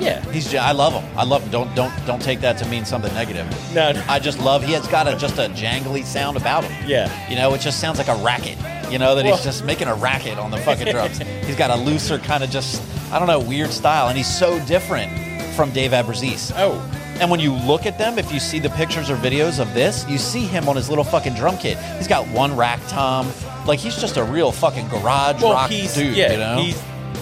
Yeah. 0.00 0.20
He's 0.30 0.54
I 0.54 0.72
love 0.72 0.94
him. 0.94 1.18
I 1.18 1.24
love 1.24 1.42
him. 1.42 1.50
Don't 1.50 1.74
don't 1.74 1.92
don't 2.06 2.22
take 2.22 2.40
that 2.40 2.56
to 2.58 2.68
mean 2.68 2.86
something 2.86 3.12
negative. 3.12 3.46
No, 3.74 3.92
no. 3.92 4.02
I 4.08 4.18
just 4.18 4.38
love 4.38 4.62
he 4.64 4.72
has 4.72 4.86
got 4.88 5.06
a 5.06 5.16
just 5.16 5.36
a 5.36 5.48
jangly 5.50 6.04
sound 6.04 6.38
about 6.38 6.64
him. 6.64 6.88
Yeah. 6.88 7.10
You 7.28 7.36
know, 7.36 7.52
it 7.52 7.60
just 7.60 7.80
sounds 7.80 7.98
like 7.98 8.08
a 8.08 8.16
racket. 8.16 8.56
You 8.90 8.98
know, 8.98 9.14
that 9.14 9.24
Well- 9.24 9.36
he's 9.36 9.44
just 9.44 9.64
making 9.64 9.88
a 9.88 9.94
racket 9.94 10.38
on 10.38 10.50
the 10.50 10.58
fucking 10.58 10.92
drums. 10.92 11.18
he's 11.44 11.56
got 11.56 11.70
a 11.70 11.76
looser 11.76 12.18
kind 12.18 12.42
of 12.44 12.50
just 12.50 12.82
I 13.12 13.18
don't 13.18 13.28
know, 13.28 13.38
weird 13.40 13.70
style. 13.70 14.08
And 14.08 14.16
he's 14.16 14.26
so 14.32 14.58
different 14.66 15.12
from 15.54 15.70
Dave 15.70 15.92
Abruzzese. 15.92 16.52
Oh. 16.56 16.74
And 17.20 17.30
when 17.30 17.40
you 17.40 17.52
look 17.54 17.86
at 17.86 17.96
them, 17.98 18.18
if 18.18 18.30
you 18.32 18.38
see 18.40 18.58
the 18.58 18.68
pictures 18.70 19.08
or 19.08 19.16
videos 19.16 19.58
of 19.60 19.72
this, 19.74 20.06
you 20.08 20.18
see 20.18 20.40
him 20.44 20.68
on 20.68 20.76
his 20.76 20.88
little 20.90 21.04
fucking 21.04 21.34
drum 21.34 21.56
kit. 21.56 21.78
He's 21.96 22.08
got 22.08 22.26
one 22.28 22.54
rack 22.56 22.80
tom. 22.88 23.30
Like 23.64 23.78
he's 23.78 23.96
just 23.96 24.16
a 24.16 24.24
real 24.24 24.52
fucking 24.52 24.88
garage 24.88 25.40
Well, 25.42 25.52
rock 25.54 25.70
he's, 25.70 25.94
dude, 25.94 26.14
yeah, 26.16 26.32
you 26.32 26.38
know? 26.38 26.62
he 26.62 26.74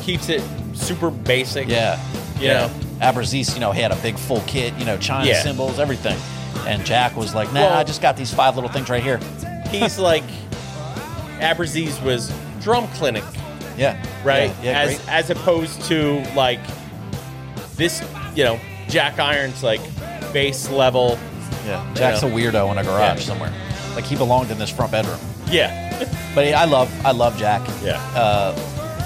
keeps 0.02 0.28
it 0.28 0.42
super 0.72 1.10
basic. 1.10 1.68
Yeah. 1.68 2.00
You 2.38 2.46
yeah. 2.48 2.52
know? 2.66 2.70
Abruzzese, 3.00 3.54
you 3.54 3.60
know, 3.60 3.70
he 3.72 3.80
had 3.82 3.92
a 3.92 3.96
big 3.96 4.18
full 4.18 4.40
kit, 4.46 4.74
you 4.78 4.84
know, 4.84 4.96
China 4.96 5.28
Yeah. 5.28 5.42
cymbals, 5.42 5.78
everything. 5.78 6.16
And 6.66 6.84
Jack 6.84 7.14
was 7.16 7.34
like, 7.34 7.52
nah, 7.52 7.60
Well- 7.60 7.78
I 7.78 7.84
just 7.84 8.00
got 8.02 8.16
these 8.16 8.32
five 8.32 8.54
little 8.56 8.70
things 8.70 8.88
right 8.88 9.02
here. 9.02 9.20
He's 9.68 9.98
like, 9.98 10.24
Abruzzese 11.40 12.02
was 12.04 12.32
drum 12.60 12.86
clinic, 12.88 13.24
Yeah. 13.76 13.96
right? 14.24 14.50
Yeah, 14.62 14.70
yeah, 14.72 14.80
as 14.80 14.96
great. 14.96 15.08
as 15.08 15.30
opposed 15.30 15.82
to 15.82 16.22
like 16.34 16.60
this, 17.76 18.02
you 18.34 18.44
know, 18.44 18.58
Jack 18.88 19.18
Irons 19.18 19.62
like 19.62 19.80
bass 20.32 20.70
level. 20.70 21.18
Yeah. 21.66 21.84
Jack's 21.94 22.22
a 22.22 22.26
weirdo 22.26 22.70
in 22.72 22.78
a 22.78 22.84
garage 22.84 23.20
Yeah. 23.20 23.24
somewhere. 23.26 23.52
Like 23.94 24.04
he 24.04 24.16
belonged 24.16 24.50
in 24.50 24.58
this 24.58 24.70
front 24.70 24.92
bedroom. 24.92 25.18
Yeah. 25.50 25.82
But 26.34 26.48
I 26.54 26.64
love 26.64 26.90
I 27.06 27.12
love 27.12 27.36
Jack. 27.38 27.62
Yeah. 27.82 27.98
Uh, 28.14 28.54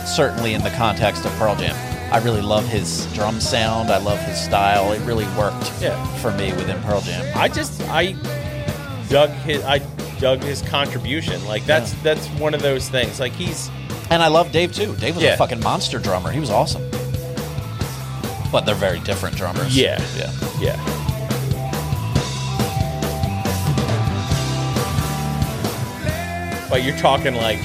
certainly 0.06 0.54
in 0.54 0.62
the 0.62 0.70
context 0.70 1.24
of 1.24 1.32
Pearl 1.32 1.54
Jam. 1.56 1.76
I 2.12 2.18
really 2.18 2.40
love 2.40 2.66
his 2.66 3.04
drum 3.12 3.38
sound. 3.40 3.90
I 3.90 3.98
love 3.98 4.18
his 4.20 4.40
style. 4.40 4.92
It 4.92 5.00
really 5.02 5.26
worked 5.36 5.70
Yeah. 5.80 6.02
for 6.16 6.30
me 6.32 6.52
within 6.54 6.80
Pearl 6.82 7.00
Jam. 7.02 7.24
I 7.36 7.48
just 7.48 7.82
I 7.82 8.14
dug 9.10 9.30
his 9.30 9.62
I 9.64 9.80
dug 10.20 10.42
his 10.42 10.62
contribution. 10.62 11.44
Like 11.46 11.64
that's 11.66 11.92
that's 12.02 12.26
one 12.40 12.54
of 12.54 12.62
those 12.62 12.88
things. 12.88 13.20
Like 13.20 13.32
he's 13.32 13.70
And 14.10 14.22
I 14.22 14.28
love 14.28 14.52
Dave 14.52 14.72
too. 14.74 14.94
Dave 14.96 15.14
was 15.16 15.24
Yeah. 15.24 15.34
a 15.34 15.36
fucking 15.36 15.60
monster 15.60 15.98
drummer. 15.98 16.30
He 16.30 16.40
was 16.40 16.50
awesome. 16.50 16.82
But 18.50 18.62
they're 18.62 18.74
very 18.74 19.00
different 19.00 19.36
drummers. 19.36 19.76
yeah 19.76 20.02
Yeah. 20.16 20.32
yeah. 20.60 20.94
But 26.70 26.82
you're 26.84 26.96
talking 26.98 27.34
like 27.34 27.58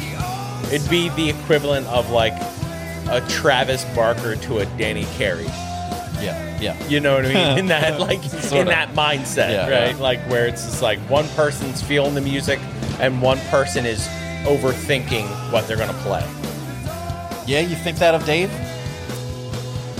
it'd 0.71 0.89
be 0.89 1.09
the 1.09 1.29
equivalent 1.29 1.85
of 1.87 2.09
like 2.09 2.33
a 3.09 3.21
Travis 3.27 3.83
Barker 3.93 4.37
to 4.37 4.59
a 4.59 4.65
Danny 4.77 5.03
Carey. 5.17 5.47
Yeah. 6.23 6.59
Yeah. 6.59 6.87
You 6.87 6.99
know 6.99 7.15
what 7.15 7.25
I 7.25 7.33
mean? 7.33 7.57
In 7.59 7.65
that 7.67 7.99
like 8.07 8.23
in 8.23 8.29
Sorta. 8.29 8.69
that 8.69 8.93
mindset, 8.93 9.49
Yeah, 9.51 9.69
right? 9.69 9.95
yeah. 9.95 10.01
Like 10.01 10.19
where 10.29 10.47
it's 10.47 10.63
just 10.63 10.81
like 10.81 10.99
one 11.09 11.27
person's 11.29 11.81
feeling 11.81 12.15
the 12.15 12.21
music 12.21 12.59
and 12.99 13.21
one 13.21 13.39
person 13.49 13.85
is 13.85 14.07
overthinking 14.45 15.25
what 15.51 15.67
they're 15.67 15.77
gonna 15.77 15.93
play. 16.01 16.23
Yeah, 17.45 17.59
you 17.59 17.75
think 17.75 17.97
that 17.97 18.15
of 18.15 18.25
Dave? 18.25 18.49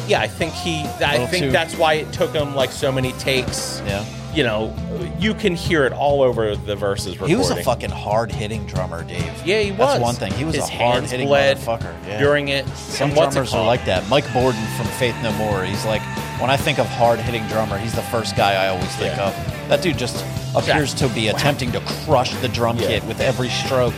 Yeah, 0.08 0.20
I 0.22 0.28
think 0.28 0.54
he. 0.54 0.82
I 1.04 1.26
think 1.28 1.46
too- 1.46 1.52
that's 1.52 1.78
why 1.78 1.94
it 1.96 2.12
took 2.14 2.32
him 2.34 2.56
like 2.56 2.72
so 2.72 2.92
many 2.92 3.12
takes. 3.14 3.82
Yeah. 3.86 4.06
you 4.34 4.44
know, 4.44 4.74
you 5.20 5.34
can 5.34 5.56
hear 5.56 5.86
it 5.86 5.94
all 5.94 6.22
over 6.24 6.56
the 6.56 6.76
verses 6.76 7.14
recording. 7.14 7.36
He 7.36 7.40
was 7.40 7.52
a 7.52 7.64
fucking 7.64 7.92
hard 7.92 8.32
hitting 8.32 8.66
drummer, 8.66 9.04
Dave. 9.04 9.32
Yeah, 9.46 9.60
he 9.62 9.70
was. 9.72 9.78
That's 9.80 10.02
one 10.02 10.16
thing. 10.16 10.34
He 10.34 10.44
was 10.44 10.56
His 10.56 10.68
a 10.68 10.72
hard 10.72 11.04
hitting 11.06 11.28
motherfucker. 11.30 11.94
Yeah. 12.08 12.20
during 12.20 12.48
it. 12.50 12.68
Some 12.70 13.12
drummers 13.12 13.54
are 13.54 13.64
like 13.66 13.86
that. 13.86 14.08
Mike 14.10 14.24
Bordin 14.26 14.66
from 14.76 14.88
Faith 14.98 15.16
No 15.22 15.32
More. 15.34 15.64
He's 15.64 15.86
like, 15.86 16.02
when 16.40 16.50
I 16.50 16.58
think 16.58 16.80
of 16.80 16.86
hard 16.88 17.20
hitting 17.20 17.46
drummer, 17.48 17.78
he's 17.78 17.94
the 17.94 18.02
first 18.04 18.36
guy 18.36 18.54
I 18.66 18.68
always 18.70 18.94
think 18.96 19.16
Yeah. 19.16 19.28
of. 19.28 19.70
That 19.70 19.82
dude 19.82 19.98
just 19.98 20.26
appears 20.56 20.94
to 20.96 21.08
be 21.10 21.30
attempting 21.30 21.72
to 21.72 21.80
crush 22.06 22.34
the 22.36 22.48
drum 22.50 22.78
Yeah. 22.78 22.88
kit 22.88 23.04
with 23.06 23.20
every 23.22 23.50
stroke. 23.50 23.94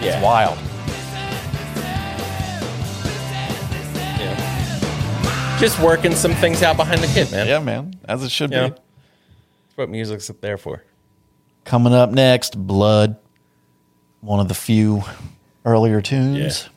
Yeah. 0.00 0.16
It's 0.16 0.22
wild. 0.24 0.58
Yeah. 4.18 5.58
Just 5.58 5.78
working 5.80 6.14
some 6.14 6.34
things 6.34 6.62
out 6.62 6.76
behind 6.76 7.02
the 7.02 7.06
kit, 7.08 7.30
man. 7.30 7.46
Yeah, 7.46 7.58
man. 7.60 7.94
As 8.04 8.22
it 8.22 8.30
should 8.30 8.50
You 8.50 8.56
know, 8.56 8.68
be. 8.70 8.74
That's 8.74 9.76
what 9.76 9.90
music's 9.90 10.28
there 10.40 10.56
for. 10.58 10.82
Coming 11.64 11.94
up 11.94 12.10
next, 12.10 12.56
Blood. 12.58 13.16
One 14.20 14.40
of 14.40 14.48
the 14.48 14.54
few 14.54 15.02
earlier 15.64 16.00
tunes. 16.00 16.68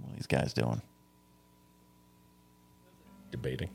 What 0.00 0.12
are 0.12 0.16
these 0.16 0.17
guys 0.28 0.52
doing? 0.52 0.82
Debating. 3.30 3.70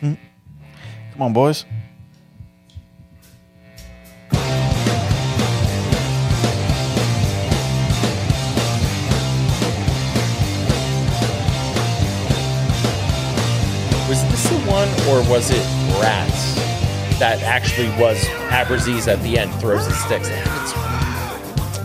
Hmm. 0.00 0.14
Come 1.12 1.22
on, 1.22 1.32
boys. 1.34 1.66
Was 14.08 14.24
this 14.30 14.48
the 14.48 14.58
one, 14.66 14.88
or 15.08 15.22
was 15.30 15.50
it 15.50 15.58
Rats 16.00 16.54
that 17.18 17.42
actually 17.42 17.88
was 18.00 18.16
Abruzzese 18.48 19.06
at 19.06 19.22
the 19.22 19.38
end 19.38 19.52
throws 19.60 19.84
his 19.86 19.98
sticks? 20.00 20.30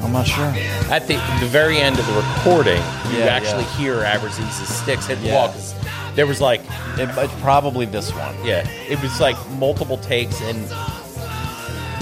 I'm 0.05 0.11
not 0.13 0.27
sure. 0.27 0.45
At 0.91 1.07
the 1.07 1.15
the 1.41 1.47
very 1.47 1.77
end 1.79 1.97
of 1.99 2.05
the 2.07 2.13
recording, 2.13 2.81
you 3.11 3.19
Yeah, 3.19 3.25
actually 3.25 3.63
yeah. 3.63 3.77
hear 3.77 3.95
Abruzzese's 4.03 4.69
sticks 4.73 5.07
hit 5.07 5.19
the 5.21 5.27
Yeah. 5.27 5.33
wall. 5.35 5.47
'cause 5.49 5.73
There 6.15 6.25
was 6.27 6.39
like, 6.39 6.61
It, 6.97 7.09
it's 7.17 7.33
probably 7.41 7.85
this 7.85 8.11
one. 8.13 8.35
yeah, 8.45 8.65
it 8.87 9.01
was 9.01 9.19
like 9.19 9.35
multiple 9.59 9.97
takes, 9.97 10.39
and 10.41 10.57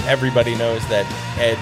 everybody 0.06 0.54
knows 0.54 0.86
that 0.88 1.06
Ed 1.38 1.56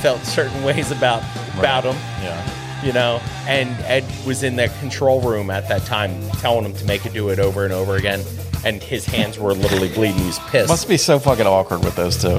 felt 0.00 0.24
certain 0.24 0.62
ways 0.62 0.90
about 0.90 1.22
about 1.58 1.84
him. 1.84 1.96
Yeah. 2.22 2.40
you 2.84 2.92
know 2.92 3.18
and 3.48 3.70
ed 3.86 4.04
was 4.26 4.42
in 4.42 4.56
the 4.56 4.68
control 4.80 5.22
room 5.22 5.48
at 5.50 5.66
that 5.68 5.86
time 5.86 6.12
telling 6.40 6.62
him 6.66 6.74
to 6.74 6.84
make 6.84 7.06
it 7.06 7.14
do 7.14 7.30
it 7.30 7.38
over 7.38 7.64
and 7.64 7.72
over 7.72 7.96
again 7.96 8.22
and 8.66 8.82
his 8.82 9.06
hands 9.06 9.38
were 9.38 9.54
literally 9.54 9.88
bleeding 9.88 10.18
he 10.18 10.26
was 10.26 10.38
pissed 10.50 10.68
Must 10.68 10.86
be 10.86 10.98
so 10.98 11.18
fucking 11.18 11.46
awkward 11.46 11.82
with 11.82 11.96
those 11.96 12.20
two. 12.20 12.36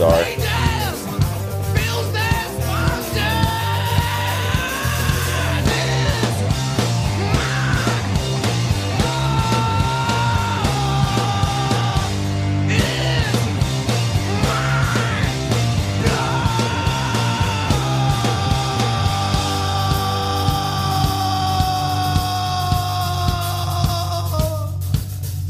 Bizarre 0.00 0.24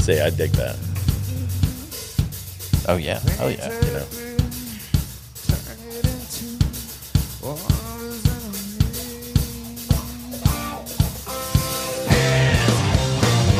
see 0.00 0.18
i 0.20 0.30
dig 0.30 0.50
that 0.52 0.90
Oh 2.88 2.96
yeah. 2.96 3.20
Oh 3.38 3.46
yeah. 3.46 3.89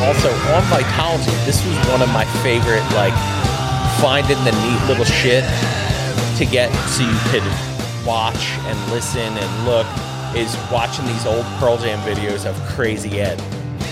Also 0.01 0.29
on 0.55 0.63
vitology 0.73 1.33
this 1.45 1.63
was 1.65 1.75
one 1.89 2.01
of 2.01 2.09
my 2.09 2.25
favorite 2.43 2.83
like 2.93 3.13
finding 4.01 4.37
the 4.43 4.51
neat 4.51 4.81
little 4.87 5.05
shit 5.05 5.43
to 6.37 6.45
get 6.45 6.71
so 6.89 7.03
you 7.03 7.17
could 7.29 7.43
watch 8.05 8.49
and 8.65 8.91
listen 8.91 9.21
and 9.37 9.65
look 9.65 9.85
is 10.35 10.55
watching 10.71 11.05
these 11.05 11.25
old 11.25 11.45
pearl 11.59 11.77
jam 11.77 11.99
videos 11.99 12.45
of 12.45 12.55
crazy 12.75 13.19
ed 13.19 13.39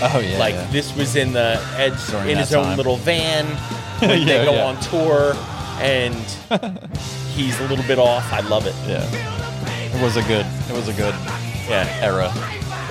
Oh 0.02 0.18
yeah. 0.18 0.38
like 0.38 0.54
yeah. 0.54 0.66
this 0.70 0.96
was 0.96 1.14
in 1.14 1.32
the 1.32 1.60
Ed's 1.76 2.08
During 2.10 2.30
in 2.30 2.38
his 2.38 2.54
own 2.54 2.74
little 2.78 2.96
van 2.96 3.44
when 4.00 4.20
Yeah, 4.22 4.38
they 4.38 4.44
go 4.46 4.54
yeah. 4.54 4.64
on 4.64 4.80
tour 4.80 5.34
and 5.78 6.14
he's 7.34 7.58
a 7.60 7.66
little 7.68 7.84
bit 7.84 7.98
off. 7.98 8.32
I 8.32 8.40
love 8.40 8.66
it. 8.66 8.74
Yeah. 8.86 9.04
It 9.94 10.02
was 10.02 10.16
a 10.16 10.22
good. 10.22 10.46
It 10.68 10.72
was 10.72 10.88
a 10.88 10.92
good 10.94 11.14
Yeah. 11.68 11.86
era. 12.00 12.32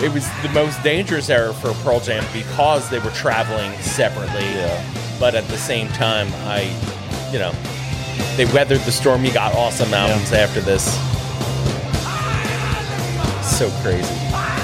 It 0.01 0.13
was 0.13 0.25
the 0.41 0.49
most 0.53 0.81
dangerous 0.81 1.29
era 1.29 1.53
for 1.53 1.73
Pearl 1.83 1.99
Jam 1.99 2.25
because 2.31 2.89
they 2.89 2.99
were 2.99 3.11
traveling 3.11 3.77
separately. 3.81 4.45
Yeah. 4.45 5.17
But 5.19 5.35
at 5.35 5.45
the 5.49 5.57
same 5.57 5.89
time, 5.89 6.29
I, 6.47 6.61
you 7.33 7.39
know, 7.39 7.51
they 8.37 8.45
weathered 8.53 8.79
the 8.81 8.93
storm. 8.93 9.25
You 9.25 9.33
got 9.33 9.53
awesome 9.55 9.93
albums 9.93 10.31
after 10.31 10.61
this. 10.61 10.85
So 13.57 13.69
crazy. 13.81 14.58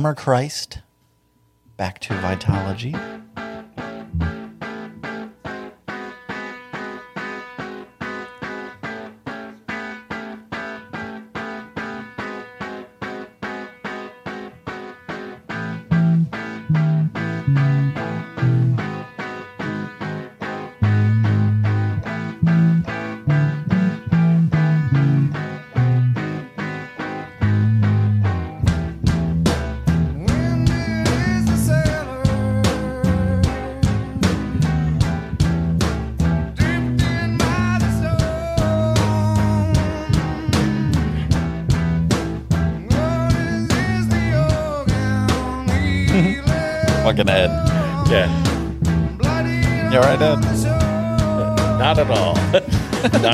Tremor 0.00 0.14
Christ. 0.14 0.78
Back 1.76 1.98
to 1.98 2.14
Vitology. 2.14 3.19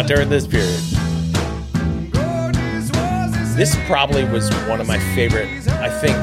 Not 0.07 0.15
during 0.15 0.29
this 0.29 0.47
period. 0.47 0.81
gorgeous 2.13 2.91
was 2.93 3.41
the 3.43 3.55
This 3.57 3.77
probably 3.87 4.23
was 4.25 4.49
one 4.69 4.81
of 4.81 4.87
my 4.87 5.01
favorite, 5.17 5.49
I 5.69 5.91
think, 5.91 6.17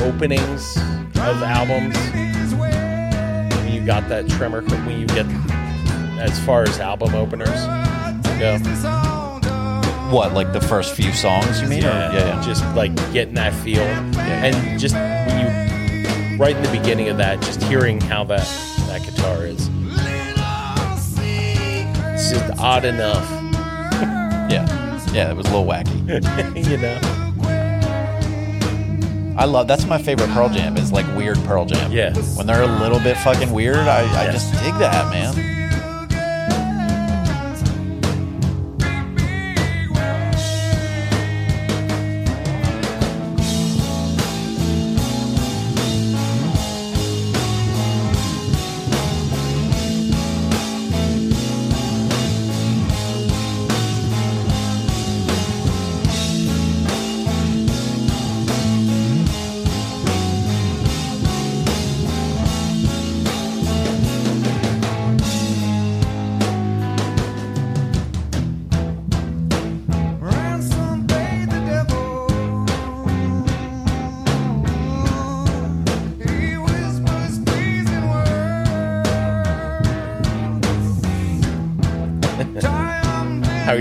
openings 0.00 0.76
of 1.16 1.42
albums. 1.42 1.96
When 3.56 3.72
you 3.72 3.84
got 3.84 4.08
that 4.08 4.28
tremor, 4.28 4.62
when 4.62 5.00
you 5.00 5.06
get 5.08 5.26
as 6.20 6.38
far 6.46 6.62
as 6.62 6.78
album 6.78 7.16
openers 7.16 7.48
go. 8.38 8.58
It's 8.60 8.84
all 8.84 9.40
done. 9.40 10.12
What, 10.12 10.34
like 10.34 10.52
the 10.52 10.60
first 10.60 10.94
few 10.94 11.12
songs? 11.12 11.60
You 11.60 11.66
mean? 11.66 11.82
Yeah, 11.82 12.12
yeah, 12.12 12.36
yeah. 12.36 12.42
just 12.42 12.64
like 12.76 12.94
getting 13.12 13.34
that 13.34 13.54
feel, 13.64 13.82
and 13.82 14.78
just 14.78 14.94
when 14.94 15.40
you 15.40 16.38
right 16.38 16.54
in 16.54 16.62
the 16.62 16.70
beginning 16.70 17.08
of 17.08 17.16
that, 17.16 17.40
just 17.40 17.60
hearing 17.64 18.00
how 18.00 18.22
that 18.24 18.46
it's 22.30 22.40
just 22.40 22.60
odd 22.60 22.84
enough, 22.84 23.28
yeah, 24.50 25.12
yeah. 25.12 25.30
It 25.30 25.36
was 25.36 25.46
a 25.46 25.56
little 25.56 25.66
wacky. 25.66 26.08
you 26.70 26.76
know. 26.76 26.98
I 29.36 29.44
love. 29.44 29.68
That's 29.68 29.86
my 29.86 29.98
favorite 29.98 30.28
Pearl 30.30 30.48
Jam. 30.48 30.76
Is 30.76 30.92
like 30.92 31.06
weird 31.16 31.38
Pearl 31.44 31.64
Jam. 31.64 31.92
Yeah. 31.92 32.14
When 32.36 32.46
they're 32.46 32.62
a 32.62 32.78
little 32.80 32.98
bit 32.98 33.16
fucking 33.18 33.52
weird, 33.52 33.76
I, 33.76 34.28
I 34.28 34.32
just 34.32 34.52
dig 34.62 34.74
that, 34.74 35.10
man. 35.10 35.57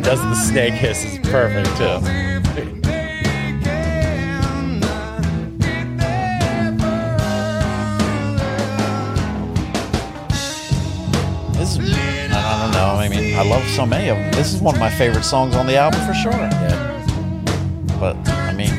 Does 0.07 0.21
the 0.21 0.35
snake 0.35 0.73
hiss 0.73 1.03
is 1.03 1.17
perfect 1.27 1.67
too. 1.75 1.84
I 11.59 12.61
don't 12.61 12.71
know. 12.71 12.95
I 12.95 13.09
mean, 13.09 13.35
I 13.38 13.43
love 13.43 13.67
so 13.67 13.85
many 13.85 14.07
of 14.07 14.15
them. 14.15 14.31
This 14.31 14.53
is 14.53 14.61
one 14.61 14.75
of 14.75 14.79
my 14.79 14.89
favorite 14.89 15.25
songs 15.25 15.57
on 15.57 15.67
the 15.67 15.75
album 15.75 15.99
for 16.07 16.13
sure. 16.13 16.31
Yeah. 16.31 17.97
But 17.99 18.15
I 18.29 18.53
mean, 18.53 18.71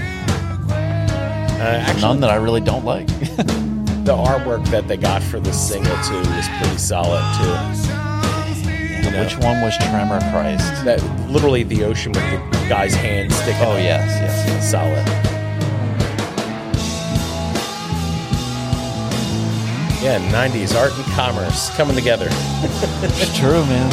Uh, 0.71 1.85
actually, 1.85 2.01
none 2.01 2.21
that 2.21 2.31
I 2.31 2.37
really 2.37 2.63
don't 2.63 2.87
like. 2.87 3.07
the 3.09 4.17
artwork 4.17 4.67
that 4.69 4.89
they 4.89 4.97
got 4.97 5.23
for 5.23 5.41
this 5.41 5.61
single 5.69 5.95
too 6.05 6.21
is 6.21 6.49
pretty 6.59 6.79
solid 6.79 7.23
too. 7.37 7.99
Know, 9.11 9.21
Which 9.23 9.37
one 9.39 9.61
was 9.63 9.77
Tremor 9.79 10.21
Christ? 10.31 10.85
that 10.85 11.01
literally 11.29 11.63
the 11.63 11.85
ocean 11.85 12.13
with 12.13 12.23
the 12.23 12.67
guy's 12.69 12.95
hand 12.95 13.33
sticking. 13.33 13.63
Oh 13.63 13.73
up. 13.73 13.83
yes, 13.83 14.09
yes, 14.21 14.49
yes. 14.49 14.71
solid. 14.71 15.07
Yeah, 20.03 20.19
'90s 20.31 20.79
art 20.79 20.93
and 20.97 21.05
commerce 21.13 21.71
coming 21.77 21.97
together, 21.97 22.29
It's 22.31 23.37
true, 23.37 23.65
man. 23.67 23.91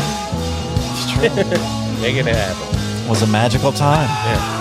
It's 0.93 1.11
true. 1.11 2.01
making 2.01 2.27
it 2.27 2.35
happen. 2.35 3.05
It 3.05 3.09
was 3.09 3.21
a 3.21 3.27
magical 3.27 3.71
time. 3.71 4.07
Yeah. 4.07 4.54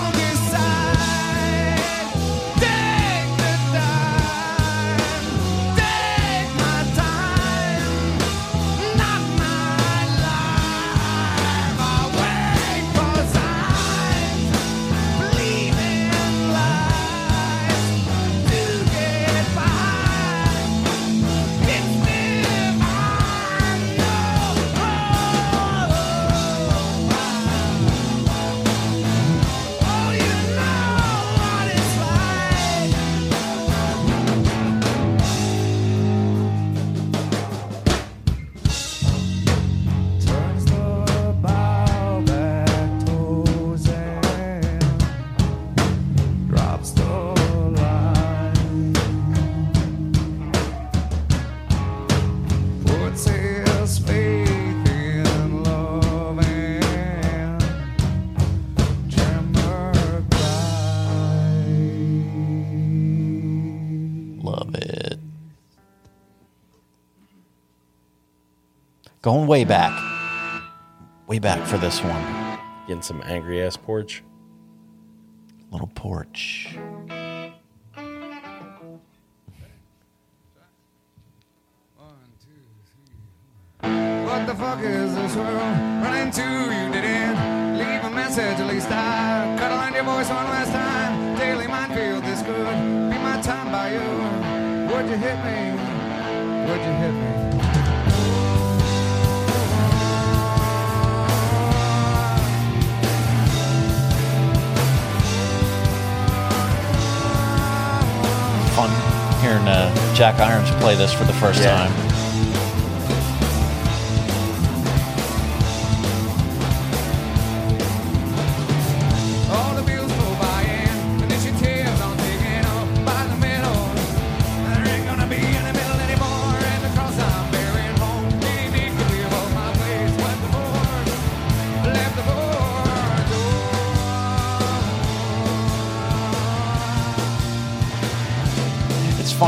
Going 69.24 69.46
way 69.46 69.64
back. 69.64 69.98
Way 71.26 71.38
back 71.38 71.66
for 71.66 71.78
this 71.78 72.02
one. 72.02 72.58
Getting 72.86 73.00
some 73.00 73.22
angry 73.24 73.62
ass 73.62 73.74
porch. 73.74 74.22
Little 75.70 75.86
porch. 75.94 76.76
What 83.80 84.46
the 84.46 84.54
fuck 84.56 84.80
is 84.80 85.14
this 85.14 85.36
world 85.36 85.78
running 86.04 86.30
to? 86.30 86.42
You 86.42 86.92
didn't 86.92 87.78
leave 87.78 88.04
a 88.04 88.10
message, 88.10 88.60
at 88.60 88.66
least 88.66 88.88
I 88.90 89.56
cut 89.58 89.72
on 89.72 89.94
your 89.94 90.04
voice 90.04 90.28
one 90.28 90.44
last 90.50 90.70
time. 90.70 91.38
Daily 91.38 91.66
minefield, 91.66 92.24
this 92.24 92.42
could 92.42 92.56
be 93.10 93.16
my 93.24 93.40
time 93.40 93.72
by 93.72 93.94
you. 93.94 94.94
Would 94.94 95.08
you 95.08 95.16
hit 95.16 95.42
me? 95.46 95.63
Jack 110.14 110.38
Irons 110.38 110.70
play 110.80 110.94
this 110.94 111.12
for 111.12 111.24
the 111.24 111.32
first 111.34 111.60
Yeah. 111.60 111.88
time. 111.88 112.13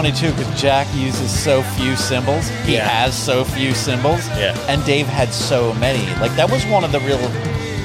Funny 0.06 0.18
too 0.18 0.32
because 0.36 0.60
Jack 0.60 0.86
uses 0.94 1.36
so 1.36 1.62
few 1.76 1.96
cymbals. 1.96 2.48
He 2.64 2.74
Yeah. 2.74 2.86
has 2.86 3.12
so 3.12 3.42
few 3.44 3.74
cymbals. 3.74 4.24
Yeah. 4.38 4.54
And 4.68 4.84
Dave 4.84 5.08
had 5.08 5.32
so 5.34 5.74
many. 5.74 6.06
Like 6.20 6.34
that 6.36 6.48
was 6.48 6.64
one 6.66 6.84
of 6.84 6.92
the 6.92 7.00
real, 7.00 7.18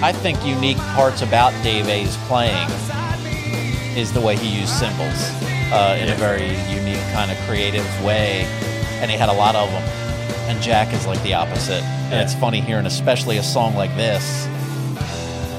I 0.04 0.12
think, 0.12 0.46
unique 0.46 0.78
parts 0.96 1.24
about 1.24 1.52
Dave 1.64 1.90
A's 1.90 2.16
playing 2.28 2.68
is 3.96 4.12
the 4.12 4.22
way 4.22 4.36
he 4.36 4.48
used 4.50 4.70
cymbals 4.72 5.32
uh, 5.74 5.98
in 6.00 6.10
a 6.10 6.16
very 6.16 6.50
unique 6.70 7.02
kind 7.12 7.32
of 7.32 7.38
creative 7.48 7.88
way, 8.04 8.46
and 9.02 9.10
he 9.10 9.18
had 9.18 9.30
a 9.30 9.34
lot 9.34 9.56
of 9.56 9.72
them. 9.72 9.84
And 10.48 10.62
Jack 10.62 10.94
is 10.94 11.08
like 11.08 11.22
the 11.24 11.34
opposite. 11.34 11.82
And 12.12 12.22
it's 12.22 12.36
funny 12.36 12.62
hearing, 12.62 12.86
especially 12.86 13.38
a 13.38 13.44
song 13.44 13.74
like 13.76 13.96
this. 13.96 14.46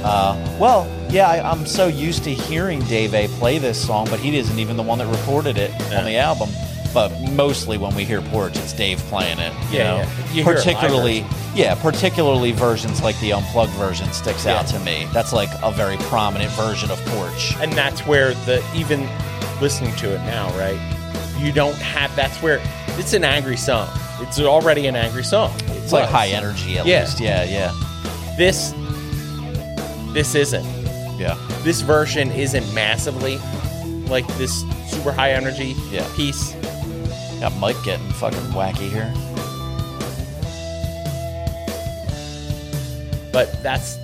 Uh, 0.05 0.57
well, 0.61 0.87
yeah, 1.11 1.29
I, 1.29 1.51
I'm 1.51 1.67
so 1.67 1.87
used 1.87 2.25
to 2.25 2.31
hearing 2.35 2.81
Dave 2.81 3.15
A 3.15 3.29
play 3.39 3.59
this 3.59 3.85
song, 3.85 4.07
but 4.11 4.19
he 4.21 4.37
isn't 4.37 4.59
even 4.59 4.77
the 4.77 4.83
one 4.83 4.99
that 4.99 5.07
recorded 5.07 5.57
it 5.59 5.71
on 5.95 6.05
the 6.05 6.17
album. 6.17 6.49
But 6.95 7.11
mostly 7.31 7.79
when 7.79 7.95
we 7.95 8.05
hear 8.05 8.21
Porch, 8.21 8.57
it's 8.59 8.75
Dave 8.75 8.99
playing 9.05 9.39
it. 9.39 9.53
You 9.71 9.79
Yeah, 9.79 9.85
know, 9.85 9.97
yeah. 9.99 10.33
You 10.33 10.45
particularly 10.45 11.25
Yeah, 11.55 11.75
particularly 11.75 12.53
versions 12.53 13.03
like 13.03 13.19
the 13.21 13.33
unplugged 13.33 13.73
version 13.73 14.13
sticks 14.13 14.47
out 14.47 14.67
to 14.69 14.79
me. 14.81 15.07
That's 15.13 15.33
like 15.33 15.49
a 15.63 15.71
very 15.73 15.97
prominent 15.99 16.51
version 16.53 16.91
of 16.91 16.99
Porch. 17.07 17.55
and 17.61 17.73
that's 17.73 18.07
where 18.07 18.35
the 18.47 18.63
even 18.75 19.09
listening 19.61 19.95
to 19.97 20.13
it 20.15 20.19
now, 20.27 20.51
right? 20.59 20.79
You 21.39 21.51
don't 21.53 21.77
have. 21.77 22.15
That's 22.15 22.43
where 22.43 22.61
it's 22.99 23.15
an 23.15 23.25
angry 23.25 23.57
song. 23.57 23.89
It's 24.21 24.39
already 24.39 24.87
an 24.87 24.95
angry 24.97 25.25
song. 25.25 25.51
It's 25.69 25.93
like 25.93 26.09
high 26.09 26.29
energy 26.29 26.79
at 26.79 26.85
Yeah. 26.87 27.01
least. 27.01 27.21
Yeah, 27.21 27.45
yeah, 27.45 27.73
This, 28.37 28.73
this 30.13 30.35
isn't. 30.35 30.65
yeah. 31.19 31.37
This 31.63 31.81
version 31.81 32.31
isn't 32.33 32.73
massively 32.75 33.39
like 34.09 34.27
this 34.39 34.65
super 34.89 35.13
high 35.13 35.33
energy 35.33 35.75
Yeah. 35.91 36.07
piece. 36.17 36.53
Got 37.41 37.57
Mike 37.59 37.77
getting 37.85 38.09
fucking 38.13 38.39
wacky 38.53 38.91
here. 38.91 39.13
but 43.33 43.63
that's 43.63 43.97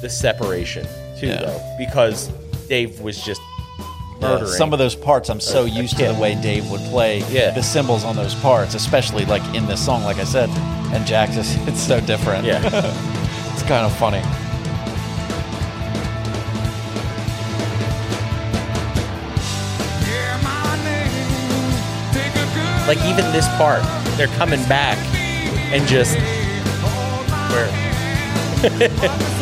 the 0.00 0.08
separation 0.08 0.86
too, 1.18 1.26
Yeah. 1.28 1.42
though, 1.42 1.60
because 1.78 2.28
Dave 2.68 3.00
was 3.00 3.20
just 3.22 3.40
murdering. 4.20 4.50
some 4.50 4.72
of 4.72 4.78
those 4.78 4.94
parts, 4.94 5.28
I'm 5.28 5.40
so 5.40 5.64
used 5.66 5.98
to 5.98 6.06
the 6.08 6.14
way 6.14 6.34
Dave 6.36 6.70
would 6.70 6.80
play 6.90 7.22
Yeah. 7.30 7.50
the 7.50 7.62
cymbals 7.62 8.02
on 8.04 8.16
those 8.16 8.34
parts, 8.36 8.74
especially 8.74 9.26
like 9.26 9.42
in 9.54 9.66
this 9.66 9.84
song, 9.84 10.04
like 10.04 10.18
I 10.18 10.24
said. 10.24 10.48
And 10.94 11.04
Jack 11.06 11.32
just, 11.32 11.56
it's 11.68 11.80
so 11.82 12.00
different. 12.00 12.46
Yeah. 12.46 12.60
it's 13.52 13.62
kind 13.64 13.84
of 13.84 13.92
funny. 13.96 14.22
Like 22.94 23.06
even 23.06 23.24
this 23.32 23.48
part, 23.56 23.82
they're 24.18 24.26
coming 24.36 24.62
back 24.68 24.98
and 25.72 25.88
just 25.88 26.18
where 27.50 27.68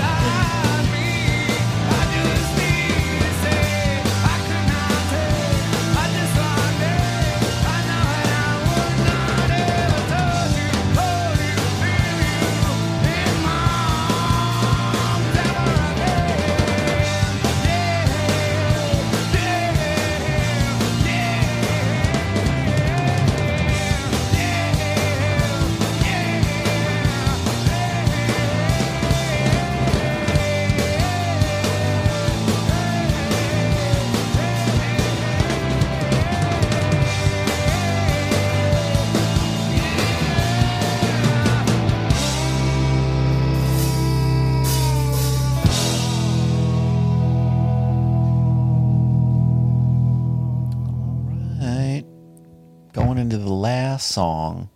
song. 54.11 54.69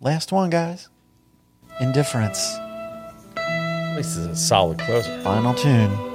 Last 0.00 0.30
one, 0.30 0.50
guys. 0.50 0.88
Indifference. 1.80 2.56
This 3.96 4.16
is 4.16 4.26
a 4.26 4.36
solid 4.36 4.78
closer. 4.78 5.20
Final 5.22 5.54
tune. 5.54 6.13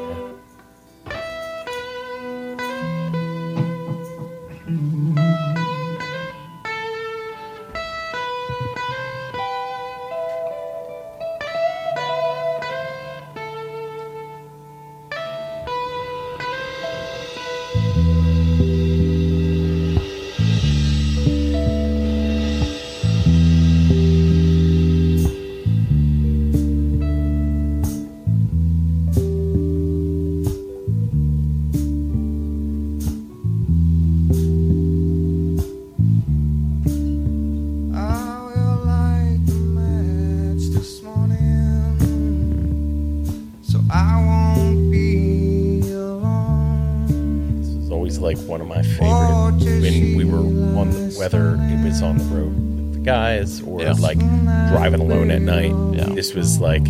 Was 56.60 56.61
like 56.61 56.88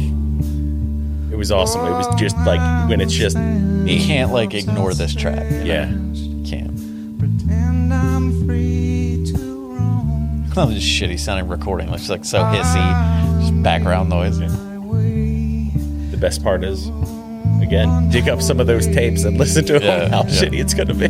it 1.31 1.35
was 1.37 1.51
awesome. 1.51 1.85
It 1.85 1.91
was 1.91 2.07
just 2.19 2.35
like 2.37 2.89
when 2.89 3.01
it's 3.01 3.13
just 3.13 3.37
You 3.37 3.99
can't 4.05 4.31
like 4.31 4.53
ignore 4.53 4.93
this 4.93 5.13
track. 5.15 5.45
yeah. 5.63 5.89
You 5.89 6.43
can't. 6.45 7.19
Pretend 7.19 7.93
I'm 7.93 8.45
free 8.47 9.23
to 9.27 9.37
roam 9.37 10.49
That 10.55 10.65
was 10.67 10.75
just 10.75 10.87
shitty 10.87 11.19
sounding 11.19 11.47
recording. 11.47 11.89
It's 11.93 12.09
like 12.09 12.25
so 12.25 12.39
hissy. 12.43 13.41
Just 13.41 13.63
background 13.63 14.09
noise. 14.09 14.39
my. 14.39 14.47
The 14.47 16.17
best 16.19 16.43
part 16.43 16.63
is 16.63 16.87
again, 17.61 18.09
dig 18.09 18.27
up 18.27 18.41
some 18.41 18.59
of 18.59 18.67
those 18.67 18.87
tapes 18.87 19.23
and 19.23 19.37
listen 19.37 19.63
to 19.65 19.79
Yeah, 19.79 20.09
how 20.09 20.23
yeah. 20.23 20.29
shitty 20.29 20.59
it's 20.59 20.73
gonna 20.73 20.93
be. 20.95 21.07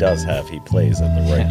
Does 0.00 0.24
have, 0.24 0.48
he 0.48 0.58
plays 0.60 0.98
at 1.02 1.14
the 1.14 1.30
right 1.30 1.50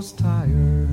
will 0.00 0.06
grows 0.06 0.12
tired. 0.12 0.88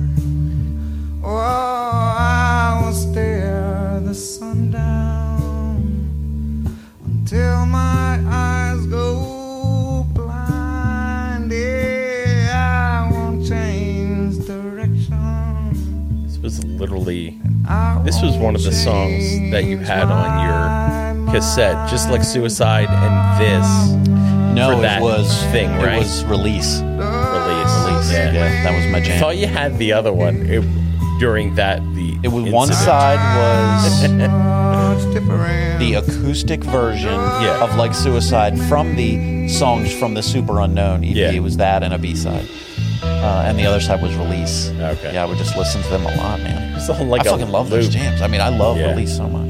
Oh, 1.24 1.36
I 1.36 2.82
will 2.84 2.92
stare 2.92 4.00
the 4.02 4.14
sun 4.14 4.70
down 4.70 6.66
until 7.06 7.66
my 7.66 8.20
eyes 8.26 8.86
go 8.86 10.06
blind. 10.12 11.50
Yeah, 11.52 13.08
I 13.08 13.12
won't 13.12 13.46
change 13.46 14.46
direction. 14.46 16.24
This 16.26 16.38
was 16.38 16.64
literally. 16.64 17.40
This 18.04 18.22
was 18.22 18.36
one 18.36 18.54
of 18.54 18.62
the 18.62 18.72
songs 18.72 19.50
that 19.50 19.64
you 19.64 19.78
had 19.78 20.10
on 20.10 21.26
your 21.26 21.32
cassette, 21.32 21.90
just 21.90 22.10
like 22.10 22.22
Suicide 22.22 22.88
and 22.88 23.40
this 23.40 23.66
No, 24.54 24.76
for 24.76 24.82
that 24.82 25.00
it 25.00 25.04
was 25.04 25.42
thing, 25.52 25.70
It 25.70 25.98
was 25.98 26.24
release. 26.24 26.80
Release. 27.98 28.10
Release. 28.12 28.12
Yeah. 28.12 28.32
Yeah, 28.32 28.62
that 28.64 28.76
was 28.76 28.92
my 28.92 29.00
jam. 29.00 29.16
I 29.16 29.20
thought 29.20 29.36
you 29.36 29.46
had 29.46 29.78
the 29.78 29.92
other 29.92 30.12
one 30.12 30.46
it, 30.48 30.62
during 31.18 31.54
that. 31.56 31.80
The 31.94 32.18
It 32.22 32.28
was 32.28 32.44
one 32.50 32.68
incident. 32.68 32.74
side 32.86 33.18
was 33.38 34.02
the 35.78 35.94
acoustic 35.94 36.64
version 36.64 37.12
Yeah. 37.12 37.62
of 37.62 37.76
like 37.76 37.94
Suicide 37.94 38.58
from 38.68 38.96
the 38.96 39.48
songs 39.48 39.92
from 39.98 40.14
the 40.14 40.20
Superunknown 40.20 41.08
EP. 41.08 41.16
Yeah. 41.16 41.30
It 41.30 41.40
was 41.40 41.56
that 41.58 41.82
and 41.82 41.94
a 41.94 41.98
B 41.98 42.14
side. 42.14 42.46
Uh, 43.02 43.42
and 43.46 43.58
the 43.58 43.66
other 43.66 43.80
side 43.80 44.00
was 44.02 44.14
release. 44.16 44.70
Okay. 44.70 45.14
Yeah, 45.14 45.22
I 45.22 45.26
would 45.26 45.38
just 45.38 45.56
listen 45.56 45.82
to 45.82 45.88
them 45.88 46.02
a 46.06 46.14
lot, 46.16 46.40
man. 46.40 46.76
It's 46.76 46.88
all 46.88 47.04
like 47.04 47.22
I 47.26 47.30
a 47.30 47.32
fucking 47.32 47.48
love 47.50 47.68
those 47.70 47.88
jams. 47.88 48.22
I 48.22 48.26
mean, 48.28 48.40
I 48.40 48.48
love 48.48 48.76
Yeah. 48.76 48.90
release 48.90 49.16
so 49.16 49.28
much. 49.28 49.47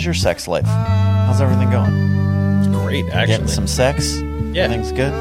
How's 0.00 0.06
your 0.06 0.14
sex 0.14 0.48
life? 0.48 0.64
How's 0.64 1.42
everything 1.42 1.68
going? 1.68 1.92
It's 2.60 2.68
great, 2.68 3.04
actually. 3.10 3.26
Getting 3.26 3.48
some 3.48 3.66
sex? 3.66 4.16
Yeah. 4.18 4.62
Everything's 4.62 4.92
good? 4.92 5.12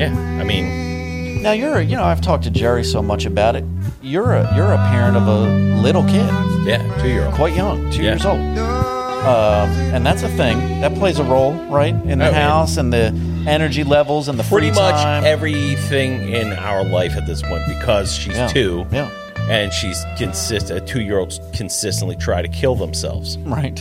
Yeah, 0.00 0.12
I 0.40 0.42
mean, 0.42 1.44
Now 1.44 1.52
you're, 1.52 1.80
you 1.80 1.94
know, 1.94 2.02
I've 2.02 2.20
talked 2.20 2.42
to 2.42 2.50
Jerry 2.50 2.82
so 2.82 3.00
much 3.00 3.24
about 3.24 3.54
it. 3.54 3.62
You're 4.02 4.32
a, 4.32 4.52
you're 4.56 4.72
a 4.72 4.78
parent 4.88 5.16
of 5.16 5.28
a 5.28 5.42
little 5.80 6.02
kid, 6.02 6.28
yeah, 6.66 6.82
two 7.00 7.06
year 7.06 7.26
old. 7.26 7.34
quite 7.34 7.54
young, 7.54 7.88
two 7.92 8.02
Yeah. 8.02 8.10
years 8.14 8.26
old, 8.26 8.40
um, 8.40 9.70
and 9.94 10.04
that's 10.04 10.24
a 10.24 10.28
thing 10.30 10.80
that 10.80 10.92
plays 10.96 11.20
a 11.20 11.24
role, 11.24 11.52
right, 11.70 11.94
in 11.94 12.18
the 12.18 12.26
Oh, 12.26 12.30
yeah. 12.32 12.48
house 12.48 12.78
and 12.78 12.92
the 12.92 13.14
energy 13.46 13.84
levels 13.84 14.26
and 14.26 14.40
the 14.40 14.42
Pretty 14.42 14.70
much 14.72 15.00
time. 15.00 15.24
everything 15.24 16.28
in 16.32 16.52
our 16.54 16.82
life 16.82 17.16
at 17.16 17.28
this 17.28 17.40
point 17.42 17.62
because 17.68 18.12
she's 18.12 18.34
Yeah. 18.36 18.48
two. 18.48 18.86
Yeah. 18.90 19.08
And 19.50 19.72
she's 19.72 20.04
consist 20.16 20.70
uh, 20.70 20.76
a 20.76 20.80
two 20.80 21.02
year 21.02 21.18
olds 21.18 21.40
consistently 21.52 22.16
try 22.16 22.42
to 22.42 22.48
kill 22.48 22.74
themselves. 22.76 23.36
right. 23.38 23.76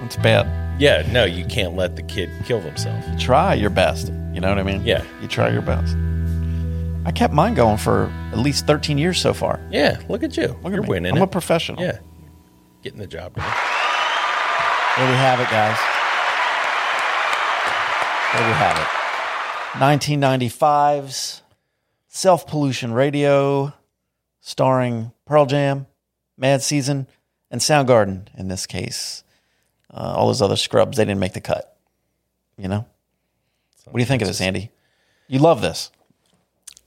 That's 0.00 0.16
bad. 0.16 0.46
Yeah, 0.80 1.10
no, 1.10 1.24
you 1.24 1.44
can't 1.46 1.74
let 1.74 1.96
the 1.96 2.02
kid 2.02 2.30
kill 2.44 2.60
themselves. 2.60 3.06
Try 3.22 3.54
your 3.54 3.70
best. 3.70 4.08
You 4.32 4.40
know 4.40 4.48
what 4.50 4.58
I 4.58 4.62
mean? 4.62 4.84
Yeah. 4.84 5.02
You 5.22 5.26
try 5.28 5.48
your 5.48 5.62
best. 5.62 5.96
I 7.06 7.12
kept 7.12 7.32
mine 7.32 7.54
going 7.54 7.78
for 7.78 8.12
at 8.32 8.38
least 8.38 8.66
13 8.66 8.98
years 8.98 9.18
so 9.18 9.32
far. 9.32 9.60
Yeah, 9.70 10.00
look 10.08 10.22
at 10.24 10.36
you. 10.36 10.48
Look 10.62 10.72
You're 10.72 10.82
me. 10.82 10.88
winning. 10.88 11.12
I'm 11.12 11.18
it. 11.22 11.24
a 11.24 11.26
professional. 11.28 11.80
Yeah, 11.80 11.98
getting 12.82 12.98
the 12.98 13.06
job 13.06 13.34
done. 13.36 13.44
There 14.96 15.08
we 15.08 15.14
have 15.16 15.38
it, 15.40 15.48
guys. 15.48 15.78
There 18.34 18.46
we 18.46 18.52
have 18.54 18.76
it. 18.76 18.88
1995's 19.78 21.42
Self 22.08 22.46
Pollution 22.48 22.92
Radio, 22.92 23.72
starring 24.46 25.10
Pearl 25.24 25.44
Jam, 25.44 25.86
Mad 26.38 26.62
Season, 26.62 27.08
and 27.50 27.60
Soundgarden 27.60 28.28
in 28.38 28.46
this 28.46 28.64
case. 28.64 29.24
Uh, 29.92 30.14
all 30.16 30.28
those 30.28 30.40
other 30.40 30.54
scrubs, 30.56 30.96
they 30.98 31.04
didn't 31.04 31.18
make 31.18 31.32
the 31.32 31.40
cut. 31.40 31.76
You 32.56 32.68
know? 32.68 32.86
What 33.86 33.94
do 33.94 33.98
you 33.98 34.06
think 34.06 34.22
of 34.22 34.28
this, 34.28 34.40
Andy? 34.40 34.70
You 35.26 35.40
love 35.40 35.62
this. 35.62 35.90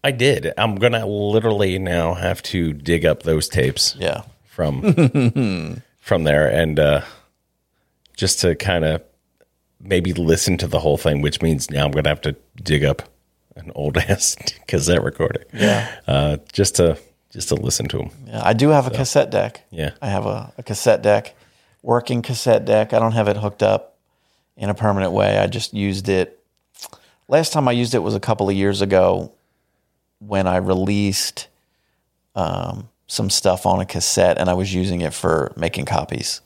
I 0.06 0.12
did. 0.12 0.54
I'm 0.58 0.76
gonna 0.76 1.06
literally 1.06 1.78
now 1.80 2.14
have 2.14 2.42
to 2.44 2.72
dig 2.72 3.06
up 3.06 3.24
those 3.24 3.50
tapes 3.50 3.94
Yeah. 4.00 4.22
from 4.46 4.94
from 6.00 6.24
there 6.24 6.48
and 6.50 6.80
uh, 6.80 7.02
just 8.16 8.40
to 8.40 8.56
kind 8.56 8.86
of 8.86 9.04
maybe 9.82 10.14
listen 10.14 10.58
to 10.60 10.68
the 10.68 10.80
whole 10.80 10.98
thing, 10.98 11.22
which 11.22 11.42
means 11.42 11.70
now 11.70 11.84
I'm 11.84 11.92
gonna 11.92 12.08
have 12.08 12.22
to 12.22 12.38
dig 12.64 12.86
up 12.86 13.02
an 13.58 13.74
old 13.76 13.98
ass 14.10 14.38
cassette 14.68 15.04
recording. 15.04 15.44
Yeah. 15.54 15.94
uh, 16.08 16.38
just 16.54 16.76
to 16.78 16.98
just 17.32 17.50
to 17.50 17.56
listen 17.56 17.88
to 17.90 17.98
them. 18.00 18.10
Yeah, 18.28 18.42
I 18.44 18.54
do 18.54 18.70
have 18.70 18.88
a 18.88 18.92
cassette 18.92 19.30
deck. 19.30 19.62
Yeah. 19.72 19.92
I 20.02 20.08
have 20.08 20.26
a, 20.26 20.52
a 20.58 20.64
cassette 20.64 21.02
deck, 21.02 21.36
working 21.82 22.22
cassette 22.22 22.66
deck. 22.66 22.94
I 22.94 23.00
don't 23.00 23.12
have 23.14 23.28
it 23.28 23.38
hooked 23.38 23.62
up 23.64 23.98
in 24.58 24.70
a 24.70 24.74
permanent 24.74 25.12
way. 25.14 25.38
I 25.38 25.48
just 25.48 25.74
used 25.74 26.10
it. 26.10 26.44
Last 27.28 27.54
time 27.54 27.68
I 27.68 27.72
used 27.72 27.94
it 27.94 28.00
was 28.00 28.16
a 28.16 28.20
couple 28.20 28.50
of 28.50 28.56
years 28.56 28.82
ago 28.82 29.32
when 30.20 30.48
I 30.48 30.58
released 30.58 31.48
um, 32.36 32.90
some 33.08 33.30
stuff 33.30 33.66
on 33.66 33.80
a 33.80 33.86
cassette 33.86 34.38
and 34.38 34.50
I 34.50 34.54
was 34.54 34.74
using 34.74 35.02
it 35.02 35.14
for 35.14 35.54
making 35.56 35.86
copies. 35.86 36.42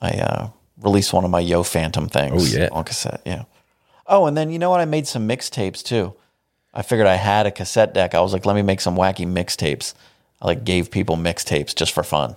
I 0.00 0.10
uh, 0.18 0.48
released 0.82 1.12
one 1.12 1.24
of 1.24 1.30
my 1.30 1.40
Yo 1.40 1.62
Phantom 1.62 2.08
things 2.08 2.54
Oh, 2.54 2.58
yeah. 2.58 2.68
on 2.72 2.84
cassette. 2.84 3.22
Yeah. 3.24 3.44
Oh, 4.06 4.26
and 4.26 4.36
then 4.36 4.50
you 4.50 4.58
know 4.58 4.70
what? 4.70 4.80
I 4.80 4.84
made 4.84 5.06
some 5.06 5.26
mixtapes 5.28 5.82
too. 5.82 6.14
I 6.74 6.82
figured 6.82 7.06
I 7.06 7.14
had 7.14 7.46
a 7.46 7.52
cassette 7.52 7.94
deck. 7.94 8.14
I 8.14 8.20
was 8.20 8.32
like, 8.32 8.44
let 8.44 8.56
me 8.56 8.62
make 8.62 8.80
some 8.80 8.96
wacky 8.96 9.26
mixtapes. 9.26 9.94
I 10.42 10.48
like 10.48 10.64
gave 10.64 10.90
people 10.90 11.16
mixtapes 11.16 11.74
just 11.74 11.92
for 11.92 12.02
fun. 12.02 12.36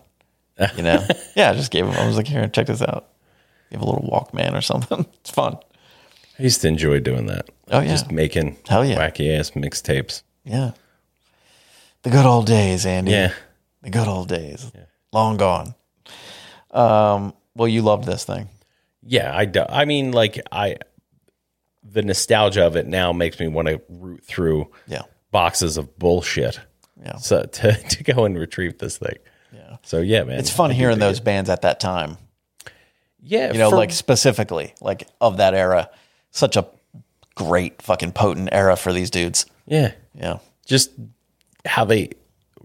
You 0.75 0.83
know? 0.83 1.05
yeah, 1.35 1.49
I 1.49 1.53
just 1.55 1.71
gave 1.71 1.85
them. 1.85 1.95
I 1.95 2.05
was 2.05 2.15
like, 2.15 2.27
here, 2.27 2.47
check 2.47 2.67
this 2.67 2.81
out. 2.81 3.07
Give 3.71 3.81
a 3.81 3.85
little 3.85 4.07
Walkman 4.09 4.55
or 4.55 4.61
something. 4.61 5.05
It's 5.21 5.31
fun. 5.31 5.57
I 6.39 6.43
used 6.43 6.61
to 6.61 6.67
enjoy 6.67 6.99
doing 6.99 7.25
that. 7.25 7.49
Oh, 7.69 7.79
yeah. 7.79 7.87
just 7.87 8.11
making 8.11 8.57
Hell 8.67 8.85
yeah. 8.85 8.95
wacky 8.97 9.37
ass 9.37 9.51
mixtapes. 9.51 10.21
Yeah. 10.43 10.71
The 12.03 12.11
good 12.11 12.25
old 12.25 12.45
days, 12.45 12.85
Andy. 12.85 13.11
Yeah. 13.11 13.33
The 13.81 13.89
good 13.89 14.07
old 14.07 14.29
days. 14.29 14.71
Long 15.11 15.37
gone. 15.37 15.73
Um, 16.71 17.33
well, 17.55 17.67
you 17.67 17.81
loved 17.81 18.05
this 18.05 18.23
thing. 18.23 18.49
Yeah, 19.03 19.35
I 19.35 19.45
do. 19.45 19.65
I 19.67 19.85
mean, 19.85 20.11
like 20.11 20.39
I, 20.51 20.77
the 21.89 22.01
nostalgia 22.01 22.65
of 22.65 22.75
it 22.75 22.85
now 22.87 23.13
makes 23.13 23.39
me 23.39 23.47
want 23.47 23.67
to 23.67 23.81
root 23.89 24.23
through 24.25 24.69
Yeah. 24.87 25.03
boxes 25.31 25.77
of 25.77 25.97
bullshit. 25.97 26.59
Yeah. 27.01 27.15
So 27.17 27.43
to 27.51 27.73
to 27.73 28.03
go 28.03 28.25
and 28.25 28.37
retrieve 28.37 28.77
this 28.77 28.97
thing. 28.97 29.15
Yeah. 29.53 29.77
So 29.83 29.99
yeah, 30.01 30.23
man, 30.23 30.39
It's 30.39 30.49
fun 30.49 30.71
hearing 30.71 30.99
those 30.99 31.19
it. 31.19 31.23
bands 31.23 31.49
at 31.49 31.61
that 31.61 31.79
time. 31.79 32.17
Yeah, 33.21 33.51
You 33.51 33.59
know, 33.59 33.69
for- 33.71 33.75
like 33.77 33.91
specifically, 33.91 34.73
like 34.81 35.07
of 35.21 35.37
that 35.37 35.53
era. 35.53 35.89
Such 36.31 36.55
a 36.57 36.67
great 37.35 37.81
fucking 37.81 38.11
potent 38.11 38.49
era 38.51 38.75
for 38.75 38.91
these 38.93 39.09
dudes. 39.09 39.45
yeah, 39.65 39.91
Yeah. 40.13 40.37
just 40.65 40.91
how 41.65 41.85
they 41.85 42.09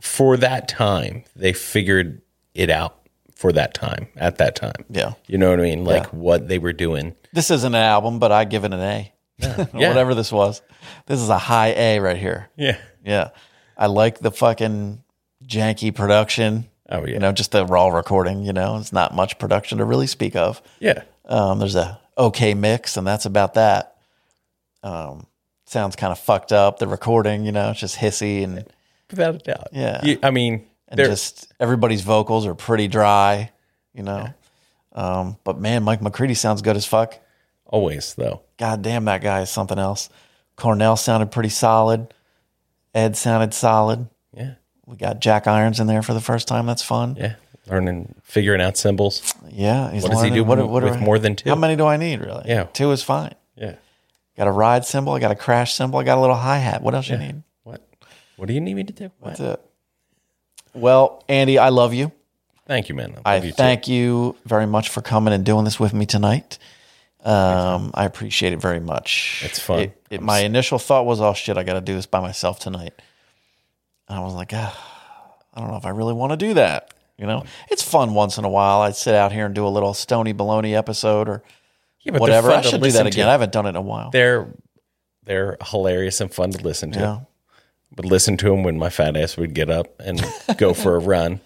for 0.00 0.36
that 0.36 0.66
time 0.68 1.24
they 1.36 1.52
figured 1.52 2.22
it 2.54 2.70
out 2.70 3.01
for 3.42 3.52
that 3.52 3.74
time 3.74 4.06
at 4.16 4.38
that 4.38 4.54
time. 4.54 4.84
Yeah. 4.88 5.14
You 5.26 5.36
know 5.36 5.50
what 5.50 5.58
I 5.58 5.64
mean? 5.64 5.84
Like 5.84 6.04
Yeah. 6.04 6.08
what 6.10 6.46
they 6.48 6.58
were 6.60 6.72
doing. 6.72 7.16
This 7.32 7.50
isn't 7.50 7.74
an 7.74 7.82
album, 7.82 8.20
but 8.20 8.30
I 8.30 8.44
give 8.44 8.64
it 8.64 8.72
an 8.72 8.80
A. 8.80 9.12
Yeah. 9.42 9.88
Whatever 9.88 10.14
this 10.14 10.30
was. 10.30 10.62
This 11.06 11.18
is 11.20 11.28
a 11.28 11.38
high 11.38 11.70
A 11.76 11.98
right 11.98 12.16
here. 12.16 12.48
Yeah. 12.56 12.78
Yeah. 13.04 13.30
I 13.76 13.86
like 13.86 14.20
the 14.20 14.30
fucking 14.30 15.02
janky 15.44 15.92
production. 15.92 16.68
Oh 16.88 17.04
yeah. 17.04 17.14
You 17.14 17.18
know, 17.18 17.32
just 17.32 17.50
the 17.50 17.66
raw 17.66 17.88
recording, 17.88 18.44
you 18.44 18.52
know, 18.52 18.76
it's 18.76 18.92
not 18.92 19.12
much 19.14 19.38
production 19.40 19.78
to 19.78 19.84
really 19.84 20.06
speak 20.06 20.36
of. 20.36 20.62
yeah. 20.78 21.02
Um, 21.24 21.58
there's 21.58 21.74
a 21.76 21.98
okay 22.18 22.54
mix, 22.54 22.96
and 22.96 23.06
that's 23.06 23.24
about 23.26 23.54
that. 23.54 23.96
Um, 24.82 25.26
sounds 25.66 25.96
kind 25.96 26.12
of 26.12 26.18
fucked 26.18 26.52
up. 26.52 26.78
The 26.78 26.86
recording, 26.86 27.44
you 27.44 27.52
know, 27.52 27.70
it's 27.70 27.80
just 27.80 27.96
hissy 27.96 28.44
and 28.44 28.64
Without 29.10 29.34
a 29.34 29.38
doubt. 29.38 29.68
Yeah. 29.72 30.04
You- 30.04 30.18
I 30.22 30.30
mean, 30.30 30.66
and 30.92 30.98
there- 30.98 31.06
just 31.08 31.52
everybody's 31.58 32.02
vocals 32.02 32.46
are 32.46 32.54
pretty 32.54 32.86
dry, 32.88 33.50
you 33.94 34.02
know. 34.04 34.28
Um, 34.92 35.36
but 35.44 35.58
man, 35.58 35.82
Mike 35.82 36.02
McCready 36.02 36.34
sounds 36.34 36.62
good 36.62 36.76
as 36.76 36.86
fuck. 36.86 37.18
always 37.66 38.14
though. 38.14 38.42
God 38.58 38.82
damn, 38.82 39.06
that 39.06 39.22
guy 39.22 39.40
is 39.40 39.50
something 39.50 39.78
else. 39.78 40.08
Cornell 40.56 40.96
sounded 40.96 41.30
pretty 41.32 41.48
solid. 41.48 42.12
Ed 42.94 43.16
sounded 43.16 43.54
solid. 43.54 44.06
Yeah. 44.36 44.54
We 44.84 44.96
got 44.96 45.20
Jack 45.20 45.46
Irons 45.46 45.80
in 45.80 45.86
there 45.86 46.02
for 46.02 46.12
the 46.12 46.20
first 46.20 46.46
time. 46.46 46.66
That's 46.66 46.82
fun. 46.82 47.16
Yeah. 47.18 47.36
Learning, 47.70 48.14
figuring 48.22 48.60
out 48.60 48.76
cymbals. 48.76 49.34
Yeah. 49.50 49.90
he's 49.90 50.02
What 50.02 50.12
does 50.12 50.20
he 50.22 50.28
learning- 50.30 50.44
do 50.58 50.70
with 50.84 51.00
more 51.00 51.18
than 51.18 51.34
two? 51.36 51.48
How 51.48 51.54
many 51.56 51.74
do 51.76 51.86
I 51.86 51.96
need, 51.96 52.20
really? 52.20 52.42
Yeah. 52.46 52.64
Two 52.64 52.90
is 52.92 53.02
fine. 53.02 53.34
Yeah. 53.56 53.76
Got 54.36 54.48
a 54.48 54.52
ride 54.52 54.84
cymbal. 54.84 55.14
I 55.14 55.20
got 55.20 55.30
a 55.30 55.34
crash 55.36 55.72
cymbal. 55.72 56.00
I 56.00 56.04
got 56.04 56.18
a 56.18 56.20
little 56.20 56.36
hi 56.36 56.58
hat. 56.58 56.82
What 56.82 56.94
else 56.94 57.08
you 57.08 57.16
need? 57.16 57.42
What? 57.62 57.80
What 58.36 58.48
do 58.48 58.52
you 58.54 58.60
need 58.60 58.74
me 58.74 58.84
to 58.84 58.92
do? 58.92 59.10
That's 59.24 59.40
it. 59.40 59.60
Well, 60.74 61.22
Andy, 61.28 61.58
I 61.58 61.68
love 61.70 61.94
you. 61.94 62.12
Thank 62.66 62.88
you, 62.88 62.94
man. 62.94 63.16
I 63.24 63.34
love 63.36 63.44
you 63.44 63.50
too. 63.50 63.56
thank 63.56 63.88
you 63.88 64.36
very 64.44 64.66
much 64.66 64.88
for 64.88 65.02
coming 65.02 65.34
and 65.34 65.44
doing 65.44 65.64
this 65.64 65.78
with 65.80 65.92
me 65.92 66.06
tonight. 66.06 66.58
Um, 67.24 67.90
I 67.94 68.04
appreciate 68.04 68.52
it 68.52 68.60
very 68.60 68.80
much. 68.80 69.42
It's 69.44 69.58
fun. 69.58 69.78
It, 69.80 70.02
it, 70.10 70.22
my 70.22 70.40
initial 70.40 70.78
thought 70.78 71.06
was, 71.06 71.20
"Oh 71.20 71.34
shit, 71.34 71.56
I 71.56 71.62
got 71.62 71.74
to 71.74 71.80
do 71.80 71.94
this 71.94 72.06
by 72.06 72.20
myself 72.20 72.58
tonight." 72.58 72.94
And 74.08 74.18
I 74.18 74.22
was 74.22 74.34
like, 74.34 74.50
ah, 74.54 75.34
"I 75.54 75.60
don't 75.60 75.70
know 75.70 75.76
if 75.76 75.86
I 75.86 75.90
really 75.90 76.14
want 76.14 76.32
to 76.32 76.36
do 76.36 76.54
that." 76.54 76.92
You 77.18 77.26
know, 77.26 77.44
it's 77.70 77.82
fun 77.82 78.14
once 78.14 78.38
in 78.38 78.44
a 78.44 78.48
while. 78.48 78.80
I'd 78.80 78.96
sit 78.96 79.14
out 79.14 79.30
here 79.30 79.46
and 79.46 79.54
do 79.54 79.64
a 79.66 79.68
little 79.68 79.94
Stony 79.94 80.34
Baloney 80.34 80.74
episode 80.76 81.28
or 81.28 81.42
Yeah, 82.00 82.18
whatever. 82.18 82.50
I 82.50 82.62
should 82.62 82.82
do 82.82 82.90
that 82.90 83.06
again. 83.06 83.26
to. 83.26 83.28
I 83.28 83.32
haven't 83.32 83.52
done 83.52 83.66
it 83.66 83.70
in 83.70 83.76
a 83.76 83.82
while. 83.82 84.10
They're 84.10 84.48
they're 85.24 85.58
hilarious 85.64 86.20
and 86.20 86.32
fun 86.34 86.50
to 86.50 86.62
listen 86.64 86.90
to. 86.92 86.98
Yeah. 86.98 87.18
Would 87.96 88.06
listen 88.06 88.36
to 88.38 88.52
him 88.52 88.62
when 88.62 88.78
my 88.78 88.88
fat 88.90 89.16
ass 89.16 89.36
would 89.36 89.54
get 89.54 89.68
up 89.70 90.00
and 90.00 90.24
go 90.56 90.72
for 90.74 90.96
a 90.96 90.98
run. 91.14 91.40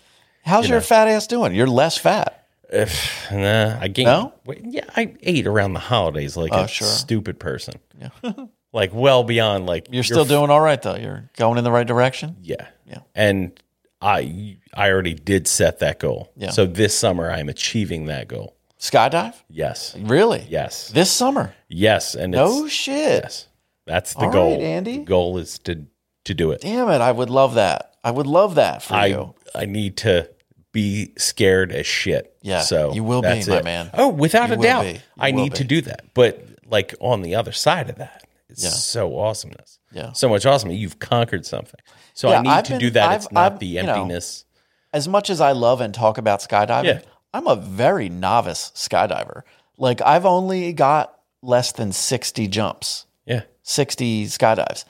How's 0.45 0.65
you 0.67 0.71
your 0.75 0.81
know. 0.81 0.85
fat 0.87 1.09
ass 1.09 1.27
doing? 1.27 1.55
You're 1.55 1.67
less 1.67 1.99
fat. 1.99 2.47
If 2.69 3.31
nah, 3.33 3.79
I 3.81 3.89
gained. 3.89 4.07
No? 4.07 4.33
wait, 4.45 4.61
yeah, 4.65 4.85
I 4.97 5.15
ate 5.23 5.47
around 5.47 5.73
the 5.75 5.81
holidays 5.81 6.37
like 6.37 6.53
Oh, 6.53 6.63
a 6.65 6.69
sure. 6.69 6.87
stupid 6.87 7.39
person. 7.39 7.75
Yeah, 8.01 8.11
like 8.73 8.91
well 8.93 9.23
beyond 9.25 9.67
like 9.67 9.89
You're 9.91 10.03
still 10.05 10.25
doing 10.25 10.51
all 10.51 10.61
right 10.61 10.81
though. 10.81 10.97
You're 10.97 11.31
going 11.37 11.59
in 11.59 11.65
the 11.65 11.71
right 11.73 11.87
direction. 11.87 12.37
Yeah, 12.43 12.67
Yeah. 12.87 12.99
And 13.15 13.59
I 14.01 14.59
I 14.75 14.91
already 14.91 15.15
did 15.15 15.47
set 15.49 15.79
that 15.81 15.99
goal. 16.01 16.33
Yeah. 16.37 16.51
So 16.51 16.67
this 16.67 16.97
summer 16.99 17.31
I'm 17.31 17.49
achieving 17.49 18.07
that 18.07 18.29
goal. 18.29 18.57
Skydive? 18.81 19.35
Yes. 19.49 19.97
Really? 19.99 20.47
Yes. 20.51 20.89
This 20.91 21.11
summer? 21.11 21.55
Yes. 21.69 22.15
And 22.15 22.33
No 22.33 22.67
shit. 22.69 23.23
yes, 23.25 23.47
that's 23.87 24.13
the 24.15 24.21
All 24.27 24.31
goal. 24.33 24.53
right, 24.53 24.61
Andy. 24.61 24.99
The 24.99 25.05
goal 25.05 25.39
is 25.39 25.59
to 25.61 25.87
to 26.27 26.35
do 26.35 26.51
it. 26.53 26.61
Damn 26.61 26.89
it! 26.91 27.01
I 27.01 27.11
would 27.13 27.31
love 27.31 27.55
that. 27.55 27.95
I 28.05 28.11
would 28.11 28.27
love 28.27 28.55
that 28.57 28.83
for 28.83 28.95
I 28.95 29.07
you. 29.07 29.35
I 29.55 29.65
need 29.67 29.97
to 29.99 30.31
be 30.73 31.13
scared 31.19 31.73
as 31.73 31.87
shit. 31.87 32.37
Yeah, 32.43 32.61
so 32.61 32.93
you 32.93 33.03
will 33.03 33.23
be, 33.23 33.29
my 33.29 33.57
it. 33.59 33.65
man. 33.65 33.91
Oh, 33.95 34.09
without 34.09 34.51
You 34.51 34.55
a 34.57 34.59
doubt, 34.59 35.01
I 35.19 35.31
need 35.31 35.55
to 35.57 35.65
do 35.65 35.81
that. 35.83 36.13
But 36.15 36.45
like 36.69 36.95
on 37.01 37.23
the 37.23 37.35
other 37.35 37.53
side 37.53 37.89
of 37.91 37.97
that, 37.97 38.25
it's 38.49 38.63
Yeah. 38.63 38.71
so 38.71 39.19
awesomeness. 39.19 39.79
Yeah. 39.93 40.13
so 40.13 40.29
much 40.29 40.45
awesome. 40.45 40.71
You've 40.73 40.99
conquered 40.99 41.47
something. 41.47 41.81
So 42.13 42.29
Yeah, 42.29 42.39
I 42.39 42.43
need 42.43 42.49
I've 42.51 42.65
to 42.65 42.73
been- 42.73 42.81
do 42.81 42.91
that. 42.91 43.09
I've- 43.09 43.15
it's 43.25 43.33
not 43.33 43.53
I've- 43.53 43.59
the 43.61 43.67
you 43.67 43.83
know, 43.83 43.95
emptiness. 43.95 44.45
As 44.93 45.09
much 45.09 45.31
as 45.31 45.41
I 45.41 45.53
love 45.53 45.81
and 45.81 45.95
talk 45.95 46.19
about 46.19 46.41
skydiving, 46.41 46.85
Yeah. 46.85 47.01
I'm 47.33 47.47
a 47.47 47.57
very 47.57 48.09
novice 48.11 48.73
skydiver. 48.75 49.43
Like 49.79 50.03
I've 50.03 50.27
only 50.27 50.73
got 50.75 51.15
less 51.43 51.73
than 51.73 51.93
sixty 51.93 52.47
jumps, 52.49 53.07
yeah, 53.27 53.43
sixty 53.63 54.27
skydives, 54.27 54.85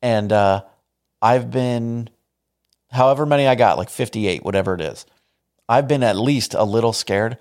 and 0.00 0.32
uh, 0.32 0.62
I've 1.22 1.50
been, 1.50 2.10
however 2.90 3.24
many 3.24 3.46
I 3.46 3.54
got, 3.54 3.78
like 3.78 3.88
fifty-eight, 3.88 4.44
whatever 4.44 4.74
it 4.74 4.80
is. 4.80 5.06
I've 5.68 5.88
been 5.88 6.02
at 6.02 6.16
least 6.16 6.52
a 6.54 6.64
little 6.64 6.92
scared 6.92 7.38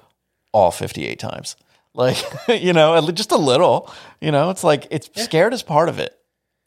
all 0.53 0.71
fifty-eight 0.71 1.19
times. 1.19 1.55
Like 1.93 2.17
you 2.47 2.71
know, 2.73 3.01
just 3.11 3.31
a 3.31 3.37
little. 3.37 3.91
You 4.21 4.31
know, 4.31 4.49
it's 4.51 4.63
like 4.63 4.87
it's 4.91 5.09
scared 5.21 5.53
is 5.53 5.63
part 5.63 5.89
of 5.89 5.99
it. 5.99 6.15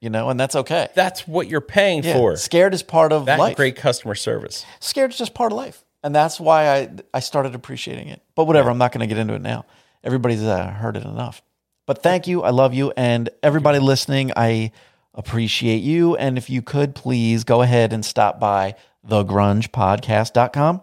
You 0.01 0.11
know, 0.11 0.29
and 0.29 0.39
that's 0.39 0.55
okay. 0.55 0.89
That's 0.95 1.27
what 1.27 1.49
you're 1.49 1.63
paying 1.63 2.03
Yeah, 2.05 2.13
for. 2.15 2.37
Scared 2.37 2.75
is 2.75 2.83
part 2.83 3.11
of 3.11 3.25
That 3.25 3.39
life. 3.39 3.57
great 3.57 3.77
customer 3.77 4.15
service. 4.15 4.67
Scared 4.81 5.13
is 5.13 5.17
just 5.17 5.33
part 5.33 5.51
of 5.51 5.57
life, 5.57 5.83
and 6.03 6.15
that's 6.15 6.39
why 6.39 6.69
I 6.69 6.91
I 7.15 7.21
started 7.21 7.55
appreciating 7.55 8.09
it. 8.09 8.21
But 8.35 8.45
whatever, 8.45 8.69
I'm 8.69 8.77
not 8.77 8.93
going 8.93 9.01
to 9.01 9.07
get 9.07 9.17
into 9.19 9.33
it 9.33 9.41
now. 9.41 9.65
Everybody's 10.03 10.43
uh, 10.43 10.67
heard 10.73 10.99
it 10.99 11.05
enough. 11.05 11.41
But 11.87 12.03
thank 12.03 12.27
you, 12.27 12.43
I 12.43 12.51
love 12.51 12.75
you, 12.75 12.93
and 12.97 13.31
everybody 13.43 13.79
listening, 13.79 14.33
I 14.37 14.73
appreciate 15.15 15.83
you. 15.83 16.17
And 16.17 16.37
if 16.37 16.51
you 16.51 16.63
could 16.63 16.95
please 16.95 17.45
go 17.45 17.63
ahead 17.63 17.93
and 17.93 18.05
stop 18.05 18.39
by 18.39 18.75
thegrungepodcast.com 19.07 20.83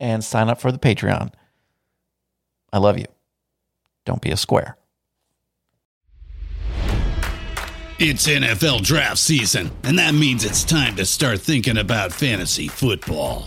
and 0.00 0.24
sign 0.24 0.48
up 0.48 0.60
for 0.60 0.72
the 0.72 0.78
Patreon. 0.78 1.32
I 2.72 2.78
love 2.78 2.98
you. 2.98 3.06
Don't 4.04 4.20
be 4.20 4.30
a 4.30 4.36
square. 4.36 4.76
It's 7.98 8.26
NFL 8.26 8.82
draft 8.82 9.18
season, 9.18 9.70
and 9.84 9.96
that 9.98 10.12
means 10.12 10.44
it's 10.44 10.64
time 10.64 10.96
to 10.96 11.06
start 11.06 11.40
thinking 11.40 11.78
about 11.78 12.12
fantasy 12.12 12.66
football. 12.66 13.46